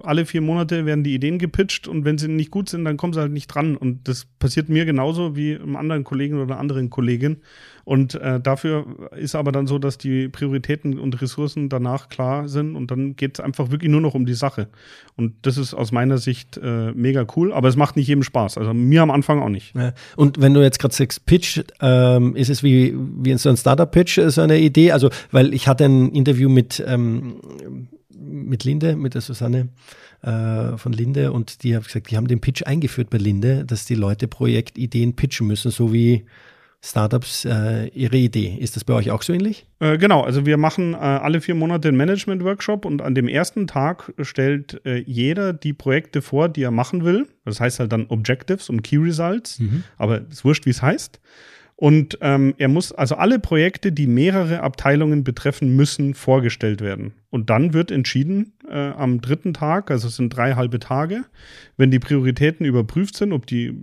alle 0.03 0.27
vier 0.27 0.43
Monate 0.43 0.85
werden 0.85 1.03
die 1.03 1.15
Ideen 1.15 1.39
gepitcht 1.39 1.89
und 1.89 2.05
wenn 2.05 2.19
sie 2.19 2.29
nicht 2.29 2.51
gut 2.51 2.69
sind, 2.69 2.85
dann 2.85 2.99
kommen 2.99 3.15
sie 3.15 3.21
halt 3.21 3.33
nicht 3.33 3.47
dran. 3.47 3.75
Und 3.75 4.07
das 4.07 4.27
passiert 4.39 4.69
mir 4.69 4.85
genauso 4.85 5.35
wie 5.35 5.57
einem 5.57 5.77
anderen 5.77 6.05
Kollegen 6.05 6.39
oder 6.39 6.59
anderen 6.59 6.91
Kollegin. 6.91 7.39
Und 7.85 8.15
äh, 8.17 8.39
dafür 8.41 9.11
ist 9.17 9.35
aber 9.35 9.53
dann 9.53 9.67
so, 9.67 9.79
dass 9.79 9.97
die 9.97 10.29
Prioritäten 10.29 10.99
und 10.99 11.19
Ressourcen 11.23 11.71
danach 11.71 12.11
klar 12.11 12.47
sind 12.47 12.77
und 12.77 12.91
dann 12.91 13.17
geht 13.17 13.39
es 13.39 13.45
einfach 13.45 13.71
wirklich 13.71 13.91
nur 13.91 14.03
noch 14.03 14.15
um 14.15 14.27
die 14.27 14.35
Sache. 14.35 14.69
Und 15.17 15.33
das 15.43 15.57
ist 15.57 15.73
aus 15.73 15.93
meiner 15.93 16.19
Sicht 16.19 16.61
äh, 16.63 16.93
mega 16.93 17.27
cool, 17.37 17.55
aber 17.55 17.69
es 17.69 17.77
macht 17.77 17.97
nicht 17.97 18.07
jedem 18.07 18.23
Spaß. 18.23 18.59
Also 18.59 18.75
mir 18.75 19.01
am 19.01 19.11
Anfang 19.11 19.41
auch 19.41 19.49
nicht. 19.49 19.75
Ja. 19.75 19.95
Und 20.15 20.43
wenn 20.43 20.53
du 20.53 20.61
jetzt 20.61 20.79
gerade 20.79 20.95
sagst 20.95 21.25
Pitch, 21.25 21.63
ähm, 21.81 22.37
ist 22.37 22.51
es 22.51 22.63
wie, 22.63 22.95
wie 22.95 23.35
so 23.39 23.49
ein 23.49 23.57
Startup-Pitch, 23.57 24.21
so 24.27 24.43
eine 24.43 24.59
Idee? 24.59 24.93
Also, 24.93 25.09
weil 25.31 25.55
ich 25.55 25.67
hatte 25.67 25.87
ein 25.87 26.13
Interview 26.13 26.51
mit 26.51 26.85
ähm, 26.87 27.37
mit 28.31 28.65
Linde, 28.65 28.97
mit 28.97 29.15
der 29.15 29.21
Susanne 29.21 29.69
äh, 30.23 30.77
von 30.77 30.93
Linde 30.93 31.33
und 31.33 31.63
die 31.63 31.75
haben 31.75 31.85
gesagt, 31.85 32.11
die 32.11 32.17
haben 32.17 32.29
den 32.29 32.41
Pitch 32.41 32.63
eingeführt 32.65 33.11
bei 33.11 33.19
Linde, 33.19 33.65
dass 33.65 33.85
die 33.85 33.95
Leute 33.95 34.29
Projektideen 34.29 35.17
pitchen 35.17 35.47
müssen, 35.47 35.71
so 35.71 35.93
wie 35.93 36.25
Startups 36.83 37.45
äh, 37.45 37.89
ihre 37.89 38.17
Idee. 38.17 38.57
Ist 38.59 38.75
das 38.75 38.85
bei 38.85 38.95
euch 38.95 39.11
auch 39.11 39.21
so 39.23 39.35
ähnlich? 39.35 39.67
Äh, 39.81 39.99
genau, 39.99 40.23
also 40.23 40.47
wir 40.47 40.57
machen 40.57 40.95
äh, 40.95 40.97
alle 40.97 41.43
vier 41.43 41.55
Monate 41.55 41.89
einen 41.89 41.99
Management-Workshop 41.99 42.87
und 42.87 43.03
an 43.03 43.15
dem 43.15 43.29
ersten 43.29 43.67
Tag 43.67 44.13
stellt 44.21 44.81
äh, 44.87 44.97
jeder 45.07 45.53
die 45.53 45.75
Projekte 45.75 46.23
vor, 46.23 46.49
die 46.49 46.63
er 46.63 46.71
machen 46.71 47.05
will. 47.05 47.27
Das 47.45 47.61
heißt 47.61 47.81
halt 47.81 47.93
dann 47.93 48.07
Objectives 48.07 48.71
und 48.71 48.83
Key 48.83 48.97
Results, 48.97 49.59
mhm. 49.59 49.85
aber 49.99 50.23
es 50.23 50.39
ist 50.39 50.45
wurscht, 50.45 50.65
wie 50.65 50.71
es 50.71 50.81
heißt. 50.81 51.21
Und 51.81 52.19
ähm, 52.21 52.53
er 52.59 52.69
muss, 52.69 52.93
also 52.93 53.15
alle 53.15 53.39
Projekte, 53.39 53.91
die 53.91 54.07
mehrere 54.07 54.61
Abteilungen 54.61 55.25
betreffen, 55.25 55.75
müssen 55.77 56.13
vorgestellt 56.13 56.83
werden. 56.83 57.15
Und 57.31 57.49
dann 57.49 57.73
wird 57.73 57.91
entschieden 57.91 58.53
äh, 58.69 58.91
am 58.91 59.23
dritten 59.23 59.55
Tag, 59.55 59.91
also 59.91 60.09
es 60.09 60.17
sind 60.17 60.37
drei 60.37 60.57
halbe 60.57 60.79
Tage, 60.79 61.25
wenn 61.79 61.91
die 61.91 61.99
Prioritäten 61.99 62.67
überprüft 62.67 63.17
sind, 63.17 63.33
ob 63.33 63.47
die 63.47 63.75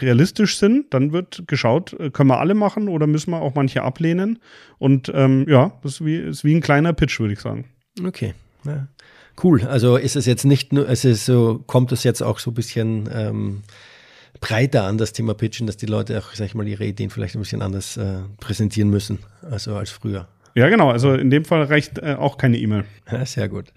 realistisch 0.00 0.58
sind, 0.58 0.92
dann 0.92 1.12
wird 1.12 1.44
geschaut, 1.46 1.92
äh, 2.00 2.10
können 2.10 2.28
wir 2.28 2.40
alle 2.40 2.54
machen 2.54 2.88
oder 2.88 3.06
müssen 3.06 3.30
wir 3.30 3.40
auch 3.40 3.54
manche 3.54 3.82
ablehnen. 3.82 4.40
Und 4.78 5.12
ähm, 5.14 5.46
ja, 5.48 5.78
das 5.84 5.92
ist 5.92 6.04
wie, 6.04 6.16
ist 6.16 6.42
wie 6.42 6.56
ein 6.56 6.60
kleiner 6.60 6.92
Pitch, 6.92 7.20
würde 7.20 7.34
ich 7.34 7.40
sagen. 7.40 7.66
Okay. 8.04 8.34
Ja. 8.64 8.88
Cool. 9.40 9.62
Also 9.62 9.96
ist 9.96 10.16
es 10.16 10.26
jetzt 10.26 10.44
nicht 10.44 10.72
nur, 10.72 10.88
es 10.88 11.04
ist 11.04 11.24
so, 11.24 11.62
kommt 11.68 11.92
es 11.92 12.02
jetzt 12.02 12.20
auch 12.20 12.40
so 12.40 12.50
ein 12.50 12.54
bisschen 12.54 13.08
ähm, 13.12 13.62
breiter 14.40 14.84
an, 14.84 14.98
das 14.98 15.12
Thema 15.12 15.34
Pitchen, 15.34 15.66
dass 15.66 15.76
die 15.76 15.86
Leute 15.86 16.18
auch, 16.18 16.34
sag 16.34 16.46
ich 16.46 16.54
mal, 16.54 16.66
ihre 16.66 16.84
Ideen 16.84 17.10
vielleicht 17.10 17.34
ein 17.34 17.40
bisschen 17.40 17.62
anders 17.62 17.96
äh, 17.96 18.20
präsentieren 18.38 18.90
müssen, 18.90 19.18
also 19.42 19.76
als 19.76 19.90
früher. 19.90 20.28
Ja, 20.54 20.68
genau. 20.68 20.90
Also 20.90 21.14
in 21.14 21.30
dem 21.30 21.44
Fall 21.44 21.64
reicht 21.64 21.98
äh, 21.98 22.14
auch 22.14 22.38
keine 22.38 22.58
E-Mail. 22.58 22.84
Ja, 23.10 23.26
sehr 23.26 23.48
gut. 23.48 23.72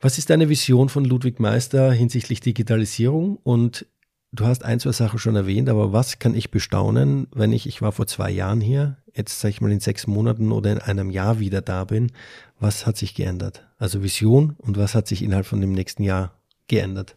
Was 0.00 0.18
ist 0.18 0.30
deine 0.30 0.48
Vision 0.48 0.88
von 0.88 1.04
Ludwig 1.04 1.40
Meister 1.40 1.92
hinsichtlich 1.92 2.40
Digitalisierung? 2.40 3.38
Und 3.42 3.86
du 4.32 4.46
hast 4.46 4.64
ein, 4.64 4.78
zwei 4.78 4.92
Sachen 4.92 5.18
schon 5.18 5.34
erwähnt, 5.34 5.68
aber 5.68 5.92
was 5.92 6.18
kann 6.18 6.34
ich 6.34 6.50
bestaunen, 6.50 7.26
wenn 7.32 7.52
ich, 7.52 7.66
ich 7.66 7.82
war 7.82 7.90
vor 7.92 8.06
zwei 8.06 8.30
Jahren 8.30 8.60
hier, 8.60 8.98
jetzt 9.14 9.40
sag 9.40 9.48
ich 9.48 9.60
mal 9.60 9.72
in 9.72 9.80
sechs 9.80 10.06
Monaten 10.06 10.52
oder 10.52 10.70
in 10.70 10.78
einem 10.78 11.10
Jahr 11.10 11.40
wieder 11.40 11.62
da 11.62 11.84
bin? 11.84 12.12
Was 12.60 12.86
hat 12.86 12.96
sich 12.96 13.14
geändert? 13.14 13.66
Also 13.78 14.02
Vision 14.02 14.54
und 14.58 14.76
was 14.76 14.94
hat 14.94 15.08
sich 15.08 15.22
innerhalb 15.22 15.46
von 15.46 15.60
dem 15.60 15.72
nächsten 15.72 16.04
Jahr 16.04 16.38
geändert? 16.68 17.16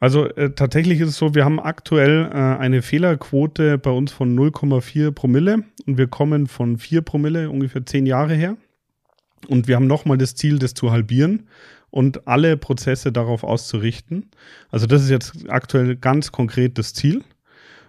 Also 0.00 0.26
äh, 0.26 0.50
tatsächlich 0.50 1.00
ist 1.00 1.08
es 1.08 1.16
so, 1.16 1.34
wir 1.34 1.44
haben 1.44 1.58
aktuell 1.58 2.26
äh, 2.26 2.36
eine 2.36 2.82
Fehlerquote 2.82 3.78
bei 3.78 3.90
uns 3.90 4.12
von 4.12 4.38
0,4 4.38 5.10
Promille 5.10 5.64
und 5.86 5.98
wir 5.98 6.06
kommen 6.06 6.46
von 6.46 6.78
4 6.78 7.02
Promille 7.02 7.50
ungefähr 7.50 7.84
zehn 7.84 8.06
Jahre 8.06 8.34
her. 8.34 8.56
Und 9.48 9.68
wir 9.68 9.76
haben 9.76 9.86
nochmal 9.86 10.18
das 10.18 10.34
Ziel, 10.34 10.58
das 10.58 10.74
zu 10.74 10.90
halbieren 10.90 11.48
und 11.90 12.26
alle 12.28 12.56
Prozesse 12.56 13.12
darauf 13.12 13.44
auszurichten. 13.44 14.30
Also 14.70 14.86
das 14.86 15.02
ist 15.02 15.10
jetzt 15.10 15.48
aktuell 15.48 15.96
ganz 15.96 16.32
konkret 16.32 16.78
das 16.78 16.92
Ziel. 16.92 17.22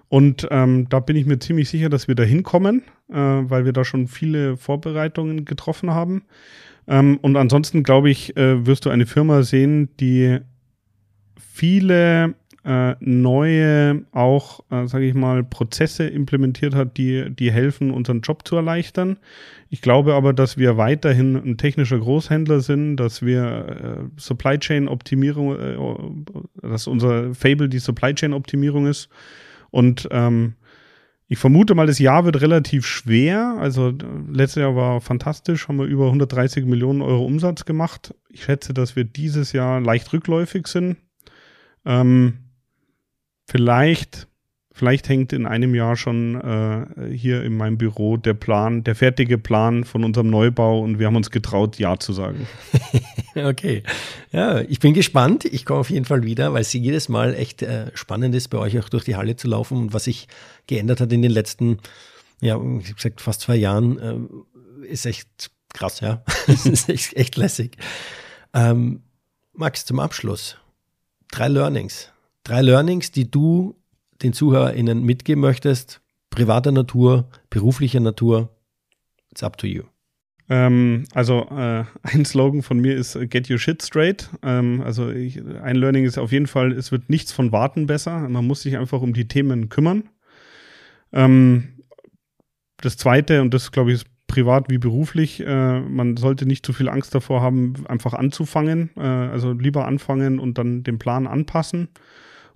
Und 0.07 0.47
ähm, 0.49 0.88
da 0.89 0.99
bin 0.99 1.16
ich 1.16 1.28
mir 1.28 1.38
ziemlich 1.38 1.70
sicher, 1.70 1.89
dass 1.89 2.07
wir 2.07 2.16
da 2.16 2.24
hinkommen, 2.24 2.84
äh, 3.10 3.14
weil 3.16 3.66
wir 3.66 3.74
da 3.74 3.84
schon 3.86 4.07
viele 4.07 4.57
Vorbereitungen 4.57 5.45
getroffen 5.45 5.91
haben. 5.91 6.24
Ähm, 6.88 7.20
und 7.22 7.36
ansonsten, 7.38 7.84
glaube 7.84 8.10
ich, 8.10 8.36
äh, 8.36 8.66
wirst 8.66 8.86
du 8.86 8.89
eine 8.89 9.05
Firma 9.05 9.43
sehen, 9.43 9.89
die 9.99 10.39
viele 11.60 12.36
äh, 12.64 12.95
neue, 12.99 14.05
auch, 14.14 14.62
äh, 14.70 14.88
sage 14.88 15.05
ich 15.05 15.14
mal, 15.14 15.43
Prozesse 15.43 16.07
implementiert 16.07 16.74
hat, 16.74 16.97
die, 16.97 17.30
die 17.30 17.51
helfen, 17.51 17.91
unseren 17.91 18.22
Job 18.22 18.47
zu 18.47 18.55
erleichtern. 18.55 19.18
Ich 19.70 19.82
glaube 19.82 20.14
aber, 20.14 20.32
dass 20.32 20.57
wir 20.57 20.78
weiterhin 20.78 21.36
ein 21.36 21.57
technischer 21.57 21.99
Großhändler 21.99 22.62
sind, 22.62 22.95
dass 22.95 23.22
wir 23.22 23.43
äh, 23.43 24.20
Supply 24.20 24.57
Chain 24.57 24.88
Optimierung, 24.88 25.60
äh, 25.60 25.78
dass 26.62 26.88
unser 26.88 27.34
Fable 27.34 27.68
die 27.68 27.80
Supply 27.80 28.14
Chain 28.14 28.34
Optimierung 28.34 28.88
ist. 28.88 29.10
Und 29.70 30.07
ähm, 30.12 30.53
ich 31.28 31.39
vermute 31.39 31.76
mal, 31.76 31.88
das 31.88 31.99
Jahr 31.99 32.24
wird 32.24 32.39
relativ 32.39 32.86
schwer. 32.86 33.57
Also 33.60 33.93
letztes 34.32 34.62
Jahr 34.62 34.76
war 34.78 35.01
fantastisch, 35.01 35.68
haben 35.68 35.78
wir 35.78 35.86
über 35.86 36.05
130 36.05 36.66
Millionen 36.66 37.01
Euro 37.01 37.26
Umsatz 37.26 37.66
gemacht. 37.66 38.16
Ich 38.30 38.45
schätze, 38.45 38.74
dass 38.74 38.95
wir 38.95 39.03
dieses 39.03 39.51
Jahr 39.51 39.82
leicht 39.82 40.14
rückläufig 40.14 40.68
sind. 40.68 40.97
Ähm, 41.89 42.37
vielleicht, 43.49 44.27
vielleicht 44.71 45.09
hängt 45.09 45.33
in 45.33 45.47
einem 45.47 45.73
Jahr 45.73 45.95
schon 45.95 46.39
äh, 46.39 47.15
hier 47.15 47.43
in 47.43 47.57
meinem 47.57 47.79
Büro 47.79 48.15
der 48.15 48.35
Plan, 48.35 48.83
der 48.83 48.93
fertige 48.93 49.39
Plan 49.39 49.83
von 49.85 50.03
unserem 50.03 50.29
Neubau 50.29 50.81
und 50.81 50.99
wir 50.99 51.07
haben 51.07 51.15
uns 51.15 51.31
getraut, 51.31 51.79
Ja 51.79 51.97
zu 51.97 52.13
sagen. 52.13 52.47
okay. 53.35 53.81
Ja, 54.31 54.61
ich 54.61 54.79
bin 54.79 54.93
gespannt. 54.93 55.45
Ich 55.45 55.65
komme 55.65 55.79
auf 55.79 55.89
jeden 55.89 56.05
Fall 56.05 56.21
wieder, 56.21 56.53
weil 56.53 56.61
es 56.61 56.71
jedes 56.71 57.09
Mal 57.09 57.33
echt 57.33 57.63
äh, 57.63 57.89
spannend 57.95 58.35
ist, 58.35 58.49
bei 58.49 58.59
euch 58.59 58.77
auch 58.77 58.89
durch 58.89 59.05
die 59.05 59.15
Halle 59.15 59.35
zu 59.35 59.47
laufen 59.47 59.77
und 59.77 59.93
was 59.93 60.03
sich 60.03 60.27
geändert 60.67 61.01
hat 61.01 61.11
in 61.11 61.23
den 61.23 61.31
letzten, 61.31 61.79
ja, 62.39 62.55
ich 62.55 62.61
habe 62.61 62.93
gesagt, 62.93 63.19
fast 63.19 63.41
zwei 63.41 63.55
Jahren, 63.55 63.97
äh, 63.97 64.85
ist 64.85 65.07
echt 65.07 65.49
krass, 65.73 66.01
ja. 66.01 66.23
ist 66.47 66.87
echt, 66.87 67.15
echt 67.15 67.35
lässig. 67.35 67.77
Ähm, 68.53 69.01
Max, 69.53 69.85
zum 69.85 69.99
Abschluss 69.99 70.55
drei 71.32 71.47
Learnings. 71.47 72.11
Drei 72.43 72.61
Learnings, 72.61 73.11
die 73.11 73.30
du 73.30 73.75
den 74.21 74.34
ZuhörerInnen 74.34 75.03
mitgeben 75.03 75.41
möchtest, 75.41 76.01
privater 76.30 76.71
Natur, 76.71 77.30
beruflicher 77.49 77.99
Natur. 77.99 78.49
It's 79.32 79.43
up 79.43 79.57
to 79.57 79.67
you. 79.67 79.84
Ähm, 80.49 81.05
also 81.13 81.47
äh, 81.51 81.86
ein 82.01 82.25
Slogan 82.25 82.63
von 82.63 82.80
mir 82.80 82.95
ist 82.95 83.17
Get 83.30 83.49
your 83.49 83.59
shit 83.59 83.82
straight. 83.84 84.30
Ähm, 84.41 84.82
also 84.82 85.09
ich, 85.09 85.41
ein 85.61 85.75
Learning 85.75 86.05
ist 86.05 86.17
auf 86.17 86.32
jeden 86.32 86.47
Fall, 86.47 86.71
es 86.71 86.91
wird 86.91 87.09
nichts 87.09 87.32
von 87.32 87.51
Warten 87.51 87.86
besser. 87.86 88.27
Man 88.27 88.47
muss 88.47 88.63
sich 88.63 88.77
einfach 88.77 89.01
um 89.01 89.13
die 89.13 89.27
Themen 89.27 89.69
kümmern. 89.69 90.09
Ähm, 91.13 91.75
das 92.77 92.97
zweite, 92.97 93.41
und 93.41 93.53
das 93.53 93.71
glaube 93.71 93.91
ich 93.91 94.01
ist 94.01 94.07
privat 94.30 94.69
wie 94.69 94.77
beruflich. 94.77 95.45
Äh, 95.45 95.82
man 95.82 96.15
sollte 96.15 96.45
nicht 96.45 96.65
zu 96.65 96.71
viel 96.71 96.88
Angst 96.88 97.13
davor 97.13 97.41
haben, 97.41 97.73
einfach 97.88 98.13
anzufangen. 98.13 98.91
Äh, 98.95 99.01
also 99.01 99.51
lieber 99.51 99.86
anfangen 99.86 100.39
und 100.39 100.57
dann 100.57 100.84
den 100.84 100.97
Plan 100.97 101.27
anpassen. 101.27 101.89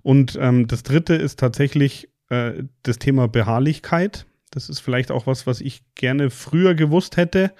Und 0.00 0.38
ähm, 0.40 0.66
das 0.66 0.82
dritte 0.82 1.14
ist 1.14 1.38
tatsächlich 1.38 2.08
äh, 2.30 2.64
das 2.82 2.98
Thema 2.98 3.28
Beharrlichkeit. 3.28 4.24
Das 4.50 4.68
ist 4.68 4.80
vielleicht 4.80 5.10
auch 5.10 5.26
was, 5.26 5.46
was 5.46 5.60
ich 5.60 5.82
gerne 5.94 6.30
früher 6.30 6.74
gewusst 6.74 7.16
hätte, 7.16 7.52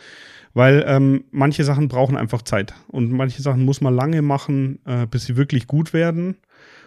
weil 0.54 0.84
ähm, 0.86 1.24
manche 1.30 1.64
Sachen 1.64 1.88
brauchen 1.88 2.16
einfach 2.16 2.42
Zeit 2.42 2.72
und 2.86 3.10
manche 3.10 3.42
Sachen 3.42 3.64
muss 3.64 3.80
man 3.80 3.94
lange 3.94 4.22
machen, 4.22 4.78
äh, 4.86 5.06
bis 5.06 5.24
sie 5.24 5.36
wirklich 5.36 5.66
gut 5.66 5.92
werden. 5.92 6.36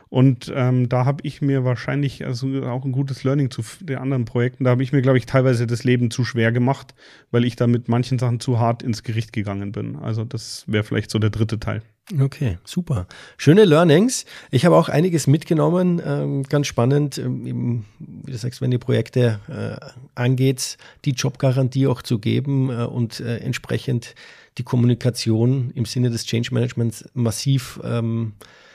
Und 0.10 0.52
ähm, 0.56 0.90
da 0.90 1.06
habe 1.06 1.20
ich 1.24 1.42
mir 1.42 1.64
wahrscheinlich, 1.64 2.26
also 2.26 2.48
auch 2.64 2.86
ein 2.86 2.92
gutes 2.92 3.24
Learning 3.24 3.52
zu 3.52 3.62
den 3.82 3.98
anderen 3.98 4.26
Projekten, 4.26 4.64
da 4.64 4.72
habe 4.72 4.84
ich 4.84 4.94
mir, 4.94 5.02
glaube 5.02 5.18
ich, 5.18 5.26
teilweise 5.26 5.68
das 5.68 5.84
Leben 5.84 6.12
zu 6.12 6.24
schwer 6.24 6.52
gemacht, 6.52 6.94
weil 7.32 7.46
ich 7.46 7.56
da 7.56 7.68
mit 7.68 7.90
manchen 7.90 8.20
Sachen 8.20 8.40
zu 8.40 8.60
hart 8.60 8.84
ins 8.84 9.04
Gericht 9.04 9.34
gegangen 9.34 9.72
bin. 9.72 9.98
Also 9.98 10.24
das 10.24 10.64
wäre 10.68 10.84
vielleicht 10.84 11.12
so 11.12 11.20
der 11.20 11.30
dritte 11.30 11.60
Teil. 11.60 11.82
Okay, 12.22 12.58
super. 12.64 13.06
Schöne 13.36 13.66
Learnings. 13.66 14.26
Ich 14.50 14.64
habe 14.64 14.78
auch 14.78 14.88
einiges 14.88 15.28
mitgenommen. 15.28 16.02
Ähm, 16.06 16.44
ganz 16.44 16.68
spannend, 16.68 17.18
ähm, 17.18 17.84
wie 18.00 18.32
du 18.32 18.38
sagst, 18.38 18.62
wenn 18.62 18.72
die 18.72 18.78
Projekte 18.78 19.42
äh, 19.50 19.86
angeht, 20.16 20.78
die 21.04 21.12
Jobgarantie 21.12 21.86
auch 21.86 22.02
zu 22.02 22.20
geben 22.20 22.70
äh, 22.70 22.86
und 22.86 23.20
äh, 23.20 23.40
entsprechend 23.40 24.16
die 24.58 24.64
Kommunikation 24.64 25.72
im 25.76 25.84
Sinne 25.84 26.10
des 26.10 26.26
Change 26.26 26.54
Managements 26.54 27.04
massiv 27.14 27.82
ähm, 27.84 28.36
äh, 28.40 28.67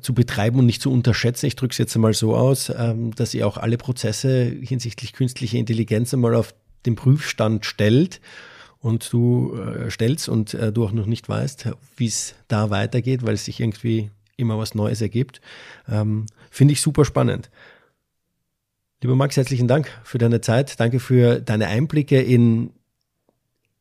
zu 0.00 0.14
betreiben 0.14 0.58
und 0.58 0.66
nicht 0.66 0.82
zu 0.82 0.92
unterschätzen. 0.92 1.46
Ich 1.46 1.56
drücke 1.56 1.72
es 1.72 1.78
jetzt 1.78 1.94
einmal 1.94 2.14
so 2.14 2.36
aus, 2.36 2.70
ähm, 2.76 3.14
dass 3.14 3.34
ihr 3.34 3.46
auch 3.46 3.56
alle 3.56 3.78
Prozesse 3.78 4.44
hinsichtlich 4.44 5.12
künstlicher 5.12 5.58
Intelligenz 5.58 6.12
einmal 6.12 6.34
auf 6.34 6.54
den 6.86 6.96
Prüfstand 6.96 7.64
stellt 7.64 8.20
und 8.80 9.12
du 9.12 9.56
äh, 9.56 9.90
stellst 9.90 10.28
und 10.28 10.54
äh, 10.54 10.72
du 10.72 10.84
auch 10.84 10.92
noch 10.92 11.06
nicht 11.06 11.28
weißt, 11.28 11.68
wie 11.96 12.06
es 12.06 12.34
da 12.48 12.70
weitergeht, 12.70 13.24
weil 13.24 13.34
es 13.34 13.44
sich 13.44 13.60
irgendwie 13.60 14.10
immer 14.36 14.58
was 14.58 14.74
Neues 14.74 15.00
ergibt. 15.00 15.40
Ähm, 15.88 16.26
Finde 16.50 16.72
ich 16.72 16.80
super 16.80 17.04
spannend. 17.04 17.50
Lieber 19.02 19.16
Max, 19.16 19.36
herzlichen 19.36 19.68
Dank 19.68 19.90
für 20.04 20.18
deine 20.18 20.40
Zeit. 20.40 20.80
Danke 20.80 21.00
für 21.00 21.40
deine 21.40 21.68
Einblicke 21.68 22.20
in, 22.20 22.70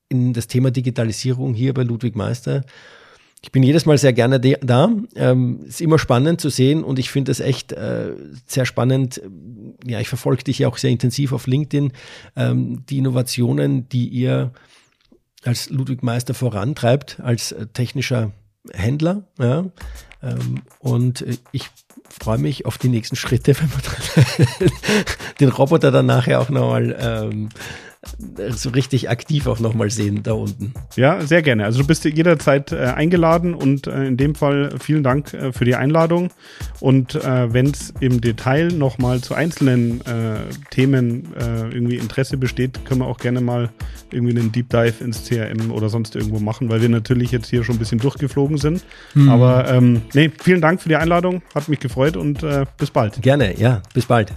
in 0.09 0.33
das 0.33 0.47
Thema 0.47 0.71
Digitalisierung 0.71 1.53
hier 1.53 1.73
bei 1.73 1.83
Ludwig 1.83 2.15
Meister. 2.15 2.63
Ich 3.41 3.51
bin 3.51 3.63
jedes 3.63 3.85
Mal 3.85 3.97
sehr 3.97 4.13
gerne 4.13 4.39
da. 4.39 4.91
Ähm, 5.15 5.61
ist 5.65 5.79
immer 5.79 5.99
spannend 5.99 6.41
zu 6.41 6.49
sehen 6.49 6.83
und 6.83 6.99
ich 6.99 7.11
finde 7.11 7.31
es 7.31 7.39
echt 7.39 7.71
äh, 7.71 8.13
sehr 8.45 8.65
spannend. 8.65 9.21
Ja, 9.85 9.99
ich 9.99 10.09
verfolge 10.09 10.43
dich 10.43 10.59
ja 10.59 10.67
auch 10.67 10.77
sehr 10.77 10.89
intensiv 10.89 11.31
auf 11.31 11.47
LinkedIn. 11.47 11.93
Ähm, 12.35 12.83
die 12.89 12.97
Innovationen, 12.97 13.87
die 13.89 14.07
ihr 14.07 14.51
als 15.43 15.69
Ludwig 15.69 16.03
Meister 16.03 16.33
vorantreibt, 16.33 17.19
als 17.21 17.51
äh, 17.51 17.67
technischer 17.67 18.31
Händler. 18.73 19.23
Ja, 19.39 19.65
ähm, 20.23 20.61
und 20.79 21.21
äh, 21.21 21.37
ich 21.51 21.69
freue 22.09 22.37
mich 22.37 22.65
auf 22.65 22.77
die 22.77 22.89
nächsten 22.89 23.15
Schritte, 23.15 23.55
wenn 23.59 23.69
wir 23.69 24.69
den 25.39 25.49
Roboter 25.49 25.91
dann 25.91 26.05
nachher 26.05 26.41
auch 26.41 26.49
nochmal 26.49 26.95
ähm, 26.99 27.49
so 28.49 28.69
richtig 28.69 29.09
aktiv 29.09 29.47
auch 29.47 29.59
nochmal 29.59 29.89
sehen 29.89 30.21
da 30.23 30.33
unten. 30.33 30.73
Ja, 30.95 31.21
sehr 31.21 31.41
gerne. 31.41 31.65
Also 31.65 31.81
du 31.81 31.87
bist 31.87 32.05
jederzeit 32.05 32.71
äh, 32.71 32.77
eingeladen 32.77 33.53
und 33.53 33.87
äh, 33.87 34.05
in 34.05 34.17
dem 34.17 34.35
Fall 34.35 34.75
vielen 34.79 35.03
Dank 35.03 35.33
äh, 35.33 35.51
für 35.51 35.65
die 35.65 35.75
Einladung. 35.75 36.29
Und 36.79 37.15
äh, 37.15 37.53
wenn 37.53 37.67
es 37.67 37.93
im 37.99 38.21
Detail 38.21 38.67
nochmal 38.67 39.21
zu 39.21 39.33
einzelnen 39.33 40.01
äh, 40.01 40.37
Themen 40.69 41.33
äh, 41.35 41.73
irgendwie 41.73 41.97
Interesse 41.97 42.37
besteht, 42.37 42.85
können 42.85 43.01
wir 43.01 43.07
auch 43.07 43.17
gerne 43.17 43.41
mal 43.41 43.69
irgendwie 44.11 44.39
einen 44.39 44.51
Deep 44.51 44.69
Dive 44.69 45.03
ins 45.03 45.25
CRM 45.25 45.71
oder 45.71 45.89
sonst 45.89 46.15
irgendwo 46.15 46.39
machen, 46.39 46.69
weil 46.69 46.81
wir 46.81 46.89
natürlich 46.89 47.31
jetzt 47.31 47.49
hier 47.49 47.63
schon 47.63 47.75
ein 47.75 47.79
bisschen 47.79 47.99
durchgeflogen 47.99 48.57
sind. 48.57 48.83
Hm. 49.13 49.29
Aber 49.29 49.69
ähm, 49.69 50.01
nee, 50.13 50.31
vielen 50.41 50.61
Dank 50.61 50.81
für 50.81 50.89
die 50.89 50.95
Einladung, 50.95 51.41
hat 51.53 51.67
mich 51.67 51.79
gefreut 51.79 52.15
und 52.15 52.45
bis 52.77 52.91
bald. 52.91 53.21
Gerne, 53.21 53.59
ja, 53.59 53.81
bis 53.93 54.05
bald. 54.05 54.33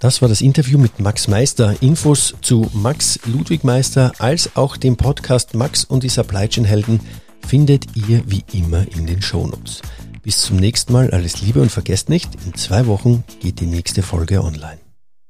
Das 0.00 0.22
war 0.22 0.30
das 0.30 0.40
Interview 0.40 0.78
mit 0.78 0.98
Max 0.98 1.28
Meister. 1.28 1.76
Infos 1.82 2.34
zu 2.40 2.70
Max 2.72 3.20
Ludwig 3.26 3.64
Meister 3.64 4.12
als 4.18 4.56
auch 4.56 4.78
dem 4.78 4.96
Podcast 4.96 5.52
Max 5.52 5.84
und 5.84 6.02
die 6.02 6.08
Supply 6.08 6.48
Chain 6.48 6.64
Helden 6.64 7.00
findet 7.46 7.94
ihr 7.94 8.22
wie 8.26 8.42
immer 8.54 8.86
in 8.96 9.06
den 9.06 9.20
Shownotes. 9.20 9.82
Bis 10.22 10.38
zum 10.38 10.56
nächsten 10.56 10.94
Mal, 10.94 11.10
alles 11.10 11.42
Liebe 11.42 11.60
und 11.60 11.70
vergesst 11.70 12.08
nicht, 12.08 12.30
in 12.46 12.54
zwei 12.54 12.86
Wochen 12.86 13.24
geht 13.40 13.60
die 13.60 13.66
nächste 13.66 14.02
Folge 14.02 14.42
online. 14.42 14.79